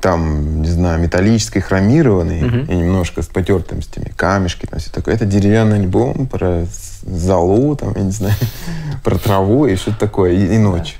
там, 0.00 0.60
не 0.62 0.68
знаю, 0.68 1.00
металлические, 1.00 1.62
хромированные 1.62 2.44
Мгм. 2.44 2.58
и 2.66 2.76
немножко 2.76 3.22
с 3.22 3.26
потертостями, 3.26 4.12
камешки, 4.16 4.66
там 4.66 4.78
все 4.78 4.90
такое. 4.90 5.14
Это 5.14 5.24
деревянный 5.24 5.78
альбом 5.80 6.26
про 6.26 6.66
залу, 7.02 7.74
там, 7.74 7.94
я 7.96 8.02
не 8.02 8.10
знаю, 8.10 8.34
про 9.02 9.16
траву 9.16 9.66
и 9.66 9.76
что-то 9.76 9.98
такое, 9.98 10.32
и, 10.32 10.54
и 10.54 10.58
ночь. 10.58 10.96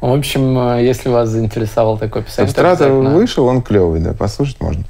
В 0.00 0.10
общем, 0.10 0.58
э, 0.58 0.82
если 0.84 1.10
вас 1.10 1.28
заинтересовал 1.28 1.98
такой 1.98 2.22
писатель, 2.22 2.58
обязательно- 2.58 3.10
вышел, 3.14 3.44
он 3.44 3.60
клевый, 3.60 4.00
да, 4.00 4.14
послушать 4.14 4.58
можно. 4.60 4.84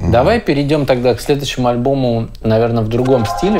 Давай 0.00 0.40
перейдем 0.40 0.86
тогда 0.86 1.14
к 1.14 1.20
следующему 1.20 1.68
альбому, 1.68 2.28
наверное, 2.42 2.82
в 2.82 2.88
другом 2.88 3.24
стиле. 3.26 3.58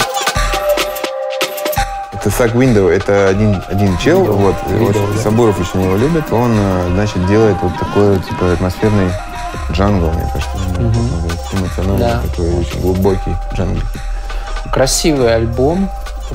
Это 2.12 2.30
Сак 2.30 2.54
Window, 2.54 2.90
это 2.90 3.28
один, 3.28 3.62
один 3.68 3.96
чел, 3.98 4.20
Видел, 4.20 4.34
вот, 4.36 4.54
видел, 4.68 4.88
очень- 4.88 5.14
да. 5.16 5.22
Сабуров 5.22 5.60
очень 5.60 5.82
его 5.84 5.96
любит, 5.96 6.32
он, 6.32 6.52
э, 6.56 6.88
значит, 6.94 7.26
делает 7.26 7.56
вот 7.60 7.72
такой, 7.78 8.16
типа, 8.20 8.52
атмосферный 8.52 9.10
джангл, 9.72 10.10
мне 10.10 10.26
кажется, 10.32 10.56
называется, 10.80 11.56
эмоциональный, 11.56 11.98
Да. 11.98 12.20
такой 12.22 12.54
очень 12.60 12.80
глубокий 12.80 13.36
джангл. 13.54 13.80
Красивый 14.72 15.34
альбом, 15.34 15.90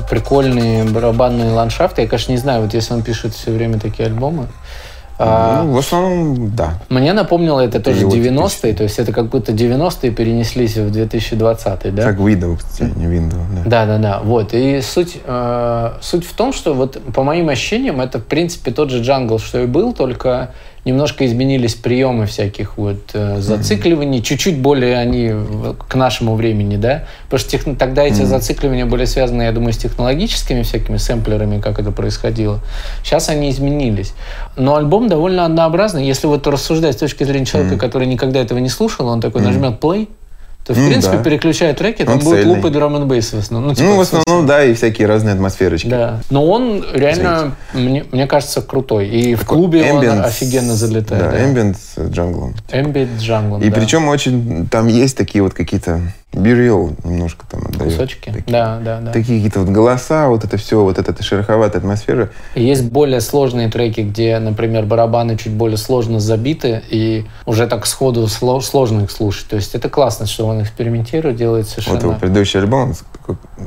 прикольные 0.08 0.84
барабанные 0.84 1.50
ландшафты. 1.52 2.02
Я, 2.02 2.08
конечно, 2.08 2.30
не 2.32 2.38
знаю, 2.38 2.62
вот 2.62 2.72
если 2.72 2.94
он 2.94 3.02
пишет 3.02 3.34
все 3.34 3.50
время 3.50 3.80
такие 3.80 4.06
альбомы. 4.06 4.46
А, 5.22 5.62
Ну, 5.62 5.72
в 5.72 5.78
основном, 5.78 6.56
да. 6.56 6.78
Мне 6.88 7.12
напомнило 7.12 7.60
это 7.60 7.78
тоже 7.78 8.00
его 8.00 8.12
90-е, 8.12 8.72
то 8.72 8.84
есть 8.84 8.98
это 8.98 9.12
как 9.12 9.26
будто 9.26 9.52
90-е 9.52 10.10
перенеслись 10.12 10.76
в 10.78 10.90
2020 10.90 11.94
да? 11.94 12.02
Сак 12.02 12.16
Window, 12.16 12.56
кстати, 12.56 12.90
не 12.96 13.04
Window, 13.04 13.38
да. 13.54 13.62
Да, 13.66 13.86
да, 13.86 13.98
да. 13.98 14.20
Вот. 14.24 14.54
И 14.54 14.80
суть, 14.80 15.18
э, 15.22 15.90
суть 16.00 16.24
в 16.24 16.32
том, 16.32 16.54
что 16.54 16.72
вот 16.72 16.98
по 17.12 17.22
моим 17.22 17.50
ощущениям 17.50 18.00
это 18.00 18.18
в 18.18 18.24
принципе 18.24 18.70
тот 18.70 18.90
же 18.90 19.02
джангл, 19.02 19.38
что 19.38 19.60
и 19.60 19.66
был, 19.66 19.92
только 19.92 20.52
немножко 20.84 21.26
изменились 21.26 21.74
приемы 21.74 22.26
всяких 22.26 22.78
вот 22.78 22.98
э, 23.14 23.40
зацикливаний, 23.40 24.22
чуть-чуть 24.22 24.58
более 24.58 24.96
они 24.96 25.32
к 25.88 25.94
нашему 25.94 26.34
времени, 26.36 26.76
да? 26.76 27.04
Потому 27.24 27.40
что 27.40 27.50
тех- 27.50 27.78
тогда 27.78 28.02
эти 28.04 28.22
зацикливания 28.26 28.86
были 28.86 29.04
связаны, 29.04 29.42
я 29.42 29.52
думаю, 29.52 29.72
с 29.72 29.76
технологическими 29.78 30.62
всякими 30.62 30.96
сэмплерами, 30.96 31.60
как 31.60 31.78
это 31.78 31.90
происходило. 31.92 32.60
Сейчас 33.04 33.28
они 33.28 33.50
изменились. 33.50 34.14
Но 34.56 34.76
альбом 34.76 35.08
довольно 35.08 35.44
однообразный. 35.44 36.06
Если 36.06 36.26
вот 36.26 36.46
рассуждать 36.46 36.94
с 36.96 36.98
точки 36.98 37.24
зрения 37.24 37.46
человека, 37.46 37.76
который 37.78 38.06
никогда 38.06 38.40
этого 38.40 38.58
не 38.58 38.68
слушал, 38.68 39.06
он 39.08 39.20
такой 39.20 39.42
нажмет 39.42 39.80
play, 39.80 40.08
То, 40.66 40.74
в 40.74 40.78
Ну, 40.78 40.88
принципе, 40.88 41.16
да. 41.16 41.22
переключая 41.22 41.74
треки, 41.74 42.04
там 42.04 42.14
Он 42.18 42.20
будет 42.20 42.40
цельный. 42.40 42.56
луп 42.56 42.64
и 42.66 42.70
драм 42.70 42.94
н 42.94 43.08
бейс 43.08 43.32
в 43.32 43.38
основном. 43.38 43.70
Ну, 43.70 43.74
типа, 43.74 43.88
Ну, 43.88 43.96
в 43.96 44.00
основном, 44.00 44.46
да, 44.46 44.62
и 44.64 44.74
всякие 44.74 45.08
разные 45.08 45.34
атмосферочки. 45.34 45.86
Да. 45.88 46.20
Но 46.28 46.46
он 46.46 46.84
реально, 46.92 47.56
мне, 47.72 48.04
мне 48.12 48.26
кажется, 48.26 48.60
крутой. 48.60 49.08
И 49.08 49.34
в 49.34 49.40
Такой 49.40 49.56
клубе 49.58 49.90
он 49.92 50.02
ambient 50.04 50.22
с- 50.22 50.26
офигенно 50.26 50.74
залетает. 50.74 51.22
Да, 51.22 51.62
Да, 51.62 51.74
с 51.74 52.10
джанглом. 52.12 52.54
Ambient 52.70 53.18
Jungle, 53.18 53.64
И 53.64 53.70
да. 53.70 53.74
причем 53.80 54.06
очень, 54.08 54.68
там 54.68 54.86
есть 54.86 55.16
такие 55.16 55.42
вот 55.42 55.54
какие-то 55.54 56.00
Be 56.32 56.94
немножко 57.02 57.44
там 57.50 57.62
отдает. 57.66 57.92
Кусочки. 57.92 58.26
Такие, 58.30 58.44
Да, 58.46 58.78
да, 58.84 59.00
да. 59.00 59.10
такие 59.10 59.38
какие-то 59.40 59.60
вот 59.60 59.68
голоса, 59.70 60.28
вот 60.28 60.44
это 60.44 60.56
все, 60.58 60.80
вот 60.84 60.96
эта 60.96 61.20
шероховатая 61.24 61.80
атмосфера. 61.80 62.30
Есть 62.54 62.84
более 62.84 63.20
сложные 63.20 63.68
треки, 63.68 64.02
где, 64.02 64.38
например, 64.38 64.84
барабаны 64.84 65.36
чуть 65.36 65.52
более 65.52 65.76
сложно 65.76 66.20
забиты, 66.20 66.82
и 66.88 67.24
уже 67.46 67.66
так 67.66 67.84
сходу 67.84 68.26
сло- 68.26 68.60
сложно 68.60 69.00
их 69.02 69.10
слушать. 69.10 69.48
То 69.48 69.56
есть 69.56 69.74
это 69.74 69.88
классно, 69.88 70.26
что 70.26 70.46
он 70.50 70.62
экспериментирует, 70.62 71.36
делает 71.36 71.66
совершенно... 71.68 71.96
Вот 71.96 72.02
его 72.04 72.12
предыдущий 72.14 72.60
альбом 72.60 72.94
с 72.94 73.02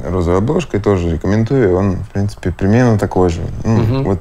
розовой 0.06 0.39
обложкой 0.39 0.80
тоже 0.80 1.10
рекомендую. 1.12 1.76
Он, 1.78 1.96
в 1.98 2.10
принципе, 2.10 2.52
примерно 2.52 2.98
такой 2.98 3.30
же. 3.30 3.41
Ну, 3.63 3.78
Мгм. 3.78 4.04
Вот 4.04 4.19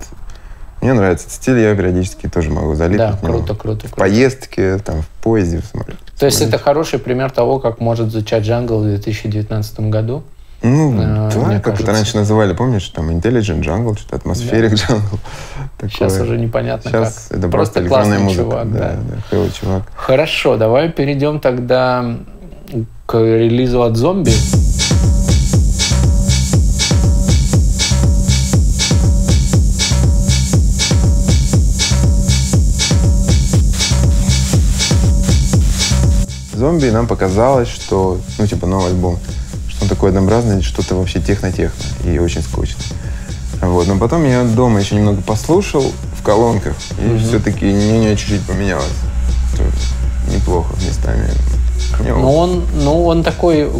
мне 0.80 0.94
нравится 0.94 1.26
этот 1.26 1.36
стиль, 1.36 1.58
я 1.60 1.74
периодически 1.76 2.28
тоже 2.28 2.50
могу 2.50 2.74
залипнуть. 2.74 3.10
Да, 3.20 3.26
круто, 3.26 3.54
круто, 3.54 3.86
В 3.86 3.90
круто. 3.92 3.96
поездке, 3.96 4.78
там, 4.78 5.02
в 5.02 5.06
поезде, 5.22 5.60
в 5.60 5.64
самолете. 5.66 5.96
То 6.18 6.26
есть 6.26 6.40
это 6.40 6.58
хороший 6.58 6.98
пример 6.98 7.30
того, 7.30 7.58
как 7.60 7.80
может 7.80 8.10
звучать 8.10 8.44
джангл 8.44 8.80
в 8.80 8.84
2019 8.84 9.80
году. 9.90 10.22
Ну, 10.64 10.94
А, 11.00 11.28
да, 11.28 11.40
как 11.40 11.50
это 11.50 11.62
кажется. 11.70 11.92
раньше 11.92 12.16
называли, 12.16 12.52
помнишь, 12.52 12.86
там 12.90 13.10
Intelligent 13.10 13.62
Jungle, 13.62 13.98
что-то 13.98 14.14
атмосферик 14.16 14.72
Jungle. 14.74 15.18
Сейчас 15.82 16.12
Такое. 16.12 16.28
уже 16.28 16.38
непонятно 16.38 16.88
Сейчас 16.90 17.26
как. 17.28 17.38
это 17.38 17.48
просто, 17.48 17.80
электронная 17.80 18.18
классный 18.18 18.24
музыка. 18.24 18.42
чувак, 18.44 18.72
да, 18.72 18.78
да. 18.78 19.38
да, 19.38 19.48
чувак. 19.50 19.82
Хорошо, 19.96 20.56
давай 20.56 20.88
перейдем 20.90 21.40
тогда 21.40 22.16
к 23.12 23.18
релизу 23.18 23.82
от 23.82 23.98
зомби. 23.98 24.32
Зомби 36.54 36.88
нам 36.88 37.06
показалось, 37.06 37.68
что, 37.68 38.18
ну, 38.38 38.46
типа, 38.46 38.66
новый 38.66 38.86
альбом, 38.86 39.18
что 39.68 39.82
он 39.82 39.88
такой 39.90 40.08
однообразный, 40.08 40.62
что-то 40.62 40.94
вообще 40.94 41.20
техно-техно 41.20 41.84
и 42.10 42.18
очень 42.18 42.40
скучно. 42.40 42.82
Вот. 43.60 43.88
Но 43.88 43.98
потом 43.98 44.24
я 44.24 44.42
дома 44.44 44.80
еще 44.80 44.94
немного 44.94 45.20
послушал 45.20 45.92
в 46.18 46.22
колонках, 46.22 46.76
и 46.98 47.18
все-таки 47.18 47.66
мнение 47.66 48.16
чуть-чуть 48.16 48.46
поменялось. 48.46 48.88
Неплохо 50.32 50.74
местами. 50.88 51.28
Мне 52.02 52.12
Но 52.12 52.36
он, 52.36 52.64
ну, 52.74 53.04
он 53.04 53.22
такой, 53.22 53.70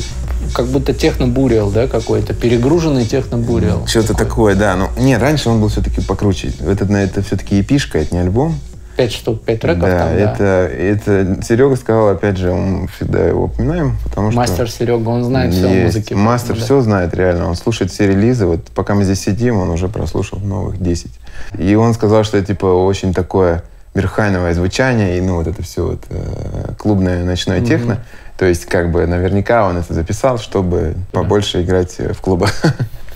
как 0.54 0.66
будто 0.66 0.94
техно-буриал, 0.94 1.70
да, 1.70 1.88
какой-то, 1.88 2.34
перегруженный 2.34 3.04
техно-буриал. 3.04 3.86
Что-то 3.86 4.14
такое, 4.14 4.54
да. 4.54 4.76
Ну, 4.76 4.88
не, 4.98 5.16
раньше 5.16 5.48
он 5.48 5.60
был 5.60 5.68
все-таки 5.68 6.00
покруче. 6.00 6.52
Это, 6.60 6.84
на 6.86 7.02
это 7.02 7.22
все-таки 7.22 7.60
эпишка, 7.60 7.98
это 7.98 8.14
не 8.14 8.20
альбом. 8.20 8.54
Пять 8.96 9.12
штук, 9.12 9.42
пять 9.42 9.60
треков 9.60 9.88
да, 9.88 9.98
там, 10.00 10.08
да. 10.08 10.14
это, 10.14 10.44
это 10.70 11.42
Серега 11.42 11.76
сказал, 11.76 12.10
опять 12.10 12.36
же, 12.36 12.52
мы 12.52 12.88
всегда 12.88 13.24
его 13.24 13.44
упоминаем, 13.44 13.96
потому 14.04 14.30
что... 14.30 14.38
Мастер 14.38 14.70
Серега, 14.70 15.08
он 15.08 15.24
знает 15.24 15.54
все 15.54 15.66
о 15.66 15.84
музыке. 15.84 16.14
Мастер 16.14 16.56
да. 16.56 16.60
все 16.60 16.80
знает 16.82 17.14
реально. 17.14 17.48
Он 17.48 17.56
слушает 17.56 17.90
все 17.90 18.06
релизы. 18.06 18.44
Вот 18.44 18.66
пока 18.74 18.94
мы 18.94 19.04
здесь 19.04 19.20
сидим, 19.20 19.56
он 19.56 19.70
уже 19.70 19.88
прослушал 19.88 20.40
новых 20.40 20.80
10. 20.82 21.10
И 21.58 21.74
он 21.74 21.94
сказал, 21.94 22.22
что 22.22 22.36
это 22.36 22.48
типа 22.48 22.66
очень 22.66 23.14
такое 23.14 23.64
верхайновое 23.94 24.54
звучание, 24.54 25.18
и 25.18 25.20
ну 25.20 25.36
вот 25.36 25.46
это 25.46 25.62
все 25.62 25.86
вот 25.86 26.00
э, 26.10 26.72
клубное 26.78 27.24
ночное 27.24 27.58
Мгм. 27.58 27.66
техно. 27.66 27.98
То 28.38 28.46
есть 28.46 28.64
как 28.66 28.90
бы 28.90 29.06
наверняка 29.06 29.66
он 29.66 29.76
это 29.76 29.92
записал, 29.92 30.38
чтобы 30.38 30.94
побольше 31.12 31.62
играть 31.62 31.98
в 31.98 32.20
клубах. 32.20 32.50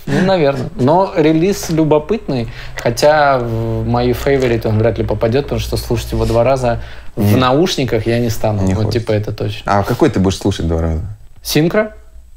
Ну, 0.05 0.21
наверное. 0.21 0.69
Но 0.75 1.11
релиз 1.17 1.69
любопытный, 1.69 2.47
хотя 2.81 3.39
в 3.39 3.85
мои 3.85 4.13
фейвориты 4.13 4.69
он 4.69 4.77
вряд 4.79 4.97
ли 4.97 5.03
попадет, 5.03 5.43
потому 5.45 5.59
что 5.59 5.75
слушать 5.75 6.13
его 6.13 6.25
два 6.25 6.45
раза 6.45 6.79
в 7.17 7.33
Не- 7.33 7.35
наушниках 7.35 8.07
я 8.07 8.19
не 8.19 8.29
стану. 8.29 8.61
не 8.61 8.73
вот 8.73 8.85
хочется. 8.85 8.99
типа 9.01 9.11
это 9.11 9.33
точно. 9.33 9.79
А 9.79 9.83
какой 9.83 10.09
ты 10.09 10.21
будешь 10.21 10.37
слушать 10.37 10.65
два 10.67 10.79
раза? 10.81 11.01
Синкро? 11.43 11.91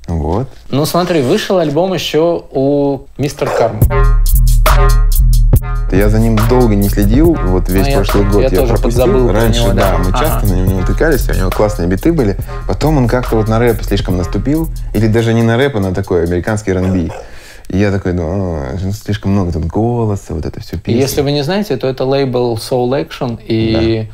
Вот. 0.09 0.49
Ну, 0.71 0.85
смотри, 0.85 1.23
вышел 1.23 1.59
альбом 1.59 1.93
еще 1.95 2.43
у 2.51 3.03
Мистер 3.19 3.49
Карм. 3.49 3.79
Я 5.93 6.09
за 6.09 6.21
ним 6.21 6.39
долго 6.49 6.75
не 6.77 6.89
следил, 6.89 7.35
вот 7.35 7.69
весь 7.69 7.83
Ну, 7.87 7.91
я- 7.91 7.97
прошлый 7.97 8.25
год 8.25 8.43
я 8.43 8.49
я, 8.49 8.57
тоже 8.61 8.75
пропустил. 8.75 9.03
подзабыл 9.05 9.33
Раньше, 9.33 9.61
него, 9.65 9.73
да, 9.73 9.91
да. 9.93 9.99
мы 9.99 10.09
Ага. 10.11 10.19
часто 10.19 10.47
на 10.47 10.53
него 10.55 10.81
натыкались, 10.81 11.29
у 11.29 11.33
него 11.35 11.51
классные 11.51 11.89
биты 11.89 12.13
были. 12.13 12.37
Потом 12.69 12.97
он 12.99 13.09
как-то 13.09 13.37
вот 13.37 13.49
на 13.49 13.59
рэп 13.59 13.83
слишком 13.83 14.17
наступил, 14.17 14.69
или 14.95 15.09
даже 15.09 15.35
не 15.35 15.43
на 15.43 15.57
рэп, 15.57 15.77
а 15.77 15.81
на 15.81 15.93
такой 15.93 16.23
американский 16.25 16.71
R&B. 16.71 17.11
И 17.69 17.79
я 17.79 17.91
такой 17.93 18.13
думаю, 18.13 18.63
«А, 18.75 18.93
слишком 18.93 19.33
много 19.33 19.53
тут 19.53 19.65
голоса, 19.65 20.35
вот 20.35 20.45
это 20.47 20.61
все 20.61 20.77
И 20.77 20.79
песни. 20.81 21.01
если 21.01 21.23
вы 21.23 21.33
не 21.33 21.43
знаете, 21.43 21.77
то 21.77 21.87
это 21.89 22.05
лейбл 22.05 22.55
Soul 22.57 22.91
Action 23.09 23.39
и 23.45 24.09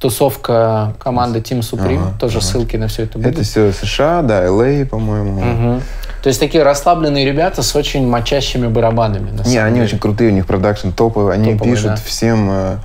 тусовка 0.00 0.94
команды 0.98 1.38
Team 1.38 1.60
Supreme. 1.60 2.00
Ага, 2.00 2.18
Тоже 2.18 2.38
ага. 2.38 2.46
ссылки 2.46 2.76
на 2.76 2.88
все 2.88 3.04
это 3.04 3.18
будут. 3.18 3.34
Это 3.34 3.42
все 3.44 3.72
США, 3.72 4.22
да, 4.22 4.44
LA, 4.46 4.84
по-моему. 4.86 5.40
Мгм. 5.40 5.82
То 6.22 6.28
есть 6.28 6.38
такие 6.38 6.62
расслабленные 6.62 7.24
ребята 7.24 7.62
с 7.62 7.74
очень 7.74 8.06
мочащими 8.06 8.68
барабанами. 8.68 9.30
на 9.32 9.42
Не, 9.42 9.58
они 9.58 9.74
деле. 9.74 9.86
очень 9.86 9.98
крутые, 9.98 10.30
у 10.30 10.34
них 10.34 10.46
продакшн 10.46 10.90
топовый, 10.90 11.34
они 11.34 11.52
Топовый, 11.54 11.72
пишут 11.74 11.90
да. 11.90 11.96
всем 11.96 12.48
э, 12.50 12.76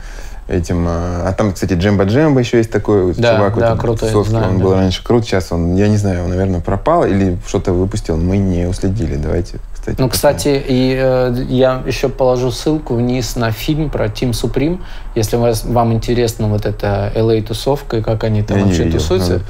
этим... 0.48 0.88
э, 0.88 0.90
а 1.28 1.34
там, 1.38 1.54
кстати, 1.54 1.74
Джемба 1.74 2.06
Джемба 2.06 2.40
еще 2.40 2.58
есть 2.58 2.72
такой 2.72 3.14
Да, 3.16 3.36
чувак. 3.36 3.58
да, 3.58 3.74
этой 3.74 3.80
крутой, 3.80 4.10
тусовке. 4.10 4.30
знаю, 4.32 4.50
он 4.50 4.58
да. 4.60 4.64
был 4.64 4.74
раньше 4.74 5.04
крут, 5.04 5.26
сейчас 5.26 5.52
он, 5.52 5.76
я 5.76 5.88
не 5.88 5.98
знаю, 5.98 6.24
он, 6.24 6.30
наверное, 6.30 6.62
пропал 6.62 7.06
или 7.06 7.38
что-то 7.48 7.74
выпустил, 7.74 8.18
мы 8.18 8.38
не 8.38 8.66
уследили. 8.66 9.16
Давайте, 9.16 9.60
кстати. 9.74 9.96
Ну, 10.00 10.10
кстати, 10.10 10.62
и 10.68 10.98
э, 11.00 11.36
я 11.50 11.82
еще 11.86 12.10
положу 12.10 12.52
ссылку 12.52 12.96
вниз 12.96 13.36
на 13.36 13.52
фильм 13.52 13.90
про 13.90 14.06
Team 14.06 14.32
Supreme. 14.32 14.80
Если 15.16 15.38
вас, 15.38 15.66
вам 15.66 15.94
интересна 15.94 16.48
вот 16.48 16.66
эта 16.66 17.12
LA-тусовка 17.16 17.98
и 17.98 18.02
как 18.02 18.24
они 18.24 18.44
там 18.44 18.58
Я 18.58 18.66
вообще 18.66 18.84
видел, 18.84 19.00
тусуются, 19.00 19.42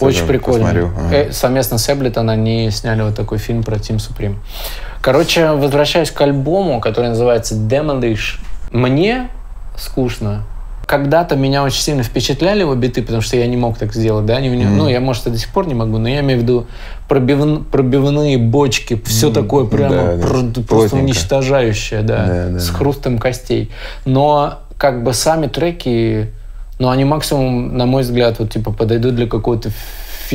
очень 0.00 0.26
прикольно. 0.26 0.66
посмотрю, 0.66 0.90
ага. 0.98 1.14
Э, 1.16 1.32
совместно 1.32 1.78
с 1.78 1.88
Эблитон 1.90 2.28
они 2.30 2.70
сняли 2.70 3.02
вот 3.02 3.14
такой 3.14 3.38
фильм 3.38 3.62
про 3.62 3.76
Team 3.76 3.96
Supreme. 3.96 4.36
Короче, 5.00 5.52
возвращаясь 5.52 6.10
к 6.10 6.20
альбому, 6.20 6.80
который 6.80 7.08
называется 7.08 7.54
Demolish. 7.54 8.38
Мне 8.70 9.28
скучно. 9.82 10.44
Когда-то 10.86 11.36
меня 11.36 11.62
очень 11.62 11.80
сильно 11.80 12.02
впечатляли 12.02 12.60
его 12.60 12.74
биты, 12.74 13.02
потому 13.02 13.22
что 13.22 13.36
я 13.36 13.46
не 13.46 13.56
мог 13.56 13.78
так 13.78 13.94
сделать, 13.94 14.26
да, 14.26 14.40
него- 14.40 14.54
Мгм. 14.56 14.76
ну, 14.78 14.88
я, 14.88 15.00
может, 15.00 15.26
и 15.26 15.30
до 15.30 15.38
сих 15.38 15.48
пор 15.50 15.66
не 15.66 15.74
могу, 15.74 15.96
но 15.98 16.08
я 16.08 16.20
имею 16.20 16.40
в 16.40 16.42
виду 16.42 16.66
пробивн- 17.08 17.64
пробивные 17.64 18.36
бочки, 18.36 19.00
все 19.06 19.26
Мгм. 19.26 19.34
такое 19.34 19.64
прямо 19.66 19.94
Да, 19.94 20.16
да. 20.16 20.22
пр- 20.22 20.28
просто 20.28 20.62
Плотненько. 20.66 20.94
уничтожающее, 20.96 22.02
да, 22.02 22.26
Да, 22.26 22.48
да, 22.50 22.58
с 22.58 22.68
хрустом 22.68 23.18
костей. 23.18 23.70
Но 24.04 24.58
как 24.76 25.02
бы 25.04 25.14
сами 25.14 25.46
треки, 25.46 26.30
ну, 26.78 26.88
они 26.90 27.04
максимум, 27.04 27.76
на 27.76 27.86
мой 27.86 28.02
взгляд, 28.02 28.38
вот 28.40 28.50
типа 28.50 28.72
подойдут 28.72 29.14
для 29.14 29.26
какого-то 29.28 29.70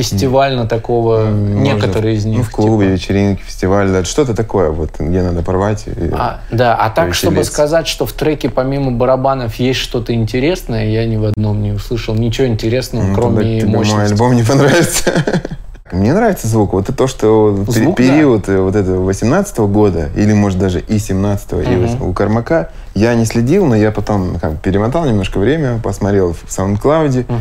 фестивально 0.02 0.66
такого, 0.66 1.24
Можно 1.26 1.54
некоторые 1.60 2.16
из 2.16 2.24
них. 2.24 2.38
Ну, 2.38 2.42
в 2.44 2.50
клубе, 2.50 2.86
типа. 2.86 2.94
вечеринки, 2.94 3.42
фестиваль, 3.42 3.90
да, 3.90 4.04
что-то 4.04 4.34
такое, 4.34 4.70
вот, 4.70 4.90
где 4.98 5.22
надо 5.22 5.42
порвать. 5.42 5.84
и- 5.86 6.10
А, 6.12 6.40
да, 6.52 6.74
а 6.76 6.90
так, 6.90 7.14
чтобы 7.14 7.42
сказать, 7.44 7.86
что 7.88 8.06
в 8.06 8.12
треке 8.12 8.48
помимо 8.48 8.92
барабанов 8.92 9.56
есть 9.56 9.80
что-то 9.80 10.14
интересное, 10.14 10.86
я 10.88 11.04
ни 11.06 11.16
в 11.16 11.24
одном 11.24 11.62
не 11.62 11.72
услышал 11.72 12.14
ничего 12.14 12.46
интересного, 12.46 13.04
Ну, 13.04 13.14
кроме 13.14 13.36
тогда 13.36 13.50
тебе 13.58 13.66
мой 13.66 13.78
мощности. 13.78 14.12
альбом 14.12 14.36
не 14.36 14.42
понравится. 14.44 15.10
Мне 15.90 16.12
нравится 16.12 16.46
звук. 16.48 16.74
Вот 16.74 16.84
это 16.84 16.92
то, 16.92 17.06
что 17.06 17.64
Звук, 17.66 17.96
период 17.96 18.46
э, 18.50 18.60
вот 18.60 18.76
этого 18.76 19.02
18 19.04 19.58
года, 19.60 20.10
или, 20.16 20.34
может, 20.34 20.58
даже 20.58 20.80
и 20.80 20.98
17 20.98 21.52
и 21.54 21.56
Мгм. 21.66 21.84
вос- 21.86 22.02
у 22.10 22.12
Кармака, 22.12 22.68
я 22.94 23.14
не 23.14 23.24
следил, 23.24 23.64
но 23.64 23.74
я 23.74 23.90
потом 23.90 24.38
как, 24.38 24.60
перемотал 24.60 25.06
немножко 25.06 25.38
время, 25.38 25.80
посмотрел 25.82 26.34
в 26.34 26.44
SoundCloud. 26.46 27.24
Мгм. 27.26 27.40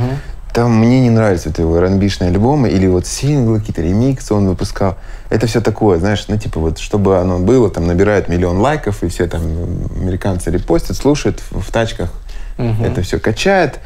Там 0.57 0.75
мне 0.75 1.01
не 1.01 1.11
нравятся 1.11 1.49
вот 1.49 1.59
его 1.59 1.77
R&B-шные 1.77 2.31
альбомы 2.31 2.69
или 2.69 2.87
вот 2.87 3.05
синглы, 3.05 3.59
какие-то 3.59 3.83
ремиксы 3.83 4.33
он 4.33 4.47
выпускал. 4.47 4.97
Это 5.29 5.45
все 5.45 5.61
такое, 5.61 5.99
знаешь, 5.99 6.25
ну, 6.29 6.37
типа 6.39 6.59
вот, 6.59 6.79
чтобы 6.79 7.19
оно 7.19 7.37
было, 7.37 7.69
там, 7.69 7.85
набирает 7.85 8.27
миллион 8.27 8.57
лайков, 8.57 9.03
и 9.03 9.07
все 9.07 9.27
там 9.27 9.43
американцы 9.95 10.49
репостят, 10.49 10.97
слушают 10.97 11.43
в, 11.51 11.59
в 11.61 11.71
тачках, 11.71 12.09
Мгм. 12.57 12.83
это 12.83 13.03
все 13.03 13.19
качает. 13.19 13.79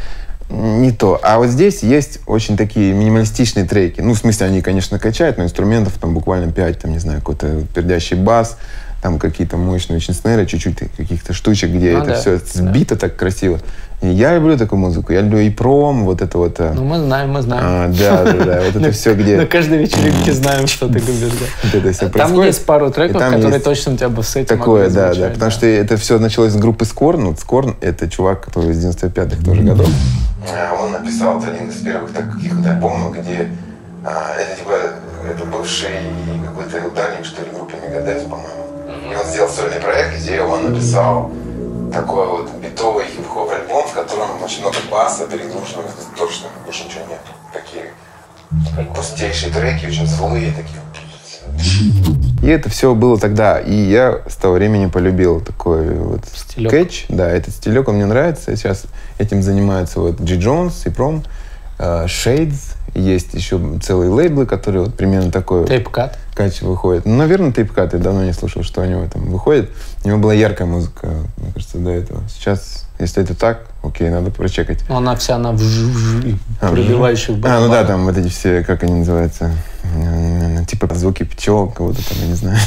Не 0.50 0.94
то. 0.94 1.20
А 1.22 1.40
вот 1.40 1.48
здесь 1.48 1.84
есть 1.84 2.22
очень 2.26 2.56
такие 2.56 2.94
минималистичные 2.94 3.66
треки. 3.66 4.00
Ну, 4.00 4.14
в 4.14 4.18
смысле, 4.18 4.48
они, 4.48 4.62
конечно, 4.62 4.98
качают, 4.98 5.38
но 5.38 5.44
инструментов 5.44 5.98
там 6.00 6.14
буквально 6.14 6.54
5, 6.54 6.80
там, 6.80 6.92
не 6.92 7.00
знаю, 7.00 7.20
какой-то 7.20 7.64
пердящий 7.76 8.16
бас, 8.16 8.58
там 9.02 9.18
какие-то 9.20 9.58
мощные 9.58 9.98
очень 9.98 10.14
снеры, 10.14 10.46
чуть-чуть 10.46 10.78
каких-то 10.96 11.34
штучек, 11.34 11.72
где 11.72 11.94
Ну 11.94 12.00
это 12.00 12.08
да, 12.08 12.16
все 12.16 12.38
сбито 12.38 12.96
так 12.96 13.16
красиво. 13.16 13.60
И 14.02 14.08
я 14.08 14.36
люблю 14.36 14.58
такую 14.58 14.80
музыку. 14.80 15.14
Я 15.14 15.22
люблю 15.22 15.40
и 15.40 15.52
пром, 15.52 16.06
вот 16.06 16.24
это 16.24 16.38
вот... 16.40 16.60
э, 16.60 16.74
Ну, 16.74 16.84
мы 16.86 16.98
знаем, 17.00 17.32
мы 17.32 17.42
знаем. 17.44 17.64
а, 17.64 17.88
да, 17.88 18.24
да, 18.24 18.46
да. 18.46 18.62
Вот 18.66 18.76
это 18.76 18.92
все, 18.92 19.10
На 19.16 19.22
где 19.22 19.46
каждой 19.46 19.78
вечеринке 19.78 20.34
знаем, 20.34 20.66
что 20.66 20.88
ты 20.88 21.00
говоришь. 21.00 21.20
да. 21.40 21.46
вот 21.64 21.76
это 21.76 21.94
все 21.94 22.10
Там 22.10 22.42
есть 22.42 22.66
пару 22.66 22.90
треков, 22.92 23.22
которые 23.22 23.60
точно 23.60 23.94
у 23.94 23.98
тебя 23.98 24.10
бы 24.10 24.24
с 24.24 24.36
этим 24.36 24.48
Такое, 24.48 24.90
да, 24.90 25.14
да. 25.14 25.30
Потому 25.30 25.52
что 25.52 25.68
это 25.68 25.98
все 25.98 26.18
началось 26.18 26.54
с 26.54 26.56
группы 26.56 26.86
Скорн. 26.86 27.28
Вот 27.28 27.40
Скорн— 27.40 27.76
это 27.82 28.10
чувак, 28.10 28.46
который 28.46 28.72
из 28.72 28.84
95-х 28.84 29.44
тоже 29.44 29.62
годов. 29.62 29.88
Он 30.82 30.92
написал 30.92 31.38
один 31.38 31.70
из 31.70 31.76
первых 31.76 32.12
таких 32.12 32.54
вот 32.56 32.66
альбомов, 32.66 33.14
где 33.20 33.50
А, 34.04 34.34
это 34.36 34.58
типа, 34.58 34.72
это 35.30 35.46
бывший 35.46 35.90
какой-то 36.44 36.88
ударник, 36.88 37.24
что 37.24 37.44
ли, 37.44 37.50
группы 37.54 37.74
Мегадес, 37.88 38.24
по-моему. 38.24 38.71
И 39.12 39.16
он 39.16 39.26
сделал 39.26 39.50
сольный 39.50 39.80
проект, 39.80 40.22
где 40.22 40.42
он 40.42 40.72
написал 40.72 41.32
такой 41.92 42.28
вот 42.28 42.50
битовый 42.62 43.06
хип-хоп 43.06 43.52
альбом, 43.52 43.86
в 43.86 43.94
котором 43.94 44.42
очень 44.42 44.62
много 44.62 44.78
баса, 44.90 45.28
перегруженного 45.28 45.90
дорожным, 46.16 46.52
больше 46.66 46.86
ничего 46.86 47.02
нет. 47.10 47.20
Такие 47.52 47.92
пустейшие 48.96 49.52
треки, 49.52 49.86
очень 49.86 50.08
злые 50.08 50.52
такие. 50.52 50.80
И 52.42 52.48
это 52.48 52.70
все 52.70 52.96
было 52.96 53.20
тогда. 53.20 53.60
И 53.60 53.74
я 53.74 54.22
с 54.28 54.36
того 54.36 54.56
времени 54.56 54.88
полюбил 54.88 55.42
такой 55.42 55.94
вот 55.96 56.22
Стилек. 56.34 56.72
скетч. 56.72 57.06
Да, 57.10 57.30
этот 57.30 57.54
стилек, 57.54 57.88
он 57.88 57.96
мне 57.96 58.06
нравится. 58.06 58.56
Сейчас 58.56 58.84
этим 59.20 59.44
занимаются 59.44 60.00
вот 60.00 60.22
Джи 60.22 60.40
Джонс 60.40 60.86
и 60.86 60.90
Пром, 60.90 61.24
э, 61.78 62.06
Shades. 62.06 62.76
Есть 62.96 63.34
еще 63.34 63.60
целые 63.82 64.10
лейблы, 64.10 64.46
которые 64.46 64.84
вот 64.86 64.96
примерно 64.96 65.32
такой 65.32 65.66
Тейп-кат. 65.66 66.18
Качество 66.44 66.68
выходит. 66.70 67.06
Ну, 67.06 67.16
наверное, 67.16 67.52
Тейпкат. 67.52 67.94
Я 67.94 68.00
давно 68.00 68.24
не 68.24 68.34
слушал, 68.34 68.64
что 68.64 68.82
у 68.82 68.86
него 68.86 69.06
там 69.12 69.30
выходит. 69.30 69.70
У 70.04 70.08
него 70.08 70.18
была 70.18 70.34
яркая 70.34 70.68
музыка, 70.68 71.08
мне 71.38 71.52
кажется, 71.54 71.78
до 71.78 71.92
этого. 71.92 72.22
Сейчас, 72.30 72.88
если 73.00 73.22
это 73.24 73.36
так, 73.36 73.68
окей, 73.84 74.10
надо 74.10 74.32
прочекать. 74.32 74.80
Но 74.90 74.98
она 74.98 75.16
вся 75.16 75.38
на 75.38 75.52
вжу-вжу, 75.52 76.38
А, 76.60 76.72
пробивающих 76.72 77.36
А, 77.44 77.60
ну 77.60 77.70
да, 77.72 77.84
там 77.84 78.06
вот 78.06 78.18
эти 78.18 78.30
все, 78.30 78.64
как 78.64 78.82
они 78.84 78.94
называются, 78.94 79.52
М, 79.96 80.66
типа 80.66 80.94
звуки 80.96 81.24
пчел, 81.24 81.68
кого-то 81.70 82.00
там, 82.10 82.18
я 82.22 82.28
не 82.28 82.36
знаю, 82.36 82.58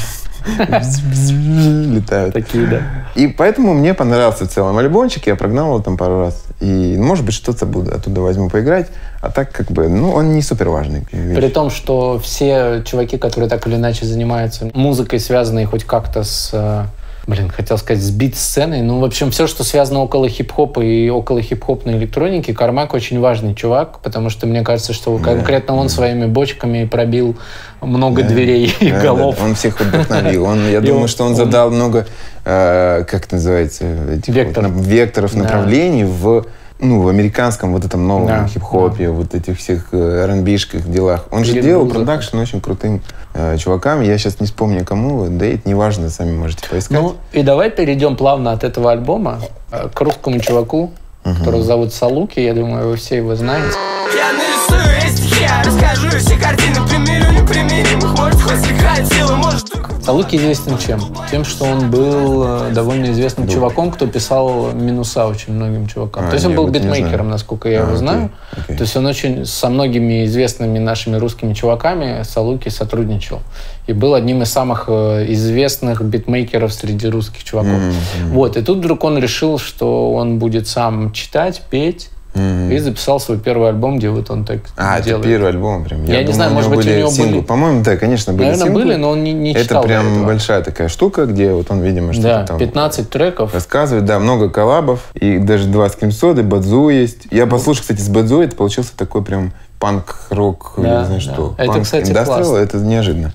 летают. 1.95 2.33
Такие, 2.33 2.67
да. 2.67 2.81
И 3.15 3.27
поэтому 3.27 3.73
мне 3.73 3.93
понравился 3.93 4.45
в 4.45 4.49
целом 4.49 4.77
альбомчик, 4.77 5.27
я 5.27 5.35
прогнал 5.35 5.67
его 5.67 5.79
там 5.79 5.97
пару 5.97 6.21
раз. 6.21 6.44
И, 6.61 6.97
может 6.97 7.25
быть, 7.25 7.33
что-то 7.33 7.65
буду 7.65 7.93
оттуда 7.93 8.21
возьму 8.21 8.49
поиграть. 8.49 8.87
А 9.21 9.29
так, 9.29 9.51
как 9.51 9.71
бы, 9.71 9.89
ну, 9.89 10.11
он 10.11 10.33
не 10.33 10.41
супер 10.41 10.69
важный. 10.69 11.05
При 11.11 11.49
том, 11.49 11.69
что 11.69 12.19
все 12.19 12.81
чуваки, 12.85 13.17
которые 13.17 13.49
так 13.49 13.67
или 13.67 13.75
иначе 13.75 14.05
занимаются 14.05 14.69
музыкой, 14.73 15.19
связанной 15.19 15.65
хоть 15.65 15.83
как-то 15.83 16.23
с... 16.23 16.53
Блин, 17.27 17.49
хотел 17.49 17.79
сказать, 17.79 18.03
с 18.03 18.11
бит-сценой. 18.11 18.81
Ну, 18.83 18.99
в 18.99 19.03
общем, 19.03 19.31
все, 19.31 19.47
что 19.47 19.63
связано 19.63 20.01
около 20.01 20.29
хип-хопа 20.29 20.81
и 20.81 21.09
около 21.09 21.41
хип-хопной 21.41 21.93
электроники, 21.97 22.53
Кармак 22.53 22.93
очень 22.93 23.19
важный 23.19 23.55
чувак, 23.55 23.99
потому 24.03 24.29
что 24.29 24.45
мне 24.45 24.61
кажется, 24.61 24.93
что 24.93 25.17
конкретно 25.17 25.75
он 25.75 25.89
своими 25.89 26.27
бочками 26.27 26.85
пробил 26.85 27.35
много 27.81 28.21
дверей 28.21 28.71
и 28.79 28.91
Да, 28.91 29.01
голов. 29.01 29.37
да, 29.39 29.43
Он 29.45 29.55
всех 29.55 29.79
вдохновил. 29.79 30.43
Он, 30.45 30.69
я 30.69 30.77
И 30.77 30.81
думаю, 30.81 31.01
он- 31.03 31.07
что 31.07 31.23
он 31.23 31.31
он- 31.31 31.35
задал 31.35 31.71
много, 31.71 32.05
э, 32.45 33.03
как 33.09 33.25
это 33.25 33.35
называется, 33.35 33.85
этих 34.13 34.27
вот 34.27 34.35
Вектор. 34.35 34.67
векторов, 34.71 35.33
Да. 35.33 35.39
направлений 35.43 36.03
в 36.03 36.45
ну, 36.79 37.01
в 37.01 37.07
американском 37.07 37.71
вот 37.71 37.85
этом 37.85 38.07
новом 38.07 38.27
Да, 38.27 38.47
хип-хопе, 38.47 39.09
вот 39.09 39.33
этих 39.33 39.57
всех 39.57 39.87
э, 39.91 40.25
R&B-шких 40.25 40.89
делах. 40.91 41.25
Он 41.31 41.43
же 41.45 41.53
делал 41.61 41.83
музыка. 41.83 41.99
продакшн 41.99 42.37
очень 42.37 42.59
крутым 42.59 43.01
э, 43.33 43.57
чувакам. 43.57 44.01
Я 44.01 44.17
сейчас 44.17 44.39
не 44.39 44.47
вспомню, 44.47 44.83
кому. 44.83 45.27
Да 45.29 45.45
и 45.45 45.55
это 45.55 45.69
неважно, 45.69 46.09
сами 46.09 46.35
можете 46.35 46.67
поискать. 46.69 46.99
Ну, 46.99 47.15
и 47.31 47.43
давай 47.43 47.69
перейдем 47.71 48.15
плавно 48.17 48.51
от 48.51 48.63
этого 48.63 48.91
альбома 48.91 49.39
э, 49.71 49.87
к 49.93 50.01
русскому 50.01 50.39
чуваку, 50.39 50.91
которого 51.23 51.63
зовут 51.63 51.93
Салуки. 51.93 52.39
Я 52.39 52.53
думаю, 52.53 52.89
вы 52.89 52.97
все 52.97 53.17
его 53.17 53.35
знаете. 53.35 53.75
Я 54.15 54.33
нарисую 54.33 54.97
эти 54.97 55.15
стихи, 55.15 55.43
я 55.43 55.63
расскажу 55.63 56.09
все 56.19 56.35
картины 56.37 56.75
Примирю 56.87 57.31
непримиримых, 57.31 58.04
Saluki 60.01 60.35
известен 60.35 60.77
чем? 60.77 61.01
Тем, 61.31 61.43
что 61.43 61.65
он 61.65 61.89
был 61.89 62.43
э, 62.45 62.71
довольно 62.71 63.11
известным 63.11 63.47
чуваком, 63.47 63.89
кто 63.91 64.05
писал 64.05 64.71
минуса 64.71 65.25
очень 65.25 65.53
многим 65.53 65.87
чувакам. 65.87 66.25
А, 66.25 66.27
То 66.29 66.35
есть 66.35 66.45
он 66.45 66.53
был 66.55 66.67
битмейкером, 66.67 67.29
насколько 67.29 67.69
я 67.69 67.81
А, 67.81 67.87
его 67.87 67.95
знаю. 67.95 68.29
окей. 68.51 68.77
То 68.77 68.83
есть 68.83 68.95
он 68.95 69.07
очень 69.07 69.45
со 69.45 69.67
многими 69.69 70.25
известными 70.25 70.77
нашими 70.77 71.17
русскими 71.17 71.53
чуваками 71.53 72.21
Saluki 72.23 72.69
сотрудничал. 72.69 73.39
И 73.87 73.93
был 73.93 74.13
одним 74.13 74.43
из 74.43 74.51
самых 74.51 74.85
э, 74.87 75.25
известных 75.29 76.03
битмейкеров 76.03 76.71
среди 76.71 77.07
русских 77.07 77.43
чуваков. 77.43 77.79
Вот. 78.27 78.57
И 78.57 78.61
тут 78.61 78.77
вдруг 78.79 79.03
он 79.03 79.17
решил, 79.17 79.57
что 79.57 80.13
он 80.13 80.37
будет 80.37 80.67
сам 80.67 81.13
читать, 81.13 81.63
петь. 81.71 82.09
И 82.35 82.77
записал 82.79 83.19
свой 83.19 83.37
первый 83.39 83.69
альбом, 83.69 83.97
где 83.97 84.09
вот 84.09 84.29
он 84.29 84.43
так 84.43 84.59
А, 84.75 84.97
это 84.97 85.05
делает. 85.05 85.25
первый 85.25 85.49
альбом 85.49 85.85
прям. 85.85 86.03
Я 86.05 86.21
не 86.23 86.33
знаю, 86.33 86.51
может 86.53 86.69
быть, 86.69 86.85
у 86.85 86.89
него 86.89 87.09
синглы. 87.09 87.31
были- 87.35 87.41
По-моему, 87.43 87.81
да, 87.83 87.95
конечно, 87.95 88.33
были 88.33 88.47
Наверное, 88.47 88.65
синглы. 88.65 88.83
были, 88.83 88.95
но 88.95 89.09
он 89.11 89.23
не, 89.23 89.31
не 89.33 89.51
Это 89.51 89.63
читал 89.63 89.81
до 89.83 89.87
прям 89.87 90.11
этого. 90.11 90.25
большая 90.25 90.61
такая 90.61 90.87
штука, 90.89 91.25
где 91.25 91.53
вот 91.53 91.71
он, 91.71 91.81
видимо, 91.81 92.11
что-то 92.11 92.27
Да, 92.27 92.45
там 92.45 92.57
15 92.57 93.09
треков. 93.09 93.53
рассказывает. 93.53 94.05
Да, 94.05 94.19
много 94.19 94.49
коллабов. 94.49 94.99
И 95.13 95.37
даже 95.37 95.67
два 95.67 95.87
с 95.89 95.95
Кимсоды, 95.95 96.43
Бадзу 96.43 96.89
есть. 96.89 97.27
Я 97.31 97.45
послушал, 97.47 97.81
кстати, 97.81 98.01
с 98.01 98.09
Бадзу, 98.09 98.41
это 98.41 98.55
получился 98.55 98.91
такой 98.97 99.23
прям 99.23 99.53
панк-рок, 99.79 100.73
Да, 100.77 100.87
я 100.87 100.99
не 100.99 101.05
знаю 101.05 101.21
да. 101.25 101.33
что. 101.33 101.55
Это, 101.57 101.71
Панк 101.71 101.83
кстати, 101.83 102.11
классно. 102.11 102.55
это 102.57 102.77
неожиданно. 102.77 103.33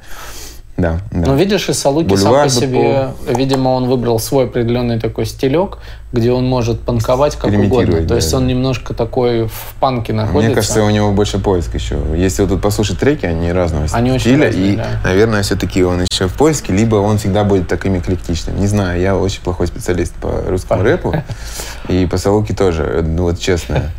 Да, 0.77 0.99
да. 1.11 1.27
Ну, 1.31 1.37
видишь, 1.37 1.69
и 1.69 1.75
Салуки 1.75 2.07
Бульвар 2.09 2.49
сам 2.49 2.61
по 2.61 2.67
себе, 2.67 3.09
видимо, 3.29 3.69
он 3.71 3.87
выбрал 3.89 4.19
свой 4.19 4.45
определенный 4.45 4.99
такой 4.99 5.27
стилек, 5.27 5.77
где 6.13 6.33
он 6.33 6.45
может 6.45 6.81
панковать 6.81 7.37
как 7.37 7.53
угодно. 7.53 7.99
То 7.99 8.07
да, 8.09 8.15
есть 8.17 8.31
да. 8.33 8.39
он 8.39 8.47
немножко 8.49 8.95
такой 8.95 9.47
в 9.47 9.75
панке 9.79 10.13
находится. 10.13 10.47
Мне 10.47 10.55
кажется, 10.55 10.83
у 10.83 10.91
него 10.91 11.13
больше 11.13 11.39
поиск 11.39 11.75
еще. 11.75 11.99
Если 12.17 12.43
вот 12.43 12.51
тут 12.51 12.63
послушать 12.63 12.99
треки, 12.99 13.27
они 13.27 13.53
разного 13.53 13.87
Они 13.93 14.11
очень 14.11 14.33
стиля. 14.33 14.47
разные, 14.47 14.73
и, 14.73 14.77
да. 14.77 15.01
наверное, 15.05 15.43
все-таки 15.43 15.85
он 15.85 16.03
еще 16.03 16.27
в 16.27 16.35
поиске, 16.35 16.73
либо 16.73 16.97
он 16.97 17.19
всегда 17.19 17.45
будет 17.45 17.69
таким 17.69 17.97
эклектичным. 17.97 18.59
Не 18.59 18.67
знаю, 18.67 19.01
я 19.01 19.17
очень 19.17 19.41
плохой 19.41 19.69
специалист 19.69 20.13
по 20.15 20.43
русскому 20.49 20.83
рэпу. 20.83 21.15
И 21.89 22.07
по 22.07 22.19
Салуке 22.19 22.55
тоже, 22.55 23.05
ну 23.07 23.25
вот 23.25 23.39
честно. 23.39 23.91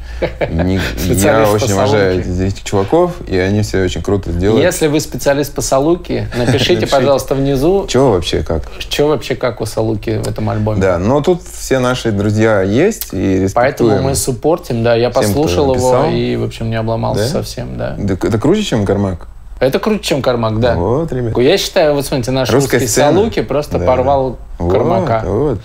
Не- 0.50 0.80
я 1.16 1.50
очень 1.50 1.74
уважаю 1.74 2.20
этих 2.20 2.64
чуваков, 2.64 3.14
и 3.28 3.38
они 3.38 3.62
все 3.62 3.84
очень 3.84 4.02
круто 4.02 4.32
делают. 4.32 4.64
Если 4.64 4.88
вы 4.88 5.00
специалист 5.00 5.54
по 5.54 5.62
Салуки, 5.62 6.28
напишите, 6.38 6.88
пожалуйста, 6.88 7.36
внизу, 7.36 7.86
Чего 7.88 8.12
вообще 8.12 8.44
как? 8.44 8.64
что 8.80 9.08
вообще 9.08 9.36
как 9.36 9.62
у 9.62 9.66
Салуки 9.66 10.22
в 10.24 10.28
этом 10.28 10.50
альбоме. 10.50 10.82
Да, 10.82 10.98
но 10.98 11.22
тут 11.22 11.42
все 11.44 11.80
наши 11.80 12.12
друзья 12.12 12.62
есть, 12.62 13.10
и 13.14 13.48
Поэтому 13.54 14.02
мы 14.02 14.16
суппортим, 14.16 14.84
да. 14.84 14.96
Я 14.96 15.10
послушал 15.10 15.74
его 15.76 16.06
и, 16.06 16.36
в 16.36 16.44
общем, 16.44 16.70
не 16.70 16.76
обломался 16.76 17.28
совсем, 17.28 17.78
да. 17.78 17.96
Да, 17.98 18.14
Это 18.14 18.38
круче, 18.38 18.64
чем 18.64 18.86
Кармак? 18.86 19.28
Это 19.62 19.78
круче, 19.78 20.02
чем 20.02 20.22
Кармак, 20.24 20.60
да. 20.60 20.74
Вот, 20.74 21.14
ребят. 21.14 21.38
Я 21.38 21.56
считаю, 21.60 21.94
вот 21.94 22.04
смотрите, 22.04 22.32
наш 22.32 22.50
Русская 22.50 22.78
русский 22.80 22.88
сцена. 22.92 23.14
Салуки 23.14 23.42
просто 23.44 23.78
Да, 23.78 23.86
порвал 23.86 24.40
Вот, 24.58 24.72
Кармака. 24.74 25.22
вот. 25.24 25.60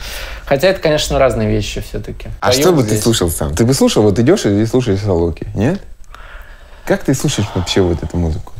Хотя 0.44 0.68
это, 0.68 0.80
конечно, 0.80 1.18
разные 1.18 1.48
вещи 1.48 1.80
все-таки. 1.80 2.28
А 2.40 2.52
что 2.52 2.72
бы 2.72 2.84
ты 2.84 2.98
слушал 2.98 3.30
сам? 3.30 3.54
Ты 3.54 3.64
бы 3.64 3.72
слушал, 3.72 4.02
вот 4.02 4.18
идешь 4.18 4.44
и 4.44 4.66
слушаешь 4.66 5.00
Салуки, 5.00 5.46
нет? 5.54 5.80
Как 6.84 7.04
ты 7.04 7.14
слушаешь 7.14 7.48
вообще 7.54 7.80
вот 7.80 8.02
эту 8.02 8.18
музыку? 8.18 8.52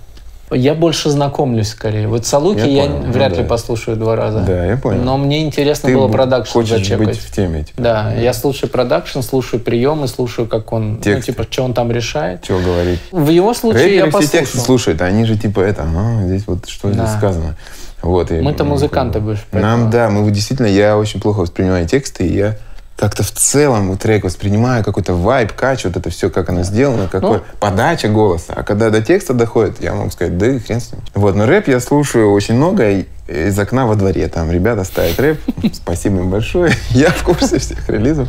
Я 0.53 0.75
больше 0.75 1.11
знакомлюсь 1.11 1.71
скорее. 1.71 2.07
Вот 2.07 2.25
Салуки 2.25 2.61
Я 2.61 2.67
я, 2.67 2.83
понял, 2.85 2.99
ну 3.07 3.13
вряд 3.13 3.33
ли 3.37 3.43
да. 3.43 3.49
послушаю 3.49 3.97
два 3.97 4.15
раза. 4.15 4.41
Да, 4.41 4.65
я 4.65 4.77
понял. 4.77 5.03
Но 5.03 5.19
мне 5.19 5.45
интересно 5.45 5.89
Ты 5.89 5.97
было 5.97 6.09
продакшн 6.09 6.53
хочешь 6.53 6.71
зачекать. 6.79 7.07
быть 7.09 7.19
в 7.19 7.33
теме, 7.35 7.65
типа. 7.65 7.83
Да, 7.83 8.13
я 8.15 8.33
слушаю 8.33 8.71
продакшн, 8.71 9.21
слушаю 9.23 9.61
приемы, 9.61 10.07
слушаю, 10.07 10.47
как 10.47 10.73
он, 10.73 10.95
ну, 10.95 11.01
Тексты. 11.01 11.33
типа, 11.33 11.47
что 11.51 11.65
он 11.65 11.75
там 11.75 11.91
решает. 11.91 12.43
Чего 12.43 12.61
говорить? 12.61 13.01
В 13.11 13.29
его 13.31 13.55
случае 13.55 13.97
я 13.97 14.05
Рэперы 14.05 14.11
все 14.11 14.13
послушал. 14.21 14.39
тексты 14.41 14.59
слушают, 14.61 15.03
а 15.03 15.07
они 15.07 15.25
же 15.25 15.37
типа 15.37 15.61
это, 15.61 15.83
ага, 15.83 16.27
здесь 16.27 16.45
вот 16.47 16.69
что 16.69 16.93
здесь 16.93 17.03
Да. 17.03 17.19
сказано. 17.19 17.57
Вот, 18.03 18.31
Мы-то 18.31 18.63
ну, 18.63 18.71
музыканты 18.71 19.19
больше, 19.19 19.43
Нам, 19.51 19.91
да, 19.91 20.11
мы 20.11 20.31
действительно, 20.31 20.67
я 20.69 20.97
очень 20.97 21.21
плохо 21.21 21.41
воспринимаю 21.41 21.89
тексты, 21.89 22.25
и 22.27 22.37
я 22.37 22.57
как-то 22.97 23.23
в 23.23 23.31
целом 23.31 23.91
вот 23.91 24.01
трек 24.01 24.25
воспринимаю 24.25 24.83
какой-то 24.83 25.13
вайб, 25.15 25.53
кач, 25.53 25.85
вот 25.85 25.97
это 25.97 26.09
все, 26.09 26.31
как 26.31 26.49
оно 26.49 26.63
сделано, 26.63 27.09
какой 27.09 27.39
Ну. 27.39 27.45
подача 27.61 28.09
голоса. 28.09 28.55
А 28.57 28.63
когда 28.63 28.89
до 28.91 29.03
текста 29.03 29.35
доходит, 29.35 29.83
я 29.83 29.93
могу 29.95 30.11
сказать, 30.11 30.39
да 30.39 30.47
и 30.47 30.59
хрен 30.59 30.81
с 30.81 30.93
ним. 30.93 31.03
Вот, 31.15 31.35
но 31.35 31.45
рэп 31.45 31.69
я 31.69 31.81
слушаю 31.81 32.33
очень 32.33 32.55
много 32.55 32.91
и- 32.91 33.05
из 33.29 33.59
окна 33.59 33.87
во 33.87 33.97
дворе. 33.97 34.29
Там 34.29 34.51
ребята 34.51 34.85
ставят 34.85 35.19
рэп. 35.21 35.39
Спасибо 35.75 36.19
им 36.21 36.31
большое. 36.31 36.73
Я 36.91 37.11
в 37.11 37.23
курсе 37.23 37.59
всех 37.59 37.89
релизов. 37.91 38.29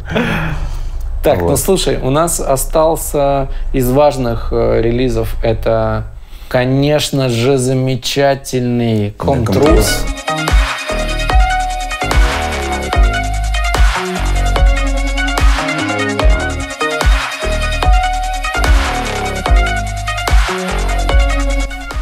Так, 1.23 1.39
ну 1.41 1.56
слушай, 1.58 1.97
у 2.01 2.10
нас 2.10 2.39
остался 2.39 3.49
из 3.73 3.89
важных 3.89 4.49
э, 4.51 4.82
релизов 4.82 5.36
это, 5.43 6.08
конечно 6.49 7.30
же, 7.30 7.58
замечательный 7.58 9.12
Комтрус. 9.12 9.56
Комтрус. 9.65 10.03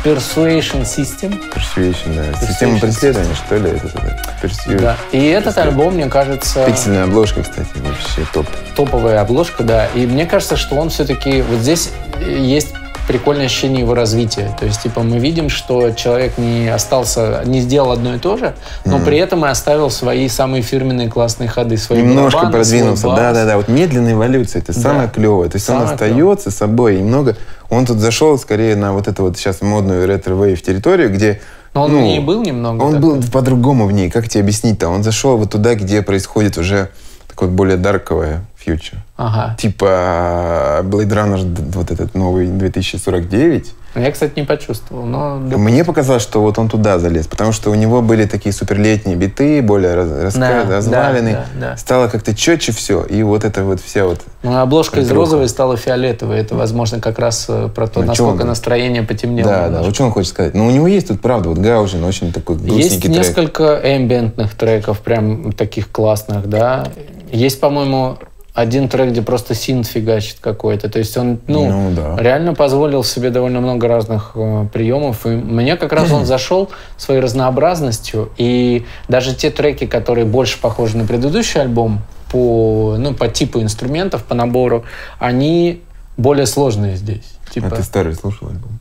Persuasion 0.06 0.84
System. 0.84 1.42
Persuasion, 1.52 2.16
да. 2.16 2.48
Система 2.48 2.78
Persuasion 2.78 2.80
преследования, 2.82 3.36
что 3.36 3.58
ли? 3.58 3.70
Это, 3.72 3.88
это, 3.88 4.34
Persuasion. 4.44 4.80
Да. 4.80 4.98
И 5.12 5.26
этот 5.26 5.58
альбом, 5.58 5.96
мне 5.96 6.08
кажется, 6.08 6.64
Пиксельная 6.66 7.06
обложка, 7.06 7.42
кстати, 7.42 7.68
вообще 7.78 8.22
топ. 8.32 8.46
топовая 8.76 9.20
обложка, 9.20 9.64
да. 9.64 9.88
И 9.96 10.06
мне 10.06 10.28
кажется, 10.28 10.58
что 10.58 10.76
он 10.76 10.92
все-таки... 10.92 11.42
Вот 11.42 11.60
здесь 11.60 11.90
есть 12.22 12.76
прикольное 13.08 13.46
ощущение 13.46 13.82
его 13.82 13.94
развития. 13.94 14.56
То 14.60 14.66
есть, 14.66 14.82
типа, 14.82 15.04
мы 15.04 15.20
видим, 15.20 15.50
что 15.50 15.92
человек 15.92 16.38
не 16.38 16.68
остался, 16.68 17.44
не 17.46 17.62
сделал 17.62 17.92
одно 17.92 18.16
и 18.16 18.20
то 18.20 18.38
же, 18.38 18.56
но 18.84 19.00
при 19.00 19.18
этом 19.18 19.46
и 19.46 19.50
оставил 19.50 19.90
свои 19.90 20.28
самые 20.28 20.64
фирменные 20.64 21.10
классные 21.10 21.50
ходы, 21.50 21.78
свои 21.78 22.02
Немножко 22.02 22.38
барабаны, 22.38 22.64
продвинулся. 22.64 23.02
свой 23.02 23.12
бас. 23.14 23.20
Да, 23.20 23.34
да, 23.34 23.46
да. 23.46 23.58
Вот 23.58 23.68
медленная 23.68 24.14
эволюция, 24.14 24.62
это 24.62 24.74
Да. 24.74 24.80
самое 24.80 25.10
клевое. 25.10 25.50
То 25.50 25.58
есть 25.58 25.70
он 25.70 25.76
Самое 25.76 25.94
остается 25.94 26.52
собой. 26.52 27.00
И 27.00 27.04
много. 27.04 27.36
Он 27.70 27.86
тут 27.86 28.00
зашел 28.00 28.38
скорее 28.38 28.76
на 28.76 28.94
вот 28.94 29.08
эту 29.08 29.24
вот 29.24 29.38
сейчас 29.38 29.62
модную 29.62 30.08
retrowave 30.08 30.62
территорию, 30.62 31.12
где. 31.14 31.42
Но 31.74 31.84
он 31.84 31.92
ну, 31.92 32.00
в 32.00 32.02
ней 32.04 32.20
был 32.20 32.42
немного. 32.42 32.84
Он 32.84 32.94
такой. 32.96 33.16
был 33.16 33.24
по-другому 33.32 33.86
в 33.86 33.92
ней. 33.92 34.10
Как 34.10 34.30
тебе 34.30 34.42
объяснить-то? 34.44 34.88
Он 34.88 35.04
зашел 35.04 35.38
вот 35.38 35.52
туда, 35.52 35.76
где 35.76 36.02
происходит 36.02 36.58
уже 36.58 36.90
такое 37.28 37.50
более 37.50 37.78
дарковое 37.78 38.42
фьючер. 38.66 38.98
Ага. 39.18 39.56
Типа 39.58 40.80
Blade 40.84 41.10
Runner 41.10 41.72
вот 41.74 41.92
этот 41.92 42.16
новый 42.16 42.48
2049. 42.48 43.74
Я, 43.96 44.12
кстати, 44.12 44.34
не 44.36 44.44
почувствовал, 44.46 45.06
но... 45.06 45.38
Мне 45.38 45.86
показалось, 45.86 46.22
что 46.22 46.42
вот 46.42 46.60
он 46.60 46.68
туда 46.68 47.00
залез, 47.00 47.28
потому 47.28 47.54
что 47.54 47.72
у 47.72 47.76
него 47.76 48.02
были 48.02 48.26
такие 48.26 48.52
суперлетние 48.52 49.16
биты, 49.16 49.62
более 49.62 49.94
раска- 49.96 50.38
Да, 50.38 50.76
развалины. 50.76 51.32
да, 51.32 51.46
да, 51.62 51.70
да. 51.72 51.78
Стало 51.78 52.10
как-то 52.10 52.36
четче 52.36 52.74
все. 52.74 53.04
И 53.04 53.24
вот 53.24 53.46
это 53.46 53.64
вот 53.64 53.80
вся 53.80 54.04
вот 54.04 54.20
Ну, 54.44 54.58
обложка 54.58 55.00
из 55.00 55.10
розовой 55.10 55.48
стала 55.48 55.78
фиолетовой. 55.78 56.40
Это, 56.40 56.56
возможно, 56.56 57.00
как 57.00 57.20
раз 57.20 57.46
э, 57.48 57.70
про 57.74 57.88
то, 57.88 58.02
Ну, 58.02 58.08
насколько 58.08 58.42
он- 58.42 58.48
настроение 58.50 59.04
потемнело. 59.04 59.50
Да, 59.50 59.58
да. 59.60 59.66
немножко. 59.68 59.86
Вот 59.86 59.96
что 59.96 60.04
он 60.04 60.12
хочет 60.12 60.30
сказать? 60.32 60.54
Ну, 60.56 60.68
у 60.68 60.72
него 60.72 60.88
есть 60.88 61.08
тут, 61.08 61.22
правда, 61.22 61.48
вот 61.48 61.60
Гаужин 61.60 62.04
очень 62.04 62.34
такой 62.34 62.58
Есть 62.58 62.68
грустненький 62.68 63.10
трек. 63.14 63.18
несколько 63.18 63.80
эмбиентных 63.82 64.56
треков, 64.56 65.00
прям 65.00 65.54
таких 65.54 65.90
классных, 65.90 66.50
да. 66.50 66.88
Есть, 67.32 67.62
по-моему, 67.62 68.18
один 68.56 68.88
трек, 68.88 69.10
где 69.10 69.22
просто 69.22 69.54
синт 69.54 69.86
фигачит 69.86 70.38
какой-то. 70.40 70.90
То 70.90 70.98
есть 70.98 71.16
он, 71.18 71.40
ну, 71.46 71.70
Ну, 71.70 71.92
да. 71.94 72.16
реально 72.18 72.56
позволил 72.56 73.04
себе 73.04 73.30
довольно 73.30 73.60
много 73.60 73.90
разных 73.90 74.32
э, 74.36 74.68
приемов. 74.72 75.26
И 75.26 75.30
мне 75.30 75.76
как 75.76 75.92
раз 75.92 76.10
он 76.12 76.26
зашел 76.26 76.72
своей 76.98 77.20
разнообразностью. 77.20 78.32
И 78.38 78.86
даже 79.10 79.36
те 79.36 79.52
треки, 79.52 79.86
которые 79.86 80.26
больше 80.26 80.58
похожи 80.60 80.96
на 80.98 81.06
предыдущий 81.06 81.60
альбом 81.60 82.00
по, 82.32 82.96
ну, 82.98 83.14
по 83.14 83.28
типу 83.28 83.62
инструментов, 83.62 84.24
по 84.24 84.34
набору, 84.36 84.86
они 85.20 85.82
более 86.16 86.46
сложные 86.46 86.96
здесь. 86.96 87.26
Типа, 87.54 87.68
А 87.68 87.72
ты 87.72 87.84
старый 87.84 88.16
слушал 88.16 88.48
альбом? 88.48 88.80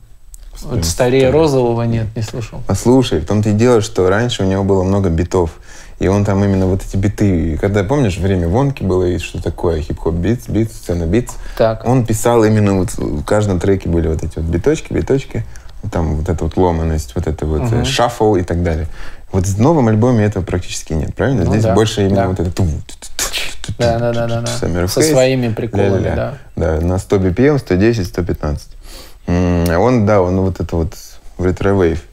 вот 0.61 0.85
старее 0.85 1.31
розового 1.31 1.83
нет, 1.83 2.07
не 2.15 2.21
слушал. 2.21 2.61
Послушай, 2.65 3.19
в 3.19 3.25
том-то 3.25 3.49
и 3.49 3.53
дело, 3.53 3.81
что 3.81 4.09
раньше 4.09 4.43
у 4.43 4.45
него 4.45 4.63
было 4.63 4.83
много 4.83 5.09
битов. 5.09 5.51
И 5.99 6.07
он 6.07 6.25
там 6.25 6.43
именно 6.43 6.65
вот 6.65 6.83
эти 6.83 6.97
биты, 6.97 7.53
и 7.53 7.57
когда, 7.57 7.83
помнишь, 7.83 8.17
время 8.17 8.47
Вонки 8.49 8.83
было, 8.83 9.05
и 9.05 9.17
что 9.17 9.41
такое 9.41 9.81
хип-хоп 9.81 10.13
битс, 10.15 10.49
битс, 10.49 10.73
сцена 10.75 11.05
битс, 11.05 11.35
Так. 11.57 11.85
он 11.85 12.05
писал 12.05 12.43
именно 12.43 12.75
вот 12.79 12.93
в 12.97 13.23
каждом 13.23 13.59
треке 13.59 13.87
были 13.87 14.09
вот 14.09 14.21
эти 14.23 14.37
вот 14.39 14.45
биточки, 14.45 14.91
биточки, 14.91 15.45
там 15.91 16.15
вот 16.17 16.27
эта 16.27 16.43
вот 16.43 16.57
ломаность, 16.57 17.13
вот 17.15 17.27
это 17.27 17.45
вот 17.45 17.71
э, 17.71 17.85
шаффл 17.85 18.35
и 18.35 18.41
так 18.43 18.61
далее. 18.63 18.87
Вот 19.31 19.45
в 19.45 19.59
новом 19.59 19.87
альбоме 19.87 20.25
этого 20.25 20.43
практически 20.43 20.93
нет, 20.93 21.15
правильно? 21.15 21.45
Ну 21.45 21.51
Здесь 21.51 21.63
да, 21.63 21.73
больше 21.73 22.01
именно 22.01 22.15
да. 22.15 22.27
вот 22.27 22.39
это 22.39 22.63
Да, 23.77 23.99
да, 23.99 24.13
да, 24.13 24.27
да, 24.27 24.41
да. 24.41 24.87
Со 24.87 25.01
своими 25.01 25.49
приколами, 25.53 26.13
да. 26.15 26.37
Да, 26.55 26.81
на 26.81 26.97
100 26.97 27.15
BPM, 27.17 27.59
110, 27.59 28.07
115. 28.07 28.67
М, 29.27 29.69
Он, 29.79 30.05
да, 30.05 30.21
он 30.21 30.39
вот 30.41 30.59
это 30.59 30.75
вот 30.75 30.93
в 31.37 31.45
retrowave 31.45 32.03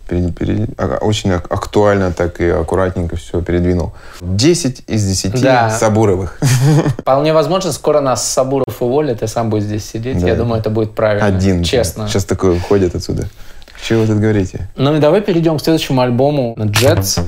а- 0.76 0.98
очень 1.00 1.30
ак- 1.32 1.50
актуально 1.50 2.12
так 2.12 2.40
и 2.40 2.48
аккуратненько 2.48 3.16
все 3.16 3.40
передвинул. 3.40 3.92
10 4.20 4.84
из 4.86 5.06
10 5.06 5.40
Да. 5.40 5.70
Сабуровых. 5.70 6.38
Вполне 6.98 7.32
возможно, 7.32 7.72
скоро 7.72 8.00
нас 8.00 8.26
Сабуров 8.30 8.80
уволит, 8.80 9.22
и 9.22 9.26
сам 9.26 9.48
будет 9.48 9.64
здесь 9.64 9.84
сидеть. 9.84 10.20
Да. 10.20 10.28
Я 10.28 10.34
думаю, 10.34 10.60
это 10.60 10.70
будет 10.70 10.94
правильно. 10.94 11.26
Один. 11.26 11.62
Честно. 11.64 12.08
Сейчас 12.08 12.24
такой 12.24 12.56
уходит 12.56 12.94
отсюда. 12.94 13.28
Чего 13.82 14.02
вы 14.02 14.06
тут 14.06 14.18
говорите? 14.18 14.68
Ну 14.76 14.94
и 14.96 15.00
давай 15.00 15.20
перейдем 15.22 15.58
к 15.58 15.62
следующему 15.62 16.00
альбому 16.02 16.54
Jets. 16.58 17.20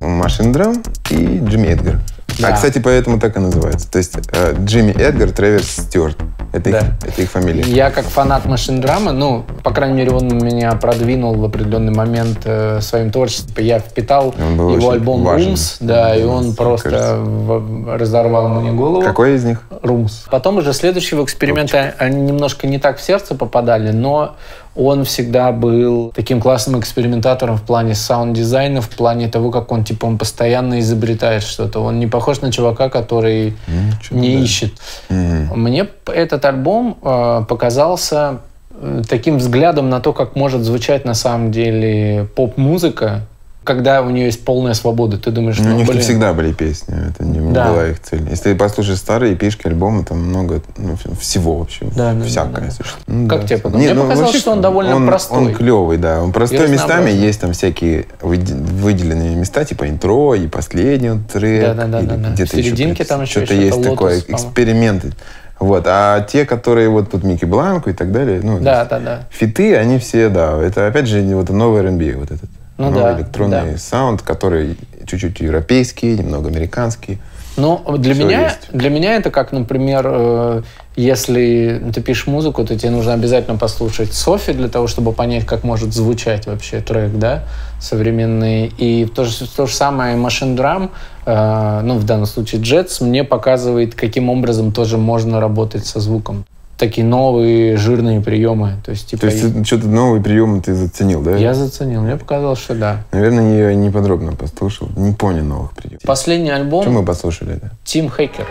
Machinedrum 0.00 0.82
и 1.10 1.40
Джимми 1.44 1.68
Эдгар. 1.68 2.00
Да. 2.38 2.48
А, 2.48 2.52
кстати, 2.52 2.78
поэтому 2.78 3.18
так 3.20 3.36
и 3.36 3.40
называется. 3.40 3.90
То 3.90 3.98
есть 3.98 4.16
э, 4.32 4.54
Джимми 4.64 4.92
Эдгар, 4.92 5.30
Трэвис 5.30 5.68
Стюарт. 5.70 6.16
Это, 6.52 6.70
их, 6.70 6.76
Да. 6.76 6.86
это 7.06 7.22
их 7.22 7.30
фамилия. 7.30 7.62
Я 7.64 7.90
как 7.90 8.04
фанат 8.04 8.44
Machinedrum, 8.44 9.10
ну, 9.12 9.44
по 9.64 9.72
крайней 9.72 9.96
мере, 9.96 10.12
он 10.12 10.28
меня 10.28 10.72
продвинул 10.76 11.34
в 11.34 11.44
определенный 11.44 11.92
момент 11.92 12.38
э, 12.44 12.80
своим 12.80 13.10
творчеством. 13.10 13.64
Я 13.64 13.80
впитал 13.80 14.34
его 14.38 14.90
альбом 14.90 15.24
важен. 15.24 15.54
Rooms, 15.54 15.76
да, 15.80 16.14
и 16.14 16.22
он 16.24 16.54
просто 16.54 17.16
в- 17.20 17.96
разорвал 17.96 18.48
мне 18.48 18.70
голову. 18.72 19.02
Какой 19.02 19.34
из 19.34 19.44
них? 19.44 19.62
Rooms. 19.84 20.24
Потом 20.30 20.56
уже 20.56 20.72
следующего 20.72 21.22
эксперимента 21.24 21.94
они 21.98 22.20
немножко 22.20 22.66
не 22.66 22.78
так 22.78 22.98
в 22.98 23.02
сердце 23.02 23.34
попадали, 23.34 23.90
но 23.90 24.36
он 24.74 25.04
всегда 25.04 25.52
был 25.52 26.10
таким 26.14 26.40
классным 26.40 26.80
экспериментатором 26.80 27.56
в 27.56 27.62
плане 27.62 27.94
саунд-дизайна, 27.94 28.80
в 28.80 28.88
плане 28.88 29.28
того, 29.28 29.50
как 29.50 29.70
он, 29.70 29.84
типа, 29.84 30.06
он 30.06 30.18
постоянно 30.18 30.80
изобретает 30.80 31.42
что-то. 31.42 31.80
Он 31.80 32.00
не 32.00 32.06
похож 32.06 32.40
на 32.40 32.50
чувака, 32.50 32.88
который 32.88 33.54
чё-то 34.02 34.14
не 34.14 34.36
да. 34.36 34.42
ищет. 34.42 34.72
Мгм. 35.10 35.60
Мне 35.60 35.88
этот 36.06 36.44
альбом 36.44 36.96
э, 37.02 37.44
показался 37.48 38.38
э, 38.72 39.02
таким 39.08 39.38
взглядом 39.38 39.90
на 39.90 40.00
то, 40.00 40.12
как 40.12 40.34
может 40.34 40.62
звучать 40.62 41.04
на 41.04 41.14
самом 41.14 41.52
деле 41.52 42.26
поп-музыка, 42.34 43.20
когда 43.64 44.02
у 44.02 44.10
нее 44.10 44.26
есть 44.26 44.44
полная 44.44 44.74
свобода. 44.74 45.18
Ты 45.18 45.30
думаешь, 45.30 45.58
Ну, 45.58 45.64
у 45.64 45.68
ну, 45.70 45.76
них 45.78 45.88
блин, 45.88 46.00
всегда 46.02 46.32
были 46.34 46.52
песни, 46.52 46.94
это 47.10 47.24
не, 47.24 47.40
Да. 47.52 47.70
была 47.70 47.88
их 47.88 48.00
цель. 48.00 48.22
Если 48.28 48.50
ты 48.50 48.54
послушаешь 48.54 48.98
старые 48.98 49.34
пишки, 49.34 49.66
альбомы, 49.66 50.04
там 50.04 50.18
много 50.18 50.60
ну, 50.76 50.96
всего 51.18 51.58
вообще, 51.58 51.86
Да, 51.96 52.14
всякое. 52.24 52.52
да, 52.52 52.60
да. 52.78 52.84
Ну, 53.06 53.28
Как 53.28 53.40
да. 53.40 53.46
тебе 53.48 53.58
показалось? 53.58 53.86
Мне 53.86 53.94
показалось, 53.94 54.20
вообще 54.20 54.38
что 54.38 54.52
он 54.52 54.60
довольно 54.60 54.96
он, 54.96 55.06
простой. 55.06 55.38
Он 55.38 55.54
клевый, 55.54 55.96
да. 55.96 56.22
Он 56.22 56.32
простой 56.32 56.68
местами, 56.68 57.10
есть 57.10 57.40
там 57.40 57.52
всякие 57.52 58.06
выде- 58.20 58.54
выделенные 58.54 59.34
места, 59.34 59.64
типа 59.64 59.88
интро 59.88 60.34
и 60.34 60.46
последний 60.46 61.10
вот 61.10 61.26
трек. 61.28 61.62
Да, 61.64 61.74
да, 61.74 61.86
да, 61.86 62.02
да, 62.02 62.16
да. 62.16 62.30
где-то 62.30 62.56
серединке 62.56 63.02
еще 63.02 63.04
там 63.04 63.22
еще 63.22 63.44
что-то 63.46 63.54
есть 63.54 63.78
Lotus, 63.78 63.82
такое, 63.90 64.18
эксперименты. 64.20 65.12
Вот. 65.60 65.84
А 65.86 66.20
те, 66.20 66.44
которые 66.44 66.88
вот 66.90 67.10
тут 67.10 67.24
Микки 67.24 67.44
Бланку 67.44 67.88
и 67.88 67.92
так 67.92 68.12
далее, 68.12 68.40
ну, 68.42 68.60
Да, 68.60 68.84
да, 68.84 68.98
да. 68.98 69.20
фиты, 69.30 69.76
они 69.76 69.98
все, 69.98 70.28
да, 70.28 70.60
это 70.60 70.86
опять 70.86 71.06
же 71.06 71.22
вот 71.34 71.48
новый 71.48 71.80
R&B, 71.82 72.14
вот 72.16 72.30
этот. 72.30 72.50
Ну 72.76 72.90
новый 72.90 73.02
да, 73.02 73.18
электронный 73.18 73.72
да. 73.72 73.78
саунд, 73.78 74.22
который 74.22 74.76
чуть-чуть 75.06 75.40
европейский, 75.40 76.16
немного 76.18 76.48
американский. 76.48 77.18
Ну, 77.56 77.84
для 77.98 78.14
меня, 78.14 78.44
есть. 78.44 78.68
для 78.72 78.90
меня 78.90 79.14
это 79.14 79.30
как, 79.30 79.52
например, 79.52 80.04
э, 80.08 80.62
если 80.96 81.80
ты 81.94 82.02
пишешь 82.02 82.26
музыку, 82.26 82.64
то 82.64 82.76
тебе 82.76 82.90
нужно 82.90 83.12
обязательно 83.12 83.56
послушать 83.56 84.12
Софи 84.12 84.52
для 84.52 84.68
того, 84.68 84.88
чтобы 84.88 85.12
понять, 85.12 85.46
как 85.46 85.62
может 85.62 85.92
звучать 85.92 86.46
вообще 86.46 86.80
трек, 86.80 87.12
да, 87.12 87.44
современный. 87.80 88.66
И 88.66 89.06
то 89.06 89.24
же, 89.24 89.46
то 89.46 89.66
же 89.66 89.74
самое 89.74 90.16
Machine 90.16 90.56
Drum, 90.56 90.90
э, 91.26 91.80
ну, 91.84 91.96
в 91.96 92.04
данном 92.04 92.26
случае 92.26 92.60
Jets, 92.60 93.04
мне 93.04 93.22
показывает, 93.22 93.94
каким 93.94 94.30
образом 94.30 94.72
тоже 94.72 94.98
можно 94.98 95.40
работать 95.40 95.86
со 95.86 96.00
звуком. 96.00 96.44
Такие 96.76 97.06
новые 97.06 97.76
жирные 97.76 98.20
приемы. 98.20 98.74
То 98.84 98.90
есть, 98.90 99.08
типа, 99.08 99.20
То 99.20 99.26
есть 99.28 99.54
ты 99.54 99.64
что-то 99.64 99.86
новый 99.86 100.20
прием 100.20 100.60
ты 100.60 100.74
заценил, 100.74 101.22
да? 101.22 101.36
я 101.36 101.54
заценил. 101.54 102.02
Мне 102.02 102.16
показалось, 102.16 102.58
что 102.58 102.74
да. 102.74 103.04
Наверное, 103.12 103.70
я 103.70 103.74
не 103.76 103.90
подробно 103.90 104.32
послушал, 104.32 104.88
не 104.96 105.12
понял 105.12 105.44
новых 105.44 105.72
приемов. 105.72 106.02
Последний 106.02 106.50
альбом 106.50 106.82
Что 106.82 106.90
мы 106.90 107.04
послушали, 107.04 107.60
да? 107.62 107.70
Тим 107.84 108.10
Хейкер. 108.10 108.46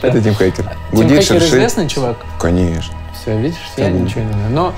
Это 0.00 0.20
Тим 0.22 0.34
Хейкер. 0.34 0.70
Тим 0.92 1.08
Хейкер 1.08 1.36
известный 1.38 1.88
чувак? 1.88 2.16
Конечно. 2.40 2.94
Все, 3.24 3.38
видишь, 3.38 3.56
я 3.78 3.84
Конечно. 3.86 4.04
ничего 4.04 4.20
не 4.24 4.32
знаю. 4.32 4.50
Но 4.50 4.72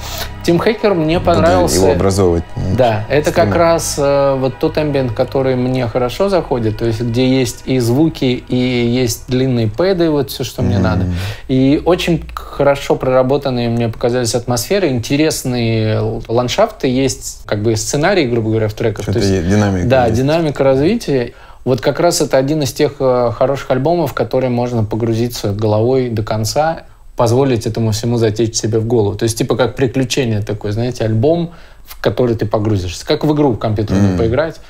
Тим 0.44 0.62
Хейкер 0.62 0.94
мне 0.94 1.18
Буду 1.18 1.32
понравился. 1.32 1.76
его 1.76 1.90
образовывать. 1.90 2.44
Ну, 2.54 2.76
Да, 2.76 3.04
это 3.08 3.32
как 3.32 3.52
раз 3.56 3.96
э, 3.98 4.36
вот 4.38 4.60
тот 4.60 4.78
амбиент, 4.78 5.10
который 5.12 5.56
мне 5.56 5.88
хорошо 5.88 6.28
заходит, 6.28 6.78
то 6.78 6.84
есть 6.86 7.00
где 7.00 7.26
есть 7.28 7.62
и 7.66 7.80
звуки, 7.80 8.44
и 8.48 8.56
есть 8.56 9.24
длинные 9.28 9.66
пэды, 9.66 10.10
вот 10.10 10.30
все, 10.30 10.44
что 10.44 10.62
мне 10.62 10.78
надо. 10.78 11.06
И 11.48 11.82
очень 11.84 12.22
хорошо 12.34 12.94
проработанные 12.94 13.68
мне 13.68 13.88
показались 13.88 14.36
атмосферы, 14.36 14.88
интересные 14.88 16.00
ландшафты, 16.28 16.86
есть 16.86 17.40
как 17.46 17.62
бы 17.62 17.74
сценарий, 17.76 18.26
грубо 18.26 18.50
говоря, 18.50 18.68
в 18.68 18.74
треках. 18.74 19.02
Что-то 19.02 19.18
То 19.18 19.24
есть- 19.24 19.38
есть, 19.38 19.48
динамика 19.48 19.86
да, 19.88 20.06
есть. 20.06 20.16
динамика 20.16 20.62
развития. 20.62 21.32
Вот 21.64 21.80
как 21.80 21.98
раз 21.98 22.20
это 22.20 22.36
один 22.36 22.62
из 22.62 22.72
тех 22.72 22.92
э, 23.00 23.32
хороших 23.36 23.68
альбомов, 23.72 24.12
в 24.12 24.14
которые 24.14 24.50
можно 24.50 24.84
погрузиться 24.84 25.50
головой 25.50 26.08
до 26.10 26.22
конца, 26.22 26.82
позволить 27.16 27.66
этому 27.66 27.92
всему 27.92 28.18
затечь 28.18 28.54
себе 28.56 28.78
в 28.78 28.86
голову. 28.86 29.16
То 29.16 29.24
есть 29.24 29.38
типа 29.38 29.56
как 29.56 29.74
приключение 29.74 30.42
такое, 30.42 30.72
знаете, 30.72 31.04
альбом, 31.04 31.52
в 31.84 32.00
который 32.00 32.36
ты 32.36 32.46
погрузишься. 32.46 33.06
Как 33.06 33.24
в 33.24 33.32
игру 33.34 33.54
компьютерную 33.56 34.10
Мгм. 34.10 34.18
поиграть. 34.18 34.60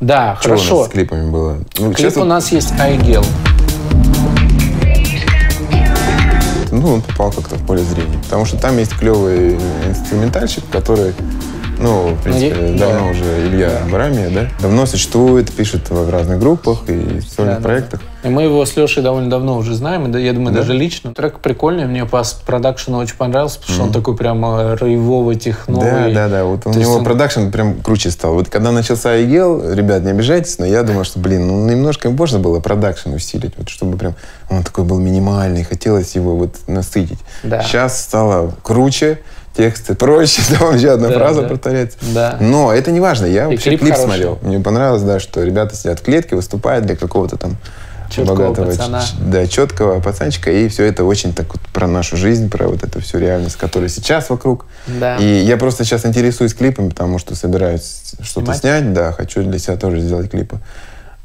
Да, 0.00 0.36
Что 0.40 0.48
у 0.54 0.56
хорошо. 0.56 0.78
нас 0.80 0.86
с 0.88 0.90
клипами 0.90 1.30
было? 1.30 1.58
Ну, 1.78 1.92
Клип 1.92 1.98
сейчас 1.98 2.16
у 2.16 2.24
нас 2.24 2.50
есть 2.50 2.72
iGel. 2.72 3.24
ну, 6.72 6.94
он 6.94 7.02
попал 7.02 7.30
как-то 7.30 7.56
в 7.56 7.66
поле 7.66 7.82
зрения. 7.82 8.18
Потому 8.24 8.44
что 8.46 8.56
там 8.56 8.78
есть 8.78 8.96
клевый 8.96 9.58
инструментальщик, 9.88 10.64
который 10.72 11.12
Ну, 11.82 12.14
в 12.14 12.22
принципе, 12.22 12.54
Ну, 12.54 12.74
и- 12.74 12.78
давно 12.78 12.98
да. 13.06 13.10
уже 13.10 13.46
Илья 13.48 13.70
Барамия, 13.90 14.30
да? 14.30 14.48
Давно 14.60 14.86
существует, 14.86 15.50
пишет 15.52 15.90
в 15.90 16.10
разных 16.10 16.38
группах 16.38 16.88
и 16.88 17.20
сольных 17.20 17.36
Да, 17.36 17.44
да, 17.56 17.60
проектах. 17.60 18.00
И 18.22 18.28
мы 18.28 18.42
его 18.44 18.64
с 18.64 18.76
Лешей 18.76 19.02
довольно 19.02 19.28
давно 19.28 19.56
уже 19.56 19.74
знаем, 19.74 20.06
и 20.06 20.08
да, 20.12 20.18
я 20.20 20.32
думаю, 20.32 20.54
Да? 20.54 20.60
даже 20.60 20.74
лично. 20.74 21.12
Трек 21.12 21.40
прикольный, 21.40 21.86
мне 21.86 22.04
по 22.06 22.22
продакшену 22.46 22.98
очень 22.98 23.16
понравился, 23.16 23.58
потому 23.58 23.74
что 23.74 23.82
он 23.82 23.88
Мгм. 23.88 23.94
такой 23.98 24.16
прямо 24.16 24.76
рейвовый, 24.80 25.34
Да, 25.34 25.40
техновый. 25.40 26.14
да, 26.14 26.28
да. 26.28 26.44
Вот 26.44 26.64
у 26.66 26.72
То 26.72 26.78
него 26.78 26.94
он- 26.94 27.04
продакшн 27.04 27.50
прям 27.50 27.80
круче 27.82 28.12
стал. 28.12 28.34
Вот 28.34 28.48
когда 28.48 28.70
начался 28.70 29.20
Аигел, 29.20 29.72
ребят, 29.72 30.02
не 30.04 30.10
обижайтесь, 30.12 30.58
но 30.60 30.66
я 30.66 30.84
думал, 30.84 31.02
что, 31.02 31.18
блин, 31.18 31.48
ну 31.48 31.66
немножко 31.68 32.10
можно 32.10 32.38
было 32.38 32.60
продакшн 32.60 33.12
усилить, 33.12 33.54
вот 33.58 33.68
чтобы 33.68 33.96
прям 33.98 34.14
он 34.50 34.62
такой 34.62 34.84
был 34.84 35.00
минимальный, 35.00 35.64
хотелось 35.64 36.14
его 36.14 36.36
вот 36.36 36.54
насытить. 36.68 37.18
Да. 37.42 37.62
Сейчас 37.64 38.00
стало 38.04 38.54
круче, 38.62 39.18
тексты 39.54 39.94
проще, 39.94 40.42
там 40.58 40.70
вообще 40.70 40.90
одна 40.90 41.08
Да, 41.08 41.14
фраза 41.14 41.42
да. 41.42 41.48
повторяется. 41.48 41.98
Да. 42.14 42.36
Но 42.40 42.72
это 42.72 42.90
не 42.90 43.00
важно. 43.00 43.26
Я 43.26 43.44
И 43.44 43.46
вообще 43.52 43.70
клип 43.70 43.80
клип 43.80 43.96
смотрел. 43.96 44.38
Мне 44.42 44.60
понравилось, 44.60 45.02
да, 45.02 45.20
что 45.20 45.42
ребята 45.42 45.76
сидят 45.76 46.00
в 46.00 46.02
клетке, 46.02 46.36
выступают 46.36 46.86
для 46.86 46.96
какого-то 46.96 47.36
там 47.36 47.56
Чёткого 48.10 48.36
богатого, 48.36 48.66
пацана. 48.66 49.02
да, 49.20 49.46
четкого 49.46 50.00
пацанчика. 50.00 50.50
И 50.52 50.68
все 50.68 50.84
это 50.84 51.04
очень 51.04 51.32
так 51.32 51.46
вот 51.52 51.62
про 51.72 51.86
нашу 51.86 52.18
жизнь, 52.18 52.50
про 52.50 52.68
вот 52.68 52.82
эту 52.82 53.00
всю 53.00 53.18
реальность, 53.18 53.56
которая 53.56 53.88
сейчас 53.88 54.28
вокруг. 54.28 54.66
Да. 54.86 55.16
И 55.16 55.24
я 55.24 55.56
просто 55.56 55.84
сейчас 55.84 56.04
интересуюсь 56.04 56.52
клипами, 56.52 56.90
потому 56.90 57.18
что 57.18 57.34
собираюсь 57.34 58.12
что-то 58.22 58.52
снять, 58.52 58.92
да, 58.92 59.12
хочу 59.12 59.42
для 59.42 59.58
себя 59.58 59.76
тоже 59.76 60.00
сделать 60.00 60.30
клипы. 60.30 60.58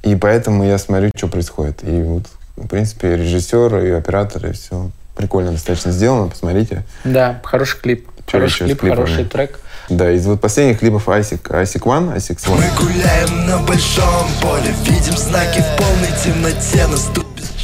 И 0.04 0.16
поэтому 0.16 0.64
я 0.64 0.78
смотрю, 0.78 1.12
что 1.14 1.28
происходит. 1.28 1.84
И 1.84 2.02
вот, 2.04 2.24
в 2.56 2.68
принципе, 2.68 3.18
режиссер 3.18 3.80
и 3.84 3.92
оператор, 3.92 4.46
и 4.48 4.54
все 4.54 4.90
прикольно 5.18 5.52
достаточно 5.52 5.92
сделано, 5.92 6.30
посмотрите. 6.30 6.84
Да, 7.04 7.42
хороший 7.44 7.80
клип. 7.82 8.08
Хороший 8.32 8.66
клип, 8.66 8.80
клипами? 8.80 9.06
хороший 9.06 9.26
трек. 9.26 9.60
Да, 9.90 10.12
из 10.12 10.26
вот 10.26 10.42
последних 10.42 10.80
клипов 10.80 11.08
Асик, 11.08 11.50
Асик 11.50 11.86
One, 11.86 12.16
Асик 12.16 12.40
One. 12.40 12.56
Мы 12.58 12.86
гуляем 12.86 13.46
на 13.48 13.58
большом 13.60 14.28
поле, 14.42 14.74
видим 14.84 15.18
знаки 15.18 15.62
в 15.62 15.78
полной 15.78 16.12
темноте, 16.24 16.86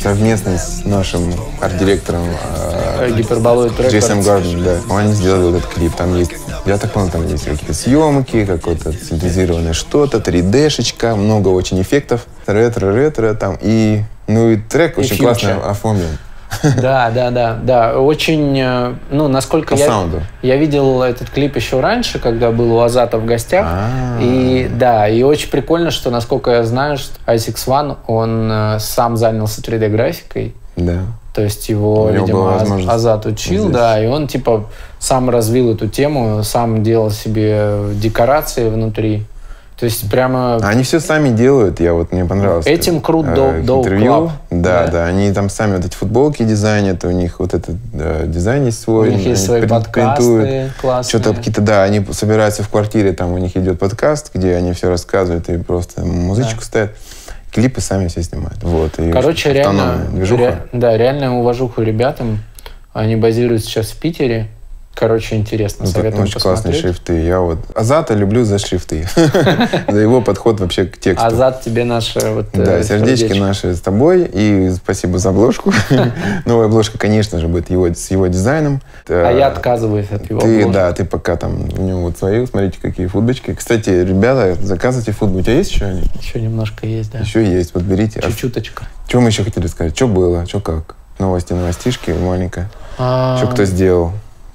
совместно 0.01 0.57
с 0.57 0.83
нашим 0.85 1.33
арт-директором 1.61 2.23
э, 2.23 2.83
Э, 2.99 3.11
Гиперболоид 3.11 3.73
Records. 3.73 3.89
Джейсом 3.91 4.21
Гарден, 4.21 4.63
да. 4.63 4.79
Они 4.95 5.13
сделали 5.13 5.51
вот 5.51 5.55
этот 5.57 5.73
клип. 5.73 5.93
Там 5.95 6.15
есть, 6.15 6.31
я 6.65 6.77
так 6.77 6.91
понял, 6.91 7.09
там 7.09 7.27
есть 7.27 7.45
какие-то 7.45 7.73
съемки, 7.73 8.45
какое-то 8.45 8.93
синтезированное 8.93 9.73
что-то, 9.73 10.17
3D-шечка, 10.17 11.15
много 11.15 11.49
очень 11.49 11.81
эффектов, 11.81 12.25
ретро-ретро 12.45 13.33
там. 13.33 13.57
И, 13.61 14.03
ну 14.27 14.51
и 14.51 14.57
трек 14.57 14.97
И 14.97 15.01
очень 15.01 15.15
фьючер. 15.17 15.25
классно 15.25 15.69
оформлен. 15.69 16.17
Да, 16.81 17.11
да, 17.11 17.31
да, 17.31 17.57
да. 17.61 17.99
Очень, 17.99 18.59
э, 18.59 18.93
ну, 19.09 19.27
насколько 19.27 19.75
По 19.75 19.79
я... 19.79 19.87
саунду. 19.87 20.21
Я 20.41 20.57
видел 20.57 21.01
этот 21.01 21.29
клип 21.29 21.55
еще 21.55 21.79
раньше, 21.79 22.19
когда 22.19 22.51
был 22.51 22.73
у 22.73 22.79
Азата 22.79 23.17
в 23.17 23.25
гостях. 23.25 23.65
А. 23.67 24.19
И 24.21 24.69
да, 24.73 25.07
и 25.07 25.23
очень 25.23 25.49
прикольно, 25.49 25.91
что, 25.91 26.09
насколько 26.09 26.51
я 26.51 26.63
знаю, 26.63 26.97
что 26.97 27.13
Isaac 27.27 27.55
One, 27.67 27.97
он 28.07 28.49
э, 28.51 28.79
сам 28.79 29.17
занялся 29.17 29.61
3D-графикой. 29.61 30.55
Да. 30.75 31.01
То 31.33 31.41
есть 31.41 31.67
его, 31.67 32.09
видимо, 32.11 32.61
Азат 32.87 33.25
учил, 33.25 33.63
здесь. 33.63 33.73
да, 33.73 34.03
и 34.03 34.05
он 34.05 34.27
типа 34.27 34.65
сам 34.99 35.31
развил 35.31 35.73
эту 35.73 35.87
тему, 35.87 36.43
сам 36.43 36.83
делал 36.83 37.09
себе 37.09 37.93
декорации 37.95 38.69
внутри. 38.69 39.25
То 39.79 39.85
есть 39.85 40.09
прямо 40.09 40.57
Они 40.57 40.83
все 40.83 40.99
сами 40.99 41.29
делают, 41.29 41.79
я 41.79 41.93
вот 41.93 42.11
мне 42.11 42.25
понравилось. 42.25 42.65
Этим 42.67 43.01
крут 43.01 43.25
э, 43.27 43.33
Dope- 43.33 43.59
их 43.59 43.65
Dope 43.65 43.79
интервью. 43.79 44.11
Club. 44.13 44.31
Да, 44.51 44.85
Да. 44.85 44.91
да, 44.91 45.05
они 45.07 45.31
там 45.33 45.49
сами 45.49 45.75
вот 45.77 45.85
эти 45.85 45.95
футболки 45.95 46.43
дизайнят, 46.43 47.03
у 47.03 47.11
них 47.11 47.39
вот 47.39 47.53
этот 47.53 47.75
э, 47.93 48.25
дизайн 48.27 48.65
есть 48.65 48.81
у 48.81 48.83
свой. 48.83 49.09
них 49.15 49.25
есть 49.25 49.45
свои 49.45 49.61
прин- 49.61 49.67
подкасты 49.69 50.71
классные. 50.79 51.09
Что-то 51.21 51.35
какие-то, 51.35 51.61
да, 51.61 51.83
они 51.83 52.05
собираются 52.11 52.63
в 52.63 52.69
квартире, 52.69 53.13
там 53.13 53.33
у 53.33 53.37
них 53.39 53.57
идет 53.57 53.79
подкаст, 53.79 54.31
где 54.33 54.55
они 54.55 54.73
все 54.73 54.89
рассказывают 54.89 55.49
и 55.49 55.57
просто 55.57 56.05
музычку 56.05 56.59
Да. 56.59 56.65
ставят. 56.65 56.91
Клипы 57.51 57.81
сами 57.81 58.07
все 58.07 58.23
снимают. 58.23 58.63
Вот. 58.63 58.97
И 58.99 59.11
Короче, 59.11 59.53
реально, 59.53 60.05
ре- 60.15 60.57
да, 60.71 60.97
реально 60.97 61.39
уважуху 61.39 61.81
ребятам. 61.81 62.39
Они 62.93 63.15
базируются 63.15 63.67
сейчас 63.69 63.87
в 63.87 63.97
Питере. 63.99 64.47
Короче, 64.95 65.35
интересно, 65.35 65.85
Ну, 65.85 65.91
советую 65.91 66.23
очень 66.23 66.39
классные 66.39 66.73
посмотреть. 66.73 66.81
шрифты. 66.81 67.25
Я 67.25 67.39
вот 67.39 67.57
Азата 67.75 68.13
люблю 68.13 68.43
за 68.45 68.59
шрифты. 68.59 69.07
За 69.87 69.97
его 69.99 70.21
подход 70.21 70.59
вообще 70.59 70.85
к 70.85 70.99
тексту. 70.99 71.25
Азат 71.25 71.61
тебе 71.63 71.83
наше 71.83 72.19
вот 72.29 72.45
э, 72.53 72.63
Да, 72.63 72.83
сердечки 72.83 73.33
наши 73.37 73.73
с 73.73 73.81
тобой. 73.81 74.29
И 74.31 74.69
спасибо 74.71 75.17
за 75.17 75.29
обложку. 75.29 75.73
Новая 76.45 76.67
обложка, 76.67 76.97
конечно 76.99 77.39
же, 77.39 77.47
будет 77.47 77.69
его, 77.71 77.87
с 77.93 78.11
его 78.11 78.27
дизайном. 78.27 78.81
А 79.09 79.31
я 79.31 79.47
отказываюсь 79.47 80.11
от 80.11 80.29
его 80.29 80.39
Ты, 80.39 80.69
да, 80.69 80.91
ты 80.93 81.05
пока 81.05 81.37
там, 81.37 81.69
у 81.77 81.81
него 81.81 82.01
вот 82.03 82.17
свои, 82.17 82.45
смотрите, 82.45 82.77
какие 82.81 83.07
футбочки. 83.07 83.53
Кстати, 83.53 83.89
ребята, 83.89 84.55
заказывайте 84.61 85.11
футбол. 85.11 85.39
У 85.39 85.43
тебя 85.43 85.55
есть 85.55 85.71
еще 85.71 85.85
они? 85.85 86.03
Еще 86.21 86.39
немножко 86.39 86.85
есть, 86.85 87.11
да. 87.11 87.19
Еще 87.19 87.43
есть, 87.43 87.73
вот 87.73 87.83
берите. 87.83 88.19
А 88.19 88.27
Чуть-чуточка. 88.27 88.83
Что 89.07 89.21
мы 89.21 89.29
еще 89.29 89.43
хотели 89.43 89.65
сказать? 89.67 89.95
Что 89.95 90.07
было? 90.07 90.45
Что 90.45 90.59
как? 90.59 90.95
Новости, 91.19 91.53
новостишки 91.53 92.11
маленькая. 92.11 92.69
А, 92.97 93.37
Что 93.37 93.47
кто 93.47 93.65
сделал? 93.65 94.11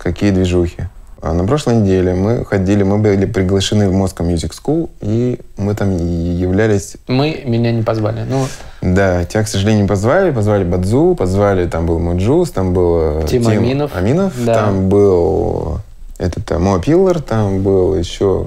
Какие 0.08 0.30
движухи? 0.30 0.84
А 1.20 1.34
на 1.34 1.44
прошлой 1.46 1.74
неделе 1.76 2.14
мы 2.14 2.42
ходили, 2.42 2.82
мы 2.82 2.96
были 2.96 3.26
приглашены 3.26 3.90
в 3.90 3.92
Moscow 3.92 4.26
Music 4.26 4.52
School, 4.52 4.88
и 5.02 5.38
мы 5.58 5.74
там 5.74 5.94
являлись... 5.94 6.96
Мы 7.08 7.42
меня 7.44 7.72
не 7.72 7.82
позвали. 7.82 8.24
Ну, 8.26 8.46
Да, 8.80 9.26
тебя, 9.26 9.42
к 9.42 9.48
сожалению, 9.48 9.82
не 9.82 9.88
позвали. 9.88 10.30
Позвали 10.30 10.64
Бадзу, 10.64 11.14
позвали, 11.14 11.68
там 11.68 11.84
был 11.84 11.98
Mujuice, 11.98 12.52
там 12.52 12.72
был 12.72 13.20
э, 13.20 13.26
Тим 13.28 13.46
Аминов. 13.48 13.94
Аминов, 13.94 14.32
Да. 14.42 14.54
там 14.54 14.88
был 14.88 15.80
этот 16.16 16.50
э, 16.50 16.56
Moa 16.58 16.78
Pillar, 16.78 17.20
там 17.20 17.62
был 17.62 17.94
еще 17.94 18.46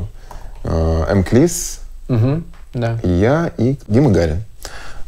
э, 0.64 1.04
М. 1.10 1.24
Клис, 1.24 1.82
мгм, 2.08 2.44
да. 2.74 2.98
и 3.04 3.10
я, 3.10 3.52
и 3.60 3.78
Дима 3.88 4.10
Гарин. 4.10 4.42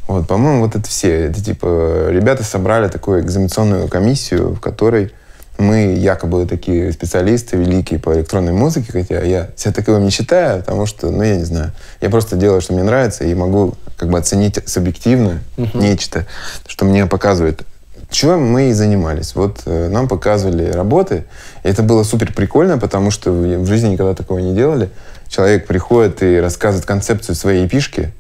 Вот, 0.08 0.28
по-моему, 0.28 0.62
вот 0.66 0.76
это 0.76 0.88
все. 0.88 1.30
Это 1.30 1.44
типа 1.44 2.10
ребята 2.12 2.44
собрали 2.44 2.90
такую 2.90 3.22
экзаменационную 3.22 3.88
комиссию, 3.88 4.50
в 4.54 4.60
которой 4.60 5.12
мы 5.58 5.96
якобы 5.96 6.46
такие 6.46 6.92
специалисты 6.92 7.58
великие 7.58 8.00
по 8.00 8.14
электронной 8.16 8.54
музыке, 8.54 8.92
хотя 8.92 9.22
я 9.22 9.50
себя 9.56 9.74
таковым 9.74 10.04
не 10.04 10.10
считаю, 10.10 10.60
потому 10.60 10.86
что, 10.86 11.12
ну, 11.12 11.24
я 11.24 11.36
не 11.36 11.44
знаю, 11.44 11.72
я 12.02 12.10
просто 12.10 12.36
делаю, 12.36 12.62
что 12.62 12.74
мне 12.74 12.84
нравится, 12.84 13.24
и 13.24 13.34
могу 13.34 13.76
как 13.98 14.10
бы 14.10 14.18
оценить 14.18 14.60
субъективно 14.68 15.40
нечто, 15.74 16.26
что 16.68 16.86
мне 16.86 17.06
показывает. 17.06 17.64
Чем 18.10 18.52
мы 18.52 18.70
и 18.70 18.74
занимались. 18.74 19.34
Вот 19.34 19.62
э, 19.66 19.90
нам 19.90 20.08
показывали 20.08 20.70
работы, 20.70 21.26
и 21.64 21.70
это 21.70 21.82
было 21.82 22.04
супер 22.04 22.32
прикольно, 22.32 22.78
потому 22.78 23.10
что 23.10 23.32
в 23.32 23.66
жизни 23.66 23.90
никогда 23.90 24.14
такого 24.14 24.38
не 24.38 24.54
делали. 24.54 24.92
Человек 25.30 25.66
приходит 25.66 26.22
и 26.22 26.40
рассказывает 26.40 26.86
концепцию 26.86 27.36
своей 27.36 27.66
эпишки, 27.66 28.14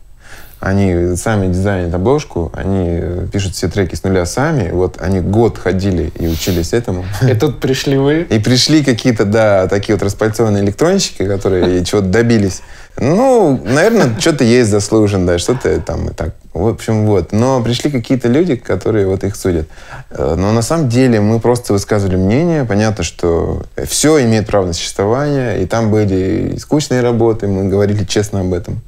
они 0.63 1.17
сами 1.17 1.47
дизайнят 1.47 1.93
обложку, 1.93 2.49
они 2.55 2.85
э, 2.89 3.27
пишут 3.31 3.53
все 3.53 3.67
треки 3.67 3.95
с 3.95 4.03
нуля 4.03 4.25
сами. 4.25 4.71
Вот 4.71 4.95
они 5.01 5.19
год 5.19 5.57
ходили 5.57 6.11
и 6.17 6.27
учились 6.27 6.71
этому. 6.71 7.03
И 7.21 7.33
тут 7.33 7.59
пришли 7.59 7.97
вы. 7.97 8.21
И 8.21 8.39
пришли 8.39 8.81
какие-то, 8.81 9.25
да, 9.25 9.67
такие 9.67 9.95
вот 9.95 10.03
распальцованные 10.03 10.63
электронщики, 10.63 11.27
которые 11.27 11.83
чего-то 11.85 12.07
добились. 12.07 12.61
Ну, 12.95 13.59
наверное, 13.65 14.17
что-то 14.17 14.45
есть 14.45 14.69
заслужен, 14.69 15.25
да, 15.25 15.37
что-то 15.37 15.81
там 15.81 16.07
и 16.07 16.13
так. 16.13 16.33
В 16.53 16.67
общем, 16.67 17.07
вот. 17.07 17.33
Но 17.33 17.61
пришли 17.61 17.91
какие-то 17.91 18.29
люди, 18.29 18.55
которые 18.55 19.05
вот 19.07 19.25
их 19.25 19.35
судят. 19.35 19.67
Э, 20.11 20.35
Но 20.37 20.53
на 20.53 20.61
самом 20.61 20.87
деле 20.87 21.19
мы 21.19 21.41
просто 21.41 21.73
высказывали 21.73 22.15
мнение. 22.15 22.63
Понятно, 22.63 23.03
что 23.03 23.63
все 23.85 24.23
имеет 24.23 24.47
право 24.47 24.67
на 24.67 24.73
существование. 24.73 25.61
И 25.61 25.65
там 25.65 25.91
были 25.91 26.53
и 26.55 26.59
скучные 26.59 27.01
работы, 27.01 27.47
мы 27.47 27.67
говорили 27.67 28.05
честно 28.05 28.39
об 28.39 28.53
этом. 28.53 28.81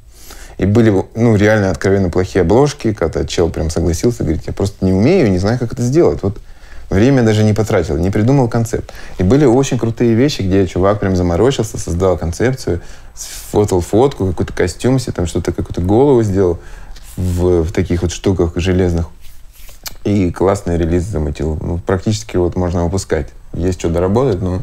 И 0.58 0.64
были, 0.64 0.92
ну, 1.14 1.36
реально 1.36 1.70
откровенно 1.70 2.08
плохие 2.08 2.42
обложки, 2.42 2.94
когда 2.94 3.24
чел 3.24 3.50
прям 3.50 3.68
согласился, 3.68 4.22
говорит, 4.22 4.44
я 4.46 4.52
просто 4.52 4.84
не 4.84 4.92
умею, 4.92 5.30
не 5.30 5.38
знаю, 5.38 5.58
как 5.58 5.72
это 5.72 5.82
сделать. 5.82 6.22
Вот 6.22 6.38
время 6.88 7.22
даже 7.22 7.44
не 7.44 7.52
потратил, 7.52 7.98
не 7.98 8.10
придумал 8.10 8.48
концепт. 8.48 8.92
И 9.18 9.22
были 9.22 9.44
очень 9.44 9.78
крутые 9.78 10.14
вещи, 10.14 10.42
где 10.42 10.66
чувак 10.66 11.00
прям 11.00 11.14
заморочился, 11.14 11.78
создал 11.78 12.16
концепцию, 12.16 12.80
сфотал 13.14 13.80
фотку, 13.80 14.26
какой-то 14.28 14.52
костюм 14.52 14.98
себе, 14.98 15.12
там 15.12 15.26
что-то, 15.26 15.52
какую-то 15.52 15.82
голову 15.82 16.22
сделал 16.22 16.58
в, 17.16 17.62
в 17.62 17.72
таких 17.72 18.02
вот 18.02 18.12
штуках 18.12 18.52
железных. 18.56 19.08
И 20.04 20.30
классный 20.30 20.78
релиз 20.78 21.02
замутил. 21.02 21.58
Ну, 21.60 21.78
практически 21.78 22.36
вот 22.36 22.56
можно 22.56 22.84
выпускать. 22.84 23.28
Есть 23.52 23.80
что 23.80 23.88
доработать, 23.88 24.40
но 24.40 24.62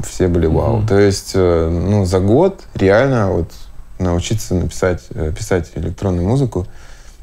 все 0.00 0.28
были 0.28 0.46
вау. 0.46 0.86
То 0.86 0.98
есть, 0.98 1.32
э, 1.34 1.68
ну, 1.70 2.04
за 2.04 2.20
год 2.20 2.60
реально 2.74 3.32
вот 3.32 3.50
научиться 3.98 4.54
написать, 4.54 5.02
э, 5.10 5.32
писать 5.36 5.70
электронную 5.74 6.26
музыку 6.26 6.66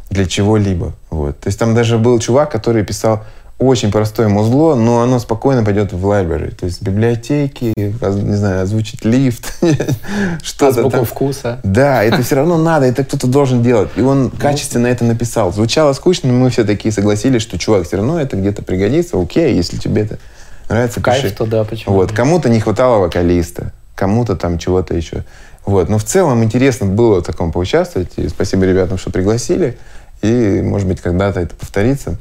для 0.10 0.26
чего-либо. 0.26 0.94
Вот. 1.10 1.40
То 1.40 1.48
есть 1.48 1.60
там 1.60 1.74
даже 1.76 1.98
был 1.98 2.20
чувак, 2.20 2.52
который 2.52 2.84
писал 2.84 3.24
очень 3.58 3.90
простое 3.90 4.28
музло, 4.28 4.76
но 4.76 5.02
оно 5.02 5.18
спокойно 5.18 5.64
пойдет 5.64 5.94
в 5.94 6.06
library. 6.06 6.54
То 6.54 6.66
есть 6.66 6.82
библиотеки, 6.82 7.74
не 7.78 8.36
знаю, 8.36 8.64
озвучить 8.64 9.06
лифт, 9.06 9.54
что-то 10.44 10.90
там. 10.90 11.06
вкуса. 11.06 11.60
Да, 11.64 12.04
это 12.04 12.22
все 12.22 12.36
равно 12.36 12.58
надо, 12.62 12.86
это 12.86 13.06
кто-то 13.06 13.28
должен 13.28 13.64
делать. 13.64 13.90
И 13.96 14.02
он 14.02 14.30
качественно 14.30 14.88
это 14.88 15.06
написал. 15.06 15.54
Звучало 15.54 15.94
скучно, 15.94 16.32
но 16.32 16.38
мы 16.38 16.50
все 16.50 16.66
такие 16.66 16.92
согласились, 16.92 17.42
что, 17.42 17.58
чувак, 17.58 17.88
все 17.88 17.98
равно 17.98 18.20
это 18.20 18.36
где-то 18.36 18.62
пригодится. 18.62 19.18
Окей, 19.20 19.56
если 19.56 19.78
тебе 19.78 20.02
это 20.02 20.20
нравится, 20.68 21.00
Кайф, 21.00 21.24
пиши. 21.24 21.34
то 21.34 21.46
да, 21.46 21.64
почему 21.64 21.96
Вот. 21.96 22.12
Кому-то 22.12 22.50
не 22.50 22.60
хватало 22.60 23.00
вокалиста. 23.00 23.72
кому-то 23.96 24.36
там 24.36 24.60
чего-то 24.60 24.94
еще. 24.96 25.24
Вот. 25.66 25.90
Но 25.90 25.98
в 25.98 26.04
целом 26.04 26.44
интересно 26.44 26.86
было 26.86 27.22
в 27.22 27.24
таком 27.24 27.52
поучаствовать. 27.52 28.14
И 28.18 28.28
спасибо 28.30 28.66
ребятам, 28.66 28.98
что 28.98 29.12
пригласили. 29.12 29.78
И, 30.22 30.62
может 30.64 30.88
быть, 30.88 31.02
когда-то 31.02 31.40
это 31.40 31.56
повторится. 31.56 32.18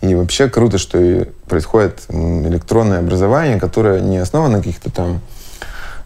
И 0.00 0.14
вообще 0.14 0.48
круто, 0.48 0.78
что 0.78 1.26
происходит 1.46 2.02
электронное 2.10 2.98
образование, 2.98 3.58
которое 3.58 4.00
не 4.00 4.18
основано 4.18 4.58
на 4.58 4.62
каких-то 4.62 4.90
там 4.90 5.20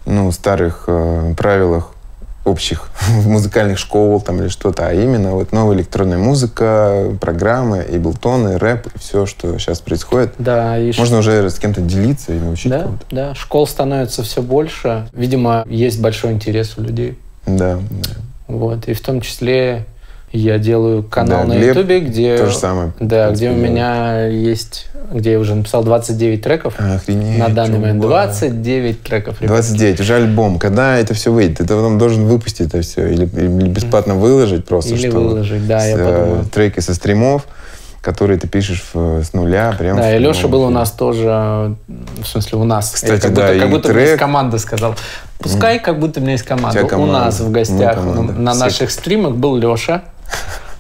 ну, 0.07 0.31
старых 0.33 0.85
э, 0.87 1.35
правилах 1.37 1.93
общих 2.49 2.91
музыкальных 3.25 3.79
школ 3.79 4.21
там 4.21 4.41
или 4.41 4.49
что-то, 4.49 4.89
а 4.89 4.93
именно 4.93 5.33
вот 5.33 5.53
новая 5.53 5.77
электронная 5.77 6.19
музыка, 6.19 7.17
программы, 7.21 7.85
эйблтоны, 7.89 8.59
рэп 8.59 8.87
и 8.95 8.99
все, 8.99 9.27
что 9.27 9.59
сейчас 9.59 9.81
происходит. 9.81 10.35
Да, 10.39 10.79
и 10.79 10.93
ш- 10.93 11.01
Можно 11.01 11.19
уже 11.19 11.49
с 11.51 11.59
кем-то 11.59 11.81
делиться 11.81 12.33
или 12.33 12.45
учить 12.45 12.71
да, 12.71 12.83
кого-то. 12.83 13.05
да, 13.11 13.35
школ 13.35 13.67
становится 13.67 14.23
все 14.23 14.43
больше. 14.43 15.09
Видимо, 15.13 15.65
есть 15.69 16.01
большой 16.01 16.33
интерес 16.33 16.75
у 16.79 16.83
людей. 16.83 17.19
Да, 17.47 17.79
да. 17.91 18.11
Вот. 18.47 18.89
И 18.89 18.95
в 18.95 19.01
том 19.01 19.21
числе 19.21 19.87
я 20.33 20.59
делаю 20.59 21.03
канал 21.03 21.43
Да, 21.47 21.55
на 21.55 21.59
Ютубе, 21.59 22.01
где... 22.01 22.37
То 22.37 22.47
же 22.47 22.55
самое. 22.57 22.93
Да, 23.01 23.31
где 23.31 23.51
у 23.51 23.55
меня 23.55 24.27
есть... 24.27 24.87
Где 25.11 25.33
я 25.33 25.39
уже 25.39 25.55
написал 25.55 25.83
29 25.85 26.43
треков. 26.43 26.75
Охренеть, 26.79 27.39
на 27.39 27.49
данный 27.49 27.79
момент 27.79 28.03
чувак. 28.03 28.25
29 28.27 29.03
треков. 29.03 29.41
ребят. 29.41 29.55
29, 29.55 30.01
уже 30.01 30.15
альбом. 30.17 30.59
Когда 30.59 30.99
это 30.99 31.15
все 31.15 31.33
выйдет? 31.33 31.57
Ты 31.59 31.65
потом 31.65 31.97
должен 31.97 32.27
выпустить 32.27 32.67
это 32.69 32.83
все 32.83 33.07
или, 33.09 33.25
или 33.25 33.69
бесплатно 33.69 34.17
выложить 34.17 34.67
просто, 34.67 34.93
Или 34.95 35.09
что 35.09 35.19
выложить, 35.21 35.67
да, 35.67 35.83
я 35.87 35.97
с, 35.97 35.99
э, 35.99 36.05
подумал. 36.05 36.45
треки 36.53 36.81
со 36.81 36.93
стримов, 36.93 37.47
которые 38.03 38.39
ты 38.39 38.49
пишешь 38.49 38.85
в- 38.93 39.23
с 39.25 39.33
нуля. 39.33 39.75
Прям 39.79 39.97
Да, 39.97 40.11
в 40.11 40.15
и 40.15 40.19
Леша 40.19 40.41
прямом 40.41 40.51
был 40.51 40.63
у 40.65 40.71
нас 40.71 40.91
тоже, 40.91 41.75
в 42.23 42.27
смысле, 42.27 42.59
у 42.59 42.65
нас. 42.65 42.91
Кстати, 42.91 43.13
Я 43.13 43.19
как 43.19 43.33
да, 43.33 43.47
будто, 43.47 43.59
как 43.61 43.71
будто 43.71 43.89
трек- 43.89 44.09
есть 44.09 44.19
команда 44.19 44.59
сказал. 44.59 44.95
Пускай, 45.39 45.79
как 45.79 45.99
будто 46.01 46.21
у 46.21 46.23
меня 46.23 46.33
есть 46.33 46.45
команда. 46.45 46.69
У 46.69 46.73
тебя 46.73 46.85
У 46.85 46.89
команда, 46.89 47.13
нас 47.25 47.41
в 47.41 47.51
гостях 47.51 47.95
команда. 47.95 48.33
на, 48.35 48.39
на 48.41 48.55
наших 48.55 48.91
стримах 48.91 49.37
был 49.37 49.57
Леша. 49.57 50.03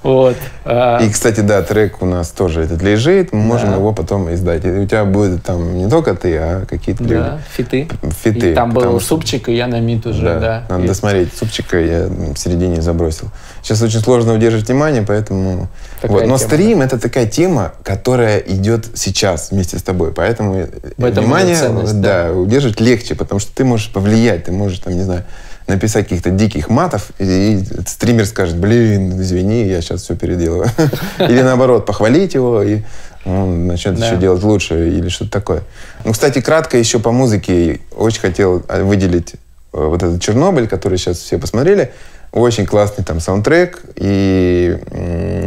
Вот. 0.04 0.36
А, 0.64 1.00
И, 1.02 1.10
кстати, 1.10 1.40
да, 1.40 1.60
трек 1.62 2.00
у 2.02 2.06
нас 2.06 2.28
тоже 2.28 2.62
этот 2.62 2.80
лежит, 2.82 3.32
мы 3.32 3.40
можем 3.40 3.70
Да. 3.70 3.76
его 3.76 3.92
потом 3.92 4.32
издать. 4.32 4.64
И 4.64 4.70
у 4.70 4.86
тебя 4.86 5.04
будет 5.04 5.42
там 5.42 5.76
не 5.76 5.90
только 5.90 6.14
ты, 6.14 6.36
а 6.36 6.66
какие-то 6.66 7.02
люди. 7.02 7.14
да, 7.16 7.38
фиты. 7.52 7.88
Фиты. 8.22 8.52
И 8.52 8.54
там 8.54 8.70
был 8.72 9.00
что- 9.00 9.08
супчик, 9.16 9.48
и 9.48 9.56
я 9.56 9.66
на 9.66 9.80
мид 9.80 10.06
уже, 10.06 10.22
Да, 10.22 10.38
да. 10.38 10.64
надо 10.68 10.84
И- 10.84 10.86
досмотреть. 10.86 11.34
Супчика 11.36 11.80
я 11.80 12.06
в 12.06 12.36
середине 12.36 12.80
забросил. 12.80 13.28
Сейчас 13.60 13.82
очень 13.82 13.98
сложно 13.98 14.34
удерживать 14.34 14.68
внимание, 14.68 15.02
поэтому... 15.02 15.68
Такая 16.00 16.12
Вот. 16.18 16.26
Но 16.28 16.38
тема, 16.38 16.48
стрим— 16.48 16.80
это 16.82 16.98
такая 17.00 17.26
тема, 17.26 17.72
которая 17.82 18.38
идет 18.38 18.86
сейчас 18.94 19.50
вместе 19.50 19.78
с 19.78 19.82
тобой. 19.82 20.12
Поэтому 20.12 20.68
В 20.96 21.04
этом 21.04 21.24
внимание 21.24 21.56
ценность, 21.56 22.00
да, 22.00 22.30
удерживать 22.32 22.80
легче, 22.80 23.16
потому 23.16 23.40
что 23.40 23.52
ты 23.52 23.64
можешь 23.64 23.92
повлиять, 23.92 24.44
ты 24.44 24.52
можешь, 24.52 24.78
там, 24.78 24.94
не 24.94 25.02
знаю, 25.02 25.24
написать 25.68 26.04
каких-то 26.04 26.30
диких 26.30 26.68
матов, 26.68 27.10
и, 27.18 27.24
и 27.54 27.64
стример 27.86 28.26
скажет, 28.26 28.56
блин, 28.56 29.20
извини, 29.20 29.66
я 29.66 29.80
сейчас 29.80 30.02
все 30.02 30.16
переделаю. 30.16 30.68
Или 31.18 31.42
наоборот, 31.42 31.86
похвалить 31.86 32.34
его, 32.34 32.62
и 32.62 32.82
он 33.24 33.66
начнет 33.66 33.98
еще 33.98 34.16
делать 34.16 34.42
лучше 34.42 34.88
или 34.88 35.08
что-то 35.08 35.30
такое. 35.30 35.62
Ну, 36.04 36.12
кстати, 36.12 36.40
кратко 36.40 36.78
еще 36.78 36.98
по 36.98 37.12
музыке 37.12 37.80
очень 37.94 38.20
хотел 38.20 38.62
а, 38.68 38.82
выделить 38.82 39.34
э, 39.34 39.38
вот 39.72 40.02
этот 40.02 40.22
Чернобыль, 40.22 40.66
который 40.66 40.96
сейчас 40.96 41.18
все 41.18 41.36
посмотрели. 41.36 41.92
Очень 42.30 42.66
классный 42.66 43.04
там 43.04 43.20
саундтрек, 43.20 43.82
и, 43.96 44.78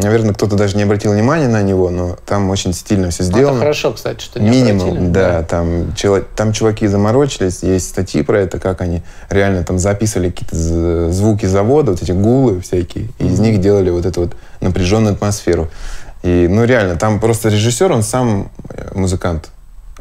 наверное, 0.02 0.34
кто-то 0.34 0.56
даже 0.56 0.76
не 0.78 0.84
обратил 0.84 1.12
внимания 1.14 1.48
на 1.48 1.62
него, 1.62 1.92
но 1.92 2.18
там 2.26 2.50
очень 2.50 2.74
стильно 2.74 3.12
все 3.12 3.22
Ну, 3.24 3.30
сделано. 3.30 3.52
Это 3.58 3.60
хорошо, 3.60 3.94
кстати, 3.94 4.20
что 4.24 4.40
не 4.40 4.50
Минимум, 4.50 4.88
обратили. 4.90 5.10
да, 5.10 5.44
там, 5.44 5.94
чело- 5.96 6.26
там 6.36 6.54
чуваки 6.54 6.88
заморочились, 6.88 7.62
есть 7.62 7.88
статьи 7.90 8.24
про 8.24 8.40
это, 8.40 8.58
как 8.60 8.82
они 8.82 9.04
реально 9.30 9.64
там 9.64 9.78
записывали 9.78 10.32
какие-то 10.32 11.12
звуки 11.12 11.46
завода, 11.46 11.92
вот 11.92 12.02
эти 12.02 12.14
гулы 12.14 12.62
всякие, 12.62 13.10
и 13.20 13.28
из 13.28 13.40
них 13.40 13.62
делали 13.62 13.92
вот 13.92 14.08
эту 14.08 14.22
вот 14.22 14.36
напряженную 14.60 15.14
атмосферу. 15.14 15.70
И, 16.24 16.48
ну, 16.50 16.64
реально, 16.66 16.96
там 16.96 17.20
просто 17.20 17.50
режиссер, 17.50 17.92
он 17.92 18.02
сам 18.02 18.52
э, 18.70 18.90
музыкант 18.96 19.50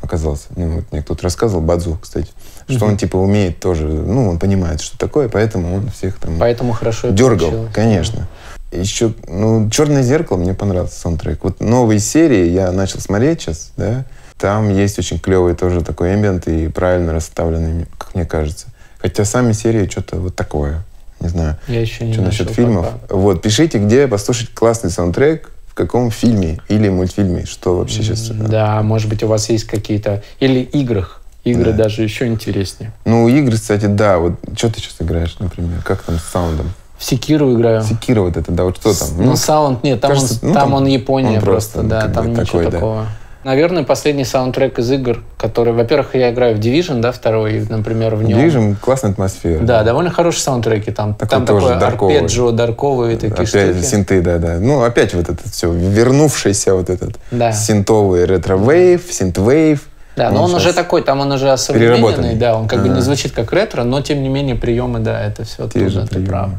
оказался. 0.03 0.47
Ну, 0.57 0.77
вот 0.77 0.85
мне 0.93 1.03
кто-то 1.03 1.23
рассказывал, 1.23 1.63
Бадзу, 1.63 1.99
кстати, 2.01 2.29
что 2.69 2.87
он, 2.87 2.97
типа, 2.97 3.17
умеет 3.17 3.61
тоже, 3.61 3.87
ну, 3.87 4.29
он 4.29 4.39
понимает, 4.39 4.81
что 4.81 4.97
такое, 4.99 5.29
поэтому 5.29 5.75
он 5.75 5.91
всех 5.91 6.19
там 6.19 6.39
Поэтому 6.39 6.73
хорошо 6.73 7.11
дергал, 7.11 7.51
получилось. 7.51 7.75
конечно. 7.75 8.29
Еще, 8.73 9.13
ну, 9.27 9.69
«Черное 9.69 10.03
зеркало» 10.03 10.37
мне 10.37 10.55
понравился 10.55 11.01
саундтрек. 11.01 11.43
Вот 11.43 11.59
новые 11.61 11.99
серии 11.99 12.49
я 12.51 12.71
начал 12.71 13.01
смотреть 13.01 13.41
сейчас, 13.43 13.73
да. 13.77 14.05
Там 14.39 14.71
есть 14.73 14.99
очень 14.99 15.19
клевый 15.19 15.55
тоже 15.55 15.83
такой 15.83 16.15
эмбиент 16.15 16.47
и 16.47 16.69
правильно 16.69 17.13
расставленный, 17.13 17.87
как 17.99 18.15
мне 18.15 18.25
кажется. 18.25 18.69
Хотя 18.99 19.25
сами 19.25 19.53
серии 19.53 19.89
что-то 19.89 20.17
вот 20.17 20.37
такое, 20.37 20.85
не 21.19 21.29
знаю. 21.29 21.57
Я 21.67 21.81
еще 21.81 22.05
не 22.05 22.13
Что 22.13 22.23
насчет 22.23 22.51
фильмов? 22.51 22.87
пока. 23.03 23.17
Вот, 23.17 23.43
пишите, 23.43 23.79
где 23.79 24.07
послушать 24.07 24.55
классный 24.55 24.91
саундтрек, 24.91 25.51
в 25.71 25.75
каком 25.75 26.11
фильме 26.11 26.59
или 26.69 26.89
мультфильме, 26.89 27.47
что 27.47 27.79
вообще 27.79 28.03
сейчас. 28.03 28.29
Да, 28.29 28.83
может 28.83 29.09
быть, 29.09 29.23
у 29.23 29.29
вас 29.29 29.49
есть 29.49 29.65
какие-то... 29.65 30.23
Или 30.41 30.61
играх. 30.61 31.21
Игры 31.45 31.73
Да. 31.73 31.85
даже 31.85 32.03
еще 32.03 32.27
интереснее. 32.27 32.93
Ну, 33.05 33.29
игры, 33.29 33.57
кстати, 33.57 33.87
да. 33.87 34.19
Вот 34.19 34.35
что 34.57 34.69
ты 34.69 34.81
сейчас 34.81 34.97
играешь, 34.99 35.37
например? 35.39 35.81
Как 35.85 36.03
там 36.03 36.19
с 36.19 36.25
саундом? 36.25 36.73
В 36.99 37.05
Секиру 37.05 37.55
играю. 37.55 37.83
Секира 37.83 38.21
вот 38.21 38.37
это, 38.37 38.53
да, 38.53 38.65
вот 38.65 38.77
что 38.77 38.93
там? 38.99 39.09
Ну, 39.25 39.37
саунд, 39.37 39.83
нет, 39.83 40.03
там, 40.03 40.11
кажется, 40.11 40.39
он, 40.43 40.49
ну, 40.49 40.55
там, 40.55 40.63
там 40.65 40.75
он 40.75 40.87
Япония 40.87 41.39
он 41.39 41.45
просто, 41.45 41.81
просто, 41.81 41.83
ну, 41.83 41.89
да, 41.89 42.09
там 42.09 42.33
ничего 42.35 42.63
такой, 42.65 42.71
да. 42.71 43.07
Наверное, 43.43 43.85
последний 43.85 44.25
саундтрек 44.25 44.79
из 44.79 44.91
игр, 44.91 45.23
который, 45.39 45.73
во-первых, 45.73 46.15
я 46.15 46.31
играю 46.31 46.57
в 46.57 46.59
Division, 46.61 47.01
да, 47.01 47.11
второй, 47.11 47.65
например, 47.71 48.15
в 48.15 48.23
нем. 48.23 48.39
Движем, 48.39 48.77
классная 48.77 49.13
атмосфера. 49.13 49.61
Да, 49.65 49.83
довольно 49.83 50.11
хорошие 50.11 50.43
саундтреки 50.43 50.91
там. 50.91 51.15
Такой 51.15 51.29
там 51.29 51.47
тоже 51.47 51.67
такое 51.69 51.81
дарковый. 51.81 52.17
арпеджио, 52.19 52.51
дарковые 52.51 53.17
такие 53.17 53.33
Опять 53.33 53.49
штуки. 53.49 53.83
синты, 53.83 54.21
да, 54.21 54.37
да. 54.37 54.59
Ну, 54.61 54.83
опять 54.83 55.15
вот 55.15 55.31
это 55.31 55.49
все, 55.49 55.73
вернувшийся 55.73 56.75
вот 56.75 56.91
этот 56.91 57.19
Да. 57.31 57.51
синтовый 57.53 58.27
retrowave, 58.27 59.11
synthwave. 59.11 59.87
Да, 60.17 60.31
но 60.31 60.43
он 60.43 60.55
уже 60.55 60.75
такой, 60.75 61.01
там 61.03 61.21
он 61.21 61.33
уже 61.33 61.51
осовремененный, 61.51 62.35
да, 62.35 62.59
он 62.59 62.69
как 62.69 62.83
бы 62.83 62.89
не 62.91 63.01
звучит 63.01 63.33
как 63.33 63.55
ретро, 63.55 63.85
но 63.85 64.03
тем 64.03 64.23
не 64.23 64.29
менее 64.29 64.55
приемы, 64.57 64.99
да, 64.99 65.19
это 65.25 65.45
все 65.45 65.67
Те 65.67 65.87
оттуда, 65.87 66.03
ты 66.03 66.09
приемы. 66.09 66.27
прав. 66.29 66.51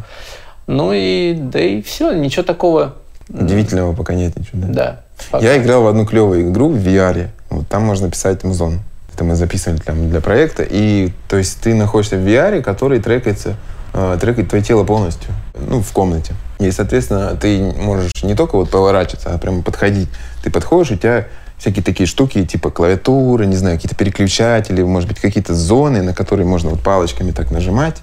Ну 0.66 0.94
и, 0.94 1.34
да 1.36 1.60
и 1.60 1.84
все, 1.84 2.12
ничего 2.14 2.42
такого, 2.44 2.96
Удивительного 3.30 3.94
пока 3.94 4.14
нет 4.16 4.36
ничего. 4.38 4.62
Да. 4.64 4.68
да. 4.74 5.00
Пока. 5.30 5.46
Я 5.46 5.58
играл 5.58 5.84
в 5.84 5.88
одну 5.88 6.06
клевую 6.06 6.50
игру 6.50 6.70
в 6.70 6.78
VR. 6.78 7.30
Вот 7.50 7.68
там 7.68 7.84
можно 7.84 8.10
писать 8.10 8.44
музон. 8.44 8.80
Это 9.14 9.24
мы 9.24 9.36
записывали 9.36 9.80
там 9.80 10.10
для 10.10 10.22
проекта. 10.22 10.66
И 10.68 11.12
то 11.28 11.38
есть 11.38 11.60
ты 11.62 11.74
находишься 11.76 12.18
в 12.18 12.20
VR, 12.20 12.62
который 12.62 13.00
трекается, 13.00 13.56
э, 13.94 14.18
трекает 14.20 14.50
твое 14.50 14.64
тело 14.64 14.84
полностью. 14.84 15.32
Ну, 15.54 15.82
в 15.82 15.92
комнате. 15.92 16.34
И, 16.60 16.72
соответственно, 16.72 17.36
ты 17.36 17.74
можешь 17.78 18.24
не 18.24 18.36
только 18.36 18.56
вот 18.56 18.70
поворачиваться, 18.70 19.34
а 19.34 19.38
прямо 19.38 19.64
подходить. 19.64 20.10
Ты 20.44 20.50
подходишь, 20.50 20.92
у 20.92 20.96
тебя 20.96 21.28
всякие 21.58 21.84
такие 21.84 22.08
штуки, 22.08 22.46
типа 22.46 22.72
клавиатуры, 22.72 23.46
не 23.46 23.56
знаю, 23.56 23.78
какие-то 23.78 23.96
переключатели, 23.96 24.82
может 24.82 25.08
быть, 25.08 25.20
какие-то 25.20 25.54
зоны, 25.54 26.02
на 26.02 26.14
которые 26.14 26.48
можно 26.48 26.70
вот 26.72 26.82
палочками 26.82 27.32
так 27.32 27.52
нажимать. 27.52 27.98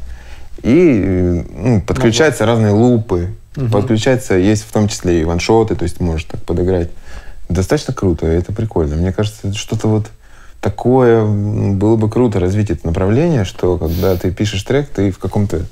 И 0.63 1.03
э, 1.05 1.43
ну, 1.51 1.81
подключаются 1.81 2.47
разные 2.47 2.73
лупы. 2.73 3.29
Подключается, 3.73 4.35
есть 4.35 4.65
в 4.65 4.73
том 4.73 4.89
числе 4.89 5.21
и 5.21 5.25
ваншоты, 5.25 5.75
то 5.75 5.83
есть 5.83 6.01
можешь 6.01 6.25
так 6.25 6.43
подыграть. 6.43 6.91
Достаточно 7.49 7.95
круто, 7.95 8.27
это 8.27 8.53
прикольно. 8.53 8.97
Мне 8.97 9.13
кажется, 9.13 9.53
что-то 9.55 9.89
вот 9.89 10.07
такое 10.61 11.25
было 11.25 11.97
бы 11.97 12.11
круто 12.11 12.41
развить 12.41 12.71
это 12.71 12.87
направление, 12.87 13.45
что 13.45 13.79
когда 13.79 14.17
ты 14.17 14.31
пишешь 14.31 14.63
трек, 14.63 14.89
ты 14.89 15.11
в 15.11 15.19
каком-то 15.19 15.63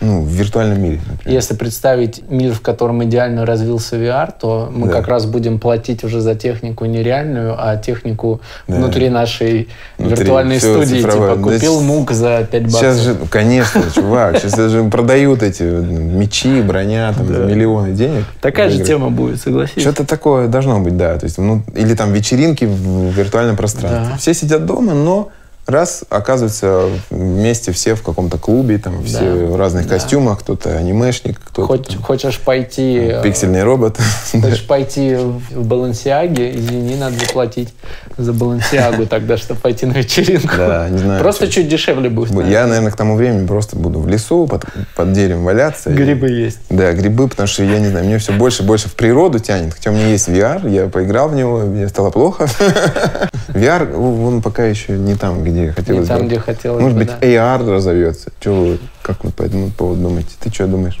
ну, 0.00 0.22
в 0.22 0.28
виртуальном 0.28 0.80
мире, 0.82 1.00
например. 1.08 1.36
Если 1.36 1.54
представить 1.54 2.22
мир, 2.30 2.52
в 2.54 2.60
котором 2.60 3.04
идеально 3.04 3.44
развился 3.44 3.96
VR, 3.96 4.32
то 4.38 4.70
мы 4.74 4.86
Да. 4.88 4.94
как 4.94 5.08
раз 5.08 5.26
будем 5.26 5.58
платить 5.58 6.04
уже 6.04 6.20
за 6.20 6.34
технику 6.34 6.84
нереальную, 6.86 7.54
а 7.58 7.76
технику 7.76 8.40
Да. 8.66 8.76
внутри 8.76 9.08
нашей 9.10 9.68
Внутри 9.98 10.16
виртуальной 10.16 10.58
студии. 10.60 11.00
цифровое. 11.02 11.34
Типа 11.36 11.48
Да 11.50 11.54
купил 11.54 11.78
с- 11.78 11.82
мук 11.82 12.10
за 12.12 12.46
5 12.50 12.62
баксов. 12.64 12.80
Сейчас 12.80 12.96
же, 13.00 13.16
конечно, 13.30 13.82
чувак, 13.94 14.38
сейчас 14.38 14.70
же 14.70 14.84
продают 14.84 15.42
эти 15.42 15.62
мечи, 15.62 16.62
броня 16.62 17.12
там 17.16 17.26
за 17.26 17.44
миллионы 17.44 17.92
денег. 17.92 18.24
Такая 18.40 18.70
же 18.70 18.82
тема 18.84 19.10
будет, 19.10 19.40
согласись. 19.40 19.82
Что-то 19.82 20.04
такое 20.06 20.48
должно 20.48 20.80
быть, 20.80 20.96
да. 20.96 21.18
То 21.18 21.24
есть, 21.26 21.38
ну, 21.38 21.62
или 21.74 21.94
там 21.94 22.12
вечеринки 22.12 22.64
в 22.64 23.10
виртуальном 23.12 23.56
пространстве. 23.56 24.06
Да. 24.12 24.16
Все 24.16 24.34
сидят 24.34 24.64
дома, 24.66 24.94
но 24.94 25.28
раз 25.70 26.04
оказываются 26.10 26.88
вместе 27.10 27.72
все 27.72 27.94
в 27.94 28.02
каком-то 28.02 28.38
клубе, 28.38 28.78
там 28.78 29.02
все 29.04 29.22
в 29.46 29.56
разных 29.56 29.84
Да. 29.86 29.94
костюмах, 29.94 30.40
кто-то 30.40 30.76
анимешник, 30.76 31.40
кто-то 31.40 31.66
Хоть- 31.68 31.88
там 31.88 32.02
хочешь 32.02 32.38
пойти... 32.38 32.96
э, 33.12 33.22
пиксельный 33.22 33.62
робот. 33.64 33.96
Хочешь 34.32 34.66
пойти 34.66 35.14
в 35.16 35.64
Балансиаге, 35.66 36.54
извини, 36.54 36.96
надо 36.96 37.16
заплатить 37.18 37.72
за 38.16 38.32
Балансиагу 38.32 39.06
тогда, 39.06 39.36
чтобы 39.36 39.60
пойти 39.60 39.86
на 39.86 39.92
вечеринку. 39.92 40.56
Да, 40.56 40.88
не 40.88 40.98
знаю, 40.98 41.20
Просто 41.22 41.46
чё- 41.46 41.52
чуть 41.60 41.68
дешевле 41.68 42.10
будет. 42.10 42.30
Я, 42.46 42.66
наверное, 42.66 42.90
к 42.92 42.96
тому 42.96 43.16
времени 43.16 43.46
просто 43.46 43.76
буду 43.76 44.00
в 44.00 44.08
лесу 44.08 44.46
под, 44.46 44.64
под 44.96 45.12
деревом 45.12 45.44
валяться. 45.44 45.90
и- 45.90 45.94
Грибы 45.94 46.28
есть. 46.30 46.58
Да, 46.70 46.92
грибы, 46.92 47.28
потому 47.28 47.46
что, 47.46 47.62
я 47.64 47.78
не 47.78 47.88
знаю, 47.88 48.04
мне 48.06 48.18
все 48.18 48.32
больше 48.32 48.62
и 48.62 48.66
больше 48.66 48.88
в 48.88 48.94
природу 48.94 49.38
тянет. 49.38 49.74
Хотя 49.74 49.90
у 49.90 49.94
меня 49.94 50.08
есть 50.08 50.28
VR, 50.28 50.68
я 50.70 50.86
поиграл 50.88 51.28
в 51.28 51.34
него, 51.34 51.58
мне 51.60 51.88
стало 51.88 52.10
плохо. 52.10 52.46
VR, 53.48 53.94
он 53.96 54.42
пока 54.42 54.64
еще 54.64 54.92
не 54.92 55.14
там, 55.16 55.42
где 55.44 55.59
где 55.64 55.72
хотелось 55.72 56.02
Не 56.02 56.06
там, 56.08 56.20
бы. 56.22 56.26
где 56.26 56.38
хотелось 56.40 56.82
Может 56.82 56.98
бы, 56.98 57.04
быть, 57.04 57.20
да. 57.20 57.26
AR 57.26 57.70
разовьется. 57.70 58.30
Че 58.40 58.50
вы, 58.50 58.78
как 59.02 59.24
вы 59.24 59.30
по 59.30 59.42
этому 59.42 59.70
поводу 59.70 60.02
думаете? 60.02 60.30
Ты 60.40 60.52
что 60.52 60.66
думаешь? 60.66 60.98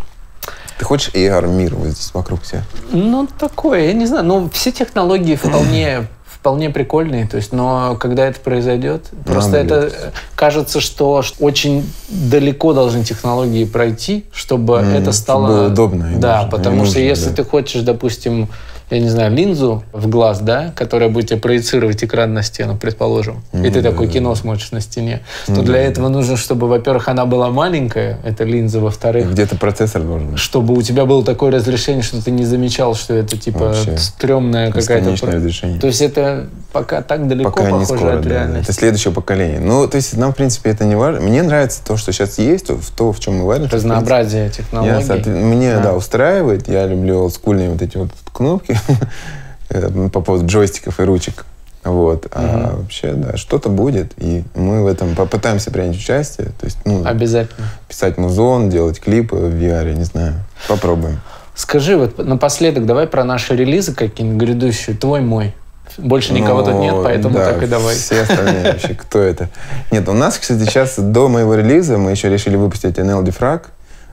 Ты 0.78 0.84
хочешь 0.84 1.10
AR 1.14 1.46
мир 1.48 1.74
вот 1.74 1.88
здесь 1.88 2.10
вокруг 2.14 2.44
себя? 2.44 2.62
Ну, 2.92 3.28
такое, 3.38 3.86
я 3.86 3.92
не 3.92 4.06
знаю. 4.06 4.24
Ну, 4.24 4.50
все 4.52 4.72
технологии 4.72 5.34
вполне 5.36 6.06
вполне 6.26 6.70
прикольные, 6.70 7.26
то 7.26 7.36
есть, 7.36 7.52
но 7.52 7.96
когда 8.00 8.24
это 8.26 8.40
произойдет, 8.40 9.08
просто 9.26 9.58
Надо 9.62 9.74
это 9.74 9.94
э, 9.94 10.10
кажется, 10.34 10.80
что 10.80 11.22
очень 11.38 11.84
далеко 12.08 12.72
должны 12.72 13.04
технологии 13.04 13.66
пройти, 13.66 14.24
чтобы 14.32 14.76
М, 14.78 14.84
это 14.88 15.00
чтобы 15.00 15.12
стало 15.12 15.46
было 15.48 15.66
удобно 15.66 16.10
Да, 16.16 16.36
нужно, 16.44 16.50
потому 16.50 16.76
что 16.86 16.94
нужно, 16.94 16.98
если 17.00 17.28
да. 17.28 17.36
ты 17.36 17.44
хочешь, 17.44 17.82
допустим, 17.82 18.48
я 18.90 18.98
не 19.00 19.08
знаю, 19.08 19.32
линзу 19.32 19.82
в 19.92 20.08
глаз, 20.08 20.40
да, 20.40 20.72
которая 20.74 21.08
будет 21.08 21.28
тебе 21.28 21.38
проецировать 21.40 22.02
экран 22.02 22.34
на 22.34 22.42
стену, 22.42 22.76
предположим, 22.76 23.42
и 23.52 23.70
ты 23.70 23.82
такое 23.82 24.06
да, 24.06 24.12
кино 24.14 24.34
смотришь 24.34 24.72
на 24.72 24.80
стене, 24.80 25.20
то 25.46 25.52
Ну 25.52 25.62
для 25.62 25.78
этого 25.82 26.08
нужно, 26.08 26.36
чтобы, 26.36 26.66
во-первых, 26.68 27.08
она 27.08 27.24
была 27.26 27.50
маленькая, 27.50 28.18
эта 28.24 28.44
линза, 28.44 28.80
во-вторых, 28.80 29.30
Где-то 29.30 29.56
процессор 29.56 30.02
должен 30.02 30.30
быть. 30.30 30.38
чтобы 30.38 30.74
у 30.76 30.82
тебя 30.82 31.04
было 31.06 31.24
такое 31.24 31.50
разрешение, 31.52 32.02
что 32.02 32.22
ты 32.22 32.30
не 32.30 32.44
замечал, 32.44 32.94
что 32.94 33.14
это 33.14 33.36
типа 33.36 33.66
Вообще. 33.66 33.96
стрёмная 33.96 34.72
какая-то... 34.72 35.10
Разрешение. 35.26 35.80
То 35.80 35.86
есть 35.86 36.00
это 36.02 36.48
пока 36.72 37.02
так 37.02 37.28
далеко 37.28 37.50
Пока 37.50 37.64
не 37.70 37.80
похоже 37.80 37.98
скоро, 38.00 38.16
от 38.18 38.22
да, 38.22 38.28
реальности. 38.30 38.70
Это 38.70 38.72
следующее 38.72 39.12
поколение. 39.12 39.60
Ну, 39.60 39.86
то 39.88 39.96
есть 39.96 40.16
нам, 40.16 40.32
в 40.32 40.36
принципе, 40.36 40.70
это 40.70 40.84
не 40.84 40.94
важно. 40.96 41.20
Мне 41.20 41.42
нравится 41.42 41.80
то, 41.84 41.96
что 41.96 42.12
сейчас 42.12 42.38
есть, 42.38 42.68
в 42.70 42.90
то, 42.96 43.12
в 43.12 43.20
чем 43.20 43.38
мы 43.38 43.46
варимся. 43.46 43.74
Разнообразие 43.74 44.50
технологий. 44.50 45.22
Я, 45.26 45.32
мне, 45.32 45.74
Да. 45.74 45.82
да. 45.82 45.94
устраивает. 45.94 46.68
Я 46.68 46.86
люблю 46.86 47.20
олдскульные 47.20 47.70
вот 47.70 47.82
эти 47.82 47.96
вот 47.96 48.10
кнопки 48.32 48.78
э, 49.70 50.08
по 50.12 50.20
поводу 50.20 50.46
джойстиков 50.46 51.00
и 51.00 51.02
ручек. 51.04 51.44
Вот. 51.84 52.26
А 52.32 52.76
вообще, 52.76 53.12
да, 53.12 53.36
что-то 53.36 53.70
будет. 53.70 54.12
И 54.18 54.44
мы 54.54 54.82
в 54.82 54.86
этом 54.86 55.14
попытаемся 55.14 55.70
принять 55.70 55.96
участие. 55.96 56.48
То 56.58 56.66
есть, 56.66 56.78
ну, 56.84 57.04
Обязательно. 57.06 57.66
писать 57.88 58.18
музон, 58.18 58.68
делать 58.68 59.00
клипы 59.00 59.36
в 59.36 59.54
VR, 59.54 59.94
не 59.94 60.04
знаю. 60.04 60.34
Попробуем. 60.68 61.20
Скажи 61.54 61.96
вот 61.96 62.18
напоследок, 62.18 62.86
давай 62.86 63.06
про 63.06 63.24
наши 63.24 63.56
релизы 63.56 63.94
какие-нибудь 63.94 64.48
грядущие. 64.48 64.96
Твой, 64.96 65.20
мой. 65.20 65.54
Больше 65.98 66.32
никого 66.32 66.62
тут 66.62 66.74
Ну, 66.74 66.82
нет, 66.82 66.94
поэтому 67.02 67.34
да, 67.34 67.52
так 67.52 67.62
и 67.62 67.66
давай. 67.66 67.94
Все 67.96 68.22
остальные 68.22 68.72
вообще, 68.72 68.94
кто 68.94 69.18
это? 69.18 69.48
Нет, 69.90 70.08
у 70.08 70.12
нас, 70.12 70.38
кстати, 70.38 70.60
сейчас 70.60 70.98
до 70.98 71.28
моего 71.28 71.54
релиза 71.54 71.98
мы 71.98 72.12
еще 72.12 72.28
решили 72.28 72.56
выпустить 72.56 72.98
NL 72.98 73.24
Diffrag. 73.24 73.62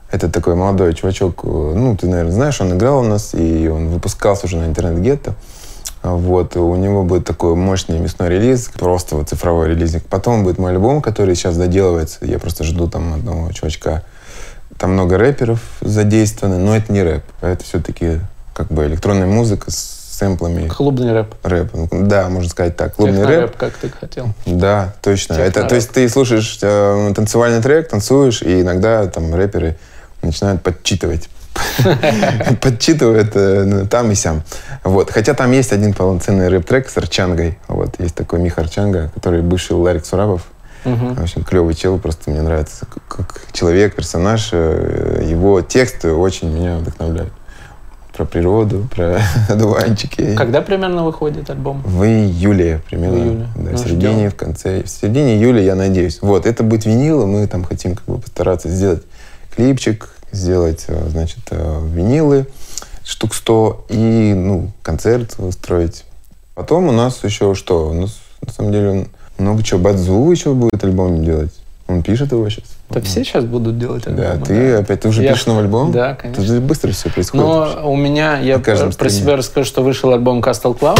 Это 0.09 0.29
такой 0.29 0.55
молодой 0.55 0.93
чувачок, 0.93 1.41
э, 1.43 1.47
ну, 1.47 1.97
ты, 1.97 2.07
наверное, 2.07 2.31
знаешь, 2.31 2.61
он 2.61 2.73
играл 2.75 2.99
у 2.99 3.03
нас, 3.03 3.33
и 3.33 3.67
он 3.67 3.89
выпускался 3.89 4.45
уже 4.45 4.57
на 4.57 4.65
интернет-гетто. 4.65 5.35
Вот, 6.03 6.55
у 6.55 6.75
него 6.75 7.03
будет 7.03 7.25
такой 7.25 7.55
мощный 7.55 7.99
мясной 7.99 8.29
релиз, 8.29 8.69
просто 8.77 9.15
вот 9.15 9.27
цифровой 9.29 9.69
релизник. 9.69 10.03
Потом 10.05 10.43
будет 10.43 10.57
мой 10.57 10.71
альбом, 10.71 11.01
который 11.01 11.35
сейчас 11.35 11.57
доделывается. 11.57 12.19
Я 12.21 12.39
просто 12.39 12.63
жду 12.63 12.87
там 12.87 13.15
одного 13.15 13.51
чувачка. 13.51 14.03
Там 14.77 14.93
много 14.93 15.17
рэперов 15.17 15.59
задействованы, 15.81 16.59
но 16.59 16.75
это 16.75 16.93
не 16.93 17.01
рэп. 17.01 17.23
Это 17.41 17.63
все-таки 17.63 18.19
как 18.53 18.67
бы 18.67 18.85
электронная 18.85 19.27
музыка 19.27 19.71
с 19.71 19.97
сэмплами 20.17 20.67
Клубный 20.67 21.13
рэп. 21.13 21.35
рэп. 21.43 21.71
Ну, 21.73 21.87
Да, 21.91 22.29
можно 22.29 22.49
сказать 22.49 22.75
так. 22.75 22.95
Клубный 22.95 23.19
рэп. 23.21 23.27
Технорэп, 23.27 23.57
как 23.57 23.73
ты 23.73 23.89
хотел. 23.89 24.29
Да, 24.45 24.93
точно. 25.01 25.33
Это, 25.33 25.63
то 25.63 25.75
есть 25.75 25.91
ты 25.91 26.07
слушаешь 26.09 26.57
э, 26.61 27.11
танцевальный 27.15 27.61
трек, 27.61 27.89
танцуешь, 27.89 28.41
и 28.41 28.61
иногда 28.61 29.05
там 29.07 29.33
рэперы 29.33 29.77
начинают 30.21 30.61
подчитывать. 30.63 31.29
Подчитывают 32.61 33.31
э, 33.35 33.63
ну, 33.65 33.87
там 33.87 34.11
и 34.11 34.15
сям. 34.15 34.43
Вот. 34.83 35.11
Хотя 35.11 35.33
там 35.33 35.51
есть 35.51 35.71
один 35.73 35.93
полноценный 35.93 36.49
рэп-трек 36.49 36.89
с 36.89 36.97
Арчангой. 36.97 37.57
Вот. 37.67 37.95
Есть 37.99 38.15
такой 38.15 38.39
Миха 38.39 38.61
Арчанга, 38.61 39.11
который 39.15 39.41
бывший 39.41 39.73
Ларик 39.73 40.05
Сурабов. 40.05 40.47
Мгм. 40.85 41.15
В 41.15 41.21
общем, 41.23 41.43
клевый 41.43 41.73
чел, 41.73 41.97
просто 41.99 42.29
мне 42.29 42.41
нравится 42.41 42.85
как- 42.85 43.03
как 43.07 43.41
человек, 43.51 43.95
персонаж. 43.95 44.49
э, 44.53 45.23
Его 45.27 45.61
тексты 45.61 46.11
очень 46.13 46.49
меня 46.53 46.77
вдохновляют. 46.77 47.33
Про 48.15 48.25
природу, 48.25 48.87
про 48.95 49.19
одуванчики. 49.49 50.35
Когда 50.35 50.61
примерно 50.61 51.03
выходит 51.03 51.49
альбом? 51.49 51.81
В 51.83 52.03
июле 52.03 52.81
примерно. 52.89 53.15
В 53.17 53.19
июле. 53.21 53.47
Да, 53.55 53.71
Ну, 53.71 53.77
в 53.77 53.79
середине, 53.79 54.17
ждем. 54.17 54.31
в 54.31 54.35
конце. 54.35 54.83
В 54.83 54.87
середине 54.89 55.35
июля, 55.37 55.61
я 55.61 55.75
надеюсь. 55.75 56.19
Вот, 56.21 56.45
это 56.45 56.63
будет 56.63 56.85
винил, 56.85 57.23
и 57.23 57.25
мы 57.25 57.45
там 57.47 57.63
хотим 57.63 57.95
как 57.95 58.05
бы 58.05 58.19
постараться 58.19 58.69
сделать 58.69 59.03
клипчик, 59.57 60.09
сделать, 60.31 60.85
э, 60.87 61.07
значит, 61.09 61.39
э, 61.49 61.81
винилы 61.91 62.45
штук 63.03 63.33
100 63.33 63.85
и, 63.89 64.33
ну, 64.35 64.71
концерт 64.83 65.33
устроить. 65.39 66.05
Потом 66.53 66.87
у 66.87 66.91
нас 66.91 67.23
еще 67.23 67.55
что? 67.55 67.89
У 67.89 67.93
нас, 67.93 68.17
на 68.45 68.51
самом 68.53 68.71
деле, 68.71 69.07
много 69.39 69.63
чего. 69.63 69.79
Бадзу 69.79 70.29
еще 70.31 70.53
будет 70.53 70.83
альбом 70.83 71.23
делать. 71.23 71.51
Он 71.87 72.03
пишет 72.03 72.31
его 72.33 72.47
сейчас. 72.49 72.65
Да 72.89 73.01
все 73.01 73.23
сейчас 73.23 73.45
будут 73.45 73.79
делать 73.79 74.03
Да, 74.05 74.33
альбомы, 74.33 74.45
ты 74.45 74.73
опять, 74.73 75.01
ты 75.01 75.07
уже 75.07 75.23
Я- 75.23 75.31
пишешь 75.31 75.47
новый 75.47 75.63
альбом? 75.63 75.91
Да, 75.91 76.13
конечно. 76.15 76.45
Тут 76.45 76.61
быстро 76.63 76.91
все 76.91 77.09
происходит. 77.09 77.45
Но 77.45 77.89
у 77.91 77.95
меня, 77.95 78.39
я 78.39 78.59
про 78.59 78.91
стриме. 78.91 79.09
себя 79.09 79.35
расскажу, 79.37 79.65
что 79.65 79.81
вышел 79.81 80.11
альбом 80.11 80.41
Castle 80.41 80.77
Cloud. 80.77 80.99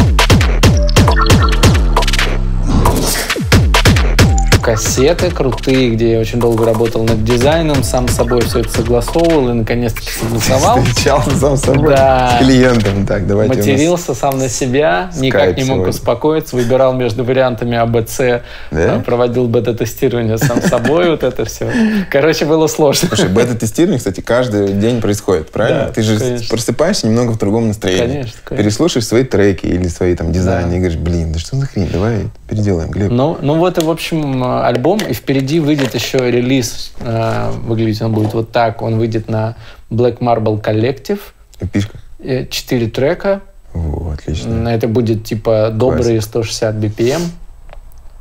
Кассеты 4.67 5.31
крутые, 5.31 5.91
где 5.91 6.11
я 6.11 6.19
очень 6.19 6.41
долго 6.41 6.65
работал 6.65 7.01
над 7.05 7.23
дизайном, 7.23 7.83
сам 7.83 8.05
с 8.09 8.15
собой 8.15 8.41
все 8.41 8.59
это 8.59 8.69
согласовывал 8.69 9.47
и 9.51 9.53
наконец-таки 9.53 10.09
согласовал. 10.09 10.81
Встречался 10.83 11.37
сам 11.37 11.55
с 11.55 11.61
собой, 11.61 11.87
Да. 11.95 12.37
с 12.37 12.43
клиентом. 12.43 13.05
Так, 13.07 13.25
давайте 13.27 13.55
нас- 13.55 13.65
Матерился 13.65 14.13
сам 14.13 14.37
на 14.37 14.49
себя, 14.49 15.09
никак 15.15 15.55
не 15.55 15.63
мог 15.63 15.75
сегодня. 15.77 15.87
успокоиться, 15.91 16.57
выбирал 16.57 16.91
между 16.93 17.23
вариантами 17.23 17.77
АБЦ, 17.77 18.41
Да? 18.71 19.01
проводил 19.05 19.47
бета-тестирование 19.47 20.37
сам 20.37 20.61
собой, 20.61 21.11
вот 21.11 21.23
это 21.23 21.45
все. 21.45 21.71
Короче, 22.11 22.43
было 22.43 22.67
сложно. 22.67 23.07
Слушай, 23.07 23.29
бета-тестирование, 23.29 23.99
кстати, 23.99 24.19
каждый 24.19 24.73
день 24.73 24.99
происходит, 24.99 25.49
правильно? 25.49 25.85
Да, 25.85 25.91
Ты 25.93 26.01
же 26.01 26.19
конечно. 26.19 26.47
просыпаешься 26.49 27.07
немного 27.07 27.31
в 27.31 27.37
другом 27.37 27.69
настроении. 27.69 27.99
Конечно, 28.05 28.33
конечно. 28.43 28.57
Переслушаешь 28.65 29.07
свои 29.07 29.23
треки 29.23 29.65
или 29.65 29.87
свои 29.87 30.13
там 30.13 30.33
дизайны 30.33 30.71
Да. 30.71 30.75
и 30.75 30.79
говоришь, 30.79 30.97
блин, 30.99 31.31
да 31.31 31.39
что 31.39 31.55
за 31.55 31.67
хрень, 31.67 31.87
давай 31.89 32.27
переделаем, 32.49 32.89
Глеб. 32.91 33.11
Ну, 33.11 33.37
ну 33.41 33.55
вот 33.55 33.77
и, 33.77 33.81
в 33.81 33.89
общем, 33.89 34.43
э, 34.43 34.56
альбом, 34.65 34.99
и 34.99 35.13
впереди 35.13 35.59
выйдет 35.59 35.93
еще 35.95 36.17
релиз. 36.31 36.93
э, 36.99 37.51
Выглядит 37.65 38.01
он 38.01 38.13
будет 38.13 38.33
вот 38.33 38.51
так. 38.51 38.81
Он 38.81 38.97
выйдет 38.97 39.29
на 39.29 39.55
Black 39.91 40.19
Marble 40.19 40.61
Collective. 40.61 41.19
Эпишка. 41.59 41.97
Э, 42.19 42.45
Четыре 42.47 42.87
трека. 42.87 43.41
О, 43.73 44.11
отлично. 44.13 44.67
Это 44.69 44.87
будет 44.87 45.23
типа 45.25 45.69
добрые 45.73 46.19
160 46.21 46.75
BPM. 46.75 47.21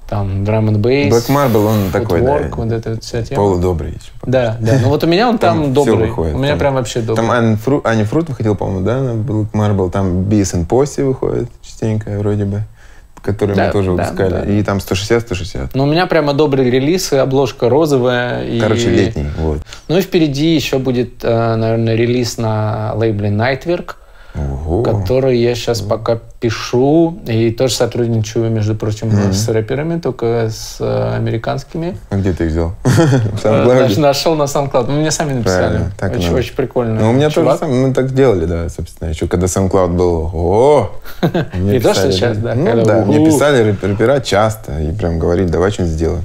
Там 0.09 0.45
драм 0.45 0.69
and 0.71 0.77
bass. 0.81 1.09
Black 1.11 1.29
Marble, 1.29 1.67
он 1.67 1.91
такой, 1.91 2.21
да, 2.21 2.49
вот 2.55 2.71
эта 2.71 2.91
вот 2.91 3.03
вся 3.03 3.23
тема. 3.23 3.37
полудобрый 3.43 3.91
еще. 3.91 4.13
Да, 4.25 4.57
да. 4.61 4.79
Ну 4.81 4.89
вот 4.91 5.03
у 5.03 5.07
меня 5.09 5.29
он 5.29 5.37
там, 5.39 5.63
Там 5.65 5.75
добрый. 5.75 6.07
выходит, 6.09 6.35
у 6.37 6.39
меня 6.39 6.51
там- 6.51 6.59
прям 6.61 6.75
вообще 6.75 7.01
добрый. 7.01 7.17
Там 7.27 7.31
Ани 7.33 7.57
Фрут, 7.57 7.85
Ани 7.85 8.05
Фрут 8.05 8.29
выходил, 8.29 8.55
по-моему, 8.55 8.85
да, 8.87 9.01
на 9.01 9.11
Black 9.21 9.51
Marble. 9.53 9.91
Там 9.91 10.21
Bees 10.23 10.55
and 10.55 10.69
Posse 10.69 11.03
выходит 11.05 11.49
частенько, 11.61 12.19
вроде 12.19 12.45
бы, 12.45 12.63
который 13.27 13.55
Да, 13.55 13.67
мы 13.67 13.73
тоже 13.73 13.95
да, 13.95 14.05
выпускали. 14.05 14.31
да. 14.31 14.43
И 14.45 14.63
там 14.63 14.79
160-160. 14.79 15.71
Но 15.75 15.85
у 15.85 15.87
меня 15.87 16.07
прямо 16.07 16.33
добрый 16.33 16.71
релиз, 16.71 17.13
и 17.13 17.17
обложка 17.17 17.69
розовая. 17.69 18.45
И... 18.47 18.59
Короче, 18.61 18.89
летний, 18.89 19.27
вот. 19.39 19.59
Ну 19.89 19.99
и 19.99 20.01
впереди 20.01 20.55
еще 20.55 20.79
будет, 20.79 21.23
э, 21.23 21.55
наверное, 21.57 21.95
релиз 21.95 22.39
на 22.39 22.93
лейбле 22.95 23.29
Nightwork. 23.29 23.97
Ого. 24.37 24.83
который 24.83 25.39
я 25.39 25.55
сейчас 25.55 25.81
пока 25.81 26.19
пишу 26.41 27.19
и 27.27 27.51
тоже 27.51 27.75
сотрудничаю, 27.75 28.51
между 28.51 28.75
прочим, 28.75 29.33
с 29.33 29.49
рэперами, 29.49 29.99
только 29.99 30.51
с 30.51 30.77
э, 30.81 31.15
американскими. 31.17 31.97
А 32.11 32.17
где 32.17 32.33
ты 32.33 32.45
их 32.45 32.51
взял? 32.51 32.75
Э, 33.45 33.89
нашел 33.99 34.35
на 34.35 34.45
SoundCloud. 34.45 34.87
Ну, 34.89 35.01
мне 35.01 35.11
сами 35.11 35.35
написали. 35.35 35.91
Очень, 36.01 36.35
очень 36.35 36.55
прикольно. 36.55 37.01
Ну, 37.01 37.11
у 37.11 37.13
меня 37.13 37.31
тоже 37.31 37.67
мы 37.67 37.93
так 37.95 38.15
делали, 38.15 38.45
да, 38.47 38.69
собственно, 38.69 39.09
еще 39.09 39.27
когда 39.29 39.47
SoundCloud 39.47 39.89
был, 39.89 40.31
о 40.35 40.91
Не 41.55 41.81
то, 41.81 41.95
что 41.95 42.13
сейчас, 42.13 42.39
да, 42.39 42.55
Ну, 42.55 42.85
да, 42.85 43.05
мне 43.05 43.25
писали 43.25 43.71
рэп- 43.71 43.87
рэпера 43.87 44.21
часто 44.21 44.81
и 44.81 44.93
прям 44.93 45.19
говорили, 45.19 45.49
давай 45.49 45.71
что-нибудь 45.71 45.95
сделаем. 45.95 46.25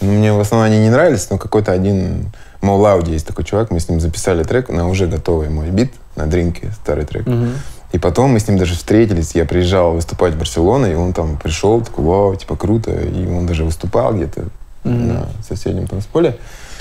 Ну, 0.00 0.12
мне 0.12 0.32
в 0.32 0.40
основном 0.40 0.70
они 0.70 0.78
не 0.80 0.90
нравились, 0.90 1.28
но 1.30 1.38
какой-то 1.38 1.72
один 1.72 2.30
Моулауди 2.62 3.12
есть 3.12 3.26
такой 3.26 3.44
чувак, 3.44 3.70
мы 3.70 3.80
с 3.80 3.88
ним 3.88 4.00
записали 4.00 4.42
трек 4.42 4.68
на 4.68 4.88
уже 4.88 5.06
готовый 5.06 5.48
мой 5.48 5.70
бит, 5.70 5.92
на 6.16 6.26
дринке, 6.26 6.72
старый 6.82 7.04
трек. 7.04 7.26
Мгм. 7.26 7.52
И 7.92 7.98
потом 7.98 8.30
мы 8.30 8.40
с 8.40 8.46
ним 8.46 8.56
даже 8.56 8.74
встретились, 8.74 9.34
я 9.34 9.44
приезжал 9.44 9.94
выступать 9.94 10.34
в 10.34 10.38
Барселону, 10.38 10.90
и 10.90 10.94
он 10.94 11.12
там 11.12 11.36
пришел, 11.36 11.80
такой, 11.80 12.04
вау, 12.04 12.36
типа 12.36 12.56
круто, 12.56 12.92
и 12.92 13.26
он 13.26 13.46
даже 13.46 13.64
выступал 13.64 14.14
где-то 14.14 14.44
на 14.84 15.28
соседнем 15.46 15.86
танцполе. 15.86 16.38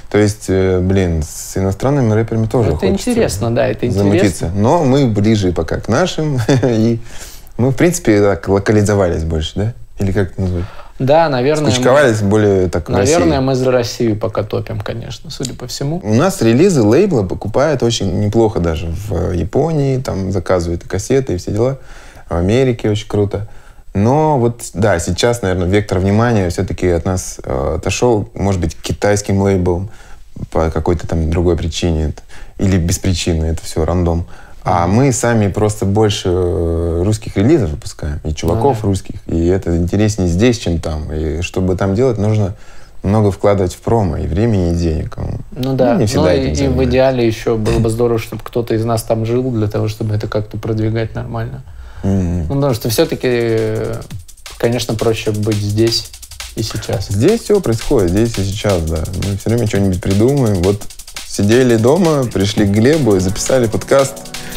То 0.09 0.17
есть, 0.17 0.45
э, 0.47 0.79
блин, 0.79 1.21
с 1.23 1.55
иностранными 1.55 2.13
рэперами 2.13 2.47
тоже 2.47 2.69
Это 2.69 2.79
хочется 2.79 3.11
интересно, 3.11 3.53
да, 3.53 3.67
это 3.67 3.85
интересно. 3.85 4.03
замутиться. 4.03 4.51
Но 4.55 4.83
мы 4.83 5.07
ближе 5.07 5.51
пока 5.51 5.79
к 5.79 5.87
нашим, 5.87 6.39
и 6.63 6.99
мы, 7.57 7.69
в 7.69 7.75
принципе, 7.75 8.21
так 8.21 8.47
локализовались 8.47 9.23
больше, 9.23 9.51
да? 9.55 9.73
Или 9.99 10.11
как 10.11 10.31
это 10.31 10.41
назвать? 10.41 10.65
Да, 10.99 11.29
наверное. 11.29 11.65
мы- 11.67 11.71
Скучковались 11.71 12.21
более 12.21 12.67
так 12.69 12.89
Наверное, 12.89 13.39
мы 13.41 13.55
за 13.55 13.71
Россию 13.71 14.17
пока 14.17 14.43
топим, 14.43 14.79
конечно, 14.81 15.29
судя 15.31 15.53
по 15.53 15.65
всему. 15.65 16.01
У 16.03 16.13
нас 16.13 16.41
релизы 16.41 16.83
лейбла 16.83 17.23
покупают 17.23 17.81
очень 17.83 18.19
неплохо 18.19 18.59
даже 18.59 18.87
в 18.87 19.31
Японии, 19.31 19.97
там 19.97 20.31
заказывают 20.31 20.83
и 20.83 20.87
кассеты, 20.87 21.33
и 21.33 21.37
все 21.37 21.51
дела. 21.51 21.77
В 22.29 22.35
Америке 22.35 22.89
очень 22.89 23.07
круто. 23.07 23.47
Но 23.95 24.37
вот, 24.37 24.61
да, 24.73 24.99
сейчас, 24.99 25.41
наверное, 25.41 25.67
вектор 25.67 25.99
внимания 25.99 26.49
все-таки 26.49 26.87
от 26.89 27.05
нас 27.05 27.39
э, 27.43 27.75
отошел, 27.77 28.29
может 28.35 28.61
быть, 28.61 28.75
к 28.75 28.81
китайским 28.81 29.41
лейблам 29.41 29.89
по 30.51 30.69
какой-то 30.69 31.07
там 31.07 31.31
другой 31.31 31.57
причине. 31.57 32.13
Или 32.59 32.77
без 32.77 32.99
причины, 32.99 33.45
это 33.45 33.63
все 33.63 33.85
рандом. 33.85 34.27
А 34.69 34.87
мы 34.87 35.11
сами 35.11 35.47
просто 35.51 35.85
больше 35.85 36.29
э, 36.29 37.01
русских 37.03 37.37
релизов 37.37 37.71
выпускаем, 37.71 38.19
и 38.23 38.33
чуваков 38.33 38.77
Ну 38.77 38.81
да. 38.83 38.87
русских. 38.87 39.15
И 39.27 39.47
это 39.47 39.75
интереснее 39.75 40.29
здесь, 40.29 40.59
чем 40.59 40.79
там. 40.79 41.11
И 41.11 41.41
чтобы 41.41 41.75
там 41.75 41.95
делать, 41.95 42.17
нужно 42.17 42.55
много 43.01 43.31
вкладывать 43.31 43.73
в 43.73 43.79
промо, 43.79 44.17
и 44.17 44.27
времени, 44.27 44.71
и 44.71 44.75
денег. 44.75 45.17
Ну 45.51 45.75
да, 45.75 45.95
не 45.95 46.01
ну, 46.01 46.07
всегда 46.07 46.33
и, 46.33 46.51
этим 46.51 46.71
и 46.71 46.73
в 46.75 46.83
идеале 46.85 47.25
еще 47.25 47.55
было 47.55 47.79
бы 47.79 47.89
здорово, 47.89 48.19
чтобы 48.19 48.43
кто-то 48.43 48.75
из 48.75 48.85
нас 48.85 49.03
там 49.03 49.25
жил, 49.25 49.49
для 49.51 49.67
того, 49.67 49.87
чтобы 49.87 50.13
это 50.15 50.27
как-то 50.27 50.57
продвигать 50.57 51.15
нормально. 51.15 51.63
М. 52.03 52.41
Ну, 52.47 52.55
потому 52.55 52.73
что 52.73 52.89
все-таки, 52.89 53.97
конечно, 54.57 54.93
проще 54.93 55.31
быть 55.31 55.57
здесь 55.57 56.11
и 56.55 56.63
сейчас. 56.63 57.07
Здесь 57.07 57.41
все 57.41 57.59
происходит, 57.59 58.11
здесь 58.11 58.37
и 58.37 58.43
сейчас, 58.43 58.81
да. 58.83 59.03
Мы 59.25 59.37
все 59.37 59.49
время 59.49 59.67
что-нибудь 59.67 60.01
придумаем. 60.01 60.61
Вот 60.61 60.81
сидели 61.25 61.77
дома, 61.77 62.25
пришли 62.25 62.65
к 62.65 62.69
Глебу 62.69 63.15
и 63.15 63.19
записали 63.19 63.67
подкаст. 63.67 64.15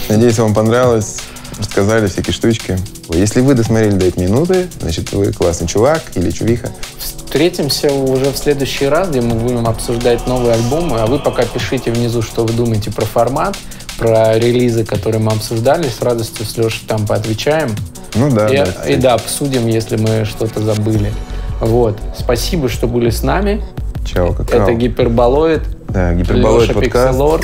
Надеюсь, 0.09 0.38
вам 0.38 0.55
понравилось. 0.55 1.18
Рассказали 1.59 2.09
всякие 2.09 2.32
штучки. 2.32 2.78
Если 3.11 3.40
вы 3.40 3.55
досмотрели 3.55 3.92
до 3.92 4.07
этой 4.07 4.24
минуты, 4.24 4.68
значит, 4.80 5.12
вы 5.12 5.32
классный 5.32 5.68
чувак 5.68 6.03
или 6.14 6.30
чувиха. 6.30 6.70
Встретимся 6.98 7.92
уже 7.92 8.30
в 8.30 8.36
следующий 8.36 8.86
раз, 8.86 9.11
где 9.11 9.20
мы 9.20 9.34
будем 9.34 9.66
обсуждать 9.66 10.26
новые 10.26 10.55
альбомы, 10.55 10.98
а 10.98 11.07
вы 11.07 11.18
пока 11.18 11.44
пишите 11.44 11.90
внизу, 11.90 12.22
что 12.22 12.44
вы 12.44 12.53
думаете 12.53 12.90
про 12.90 13.05
формат, 13.05 13.57
про 13.98 14.38
релизы, 14.38 14.84
которые 14.84 15.20
мы 15.20 15.32
обсуждали. 15.32 15.88
С 15.88 16.03
радостью 16.03 16.46
с 16.46 16.57
Лешей 16.57 16.82
там 16.86 17.07
поотвечаем. 17.07 17.74
Ну 18.14 18.30
да, 18.30 18.48
и, 18.48 18.57
да. 18.57 18.88
и 18.88 18.96
да, 18.96 19.14
обсудим, 19.14 19.66
если 19.66 19.96
мы 19.96 20.24
что-то 20.24 20.61
забыли. 20.62 21.12
Вот. 21.61 21.98
Спасибо, 22.18 22.68
что 22.68 22.86
были 22.86 23.11
с 23.11 23.22
нами. 23.22 23.62
Чао, 24.05 24.32
какао. 24.32 24.62
Это 24.62 24.72
Гиперболоид, 24.72 25.62
Да, 25.88 26.14
гиперболоид 26.14 26.68
Леша 26.68 26.74
подкаст. 26.74 27.09
Пикселор 27.11 27.40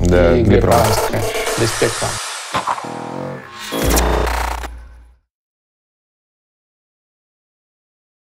Да, 0.00 0.36
и 0.36 0.42
Глеб. 0.42 0.64
Респект 1.60 2.00
вам. 2.02 2.10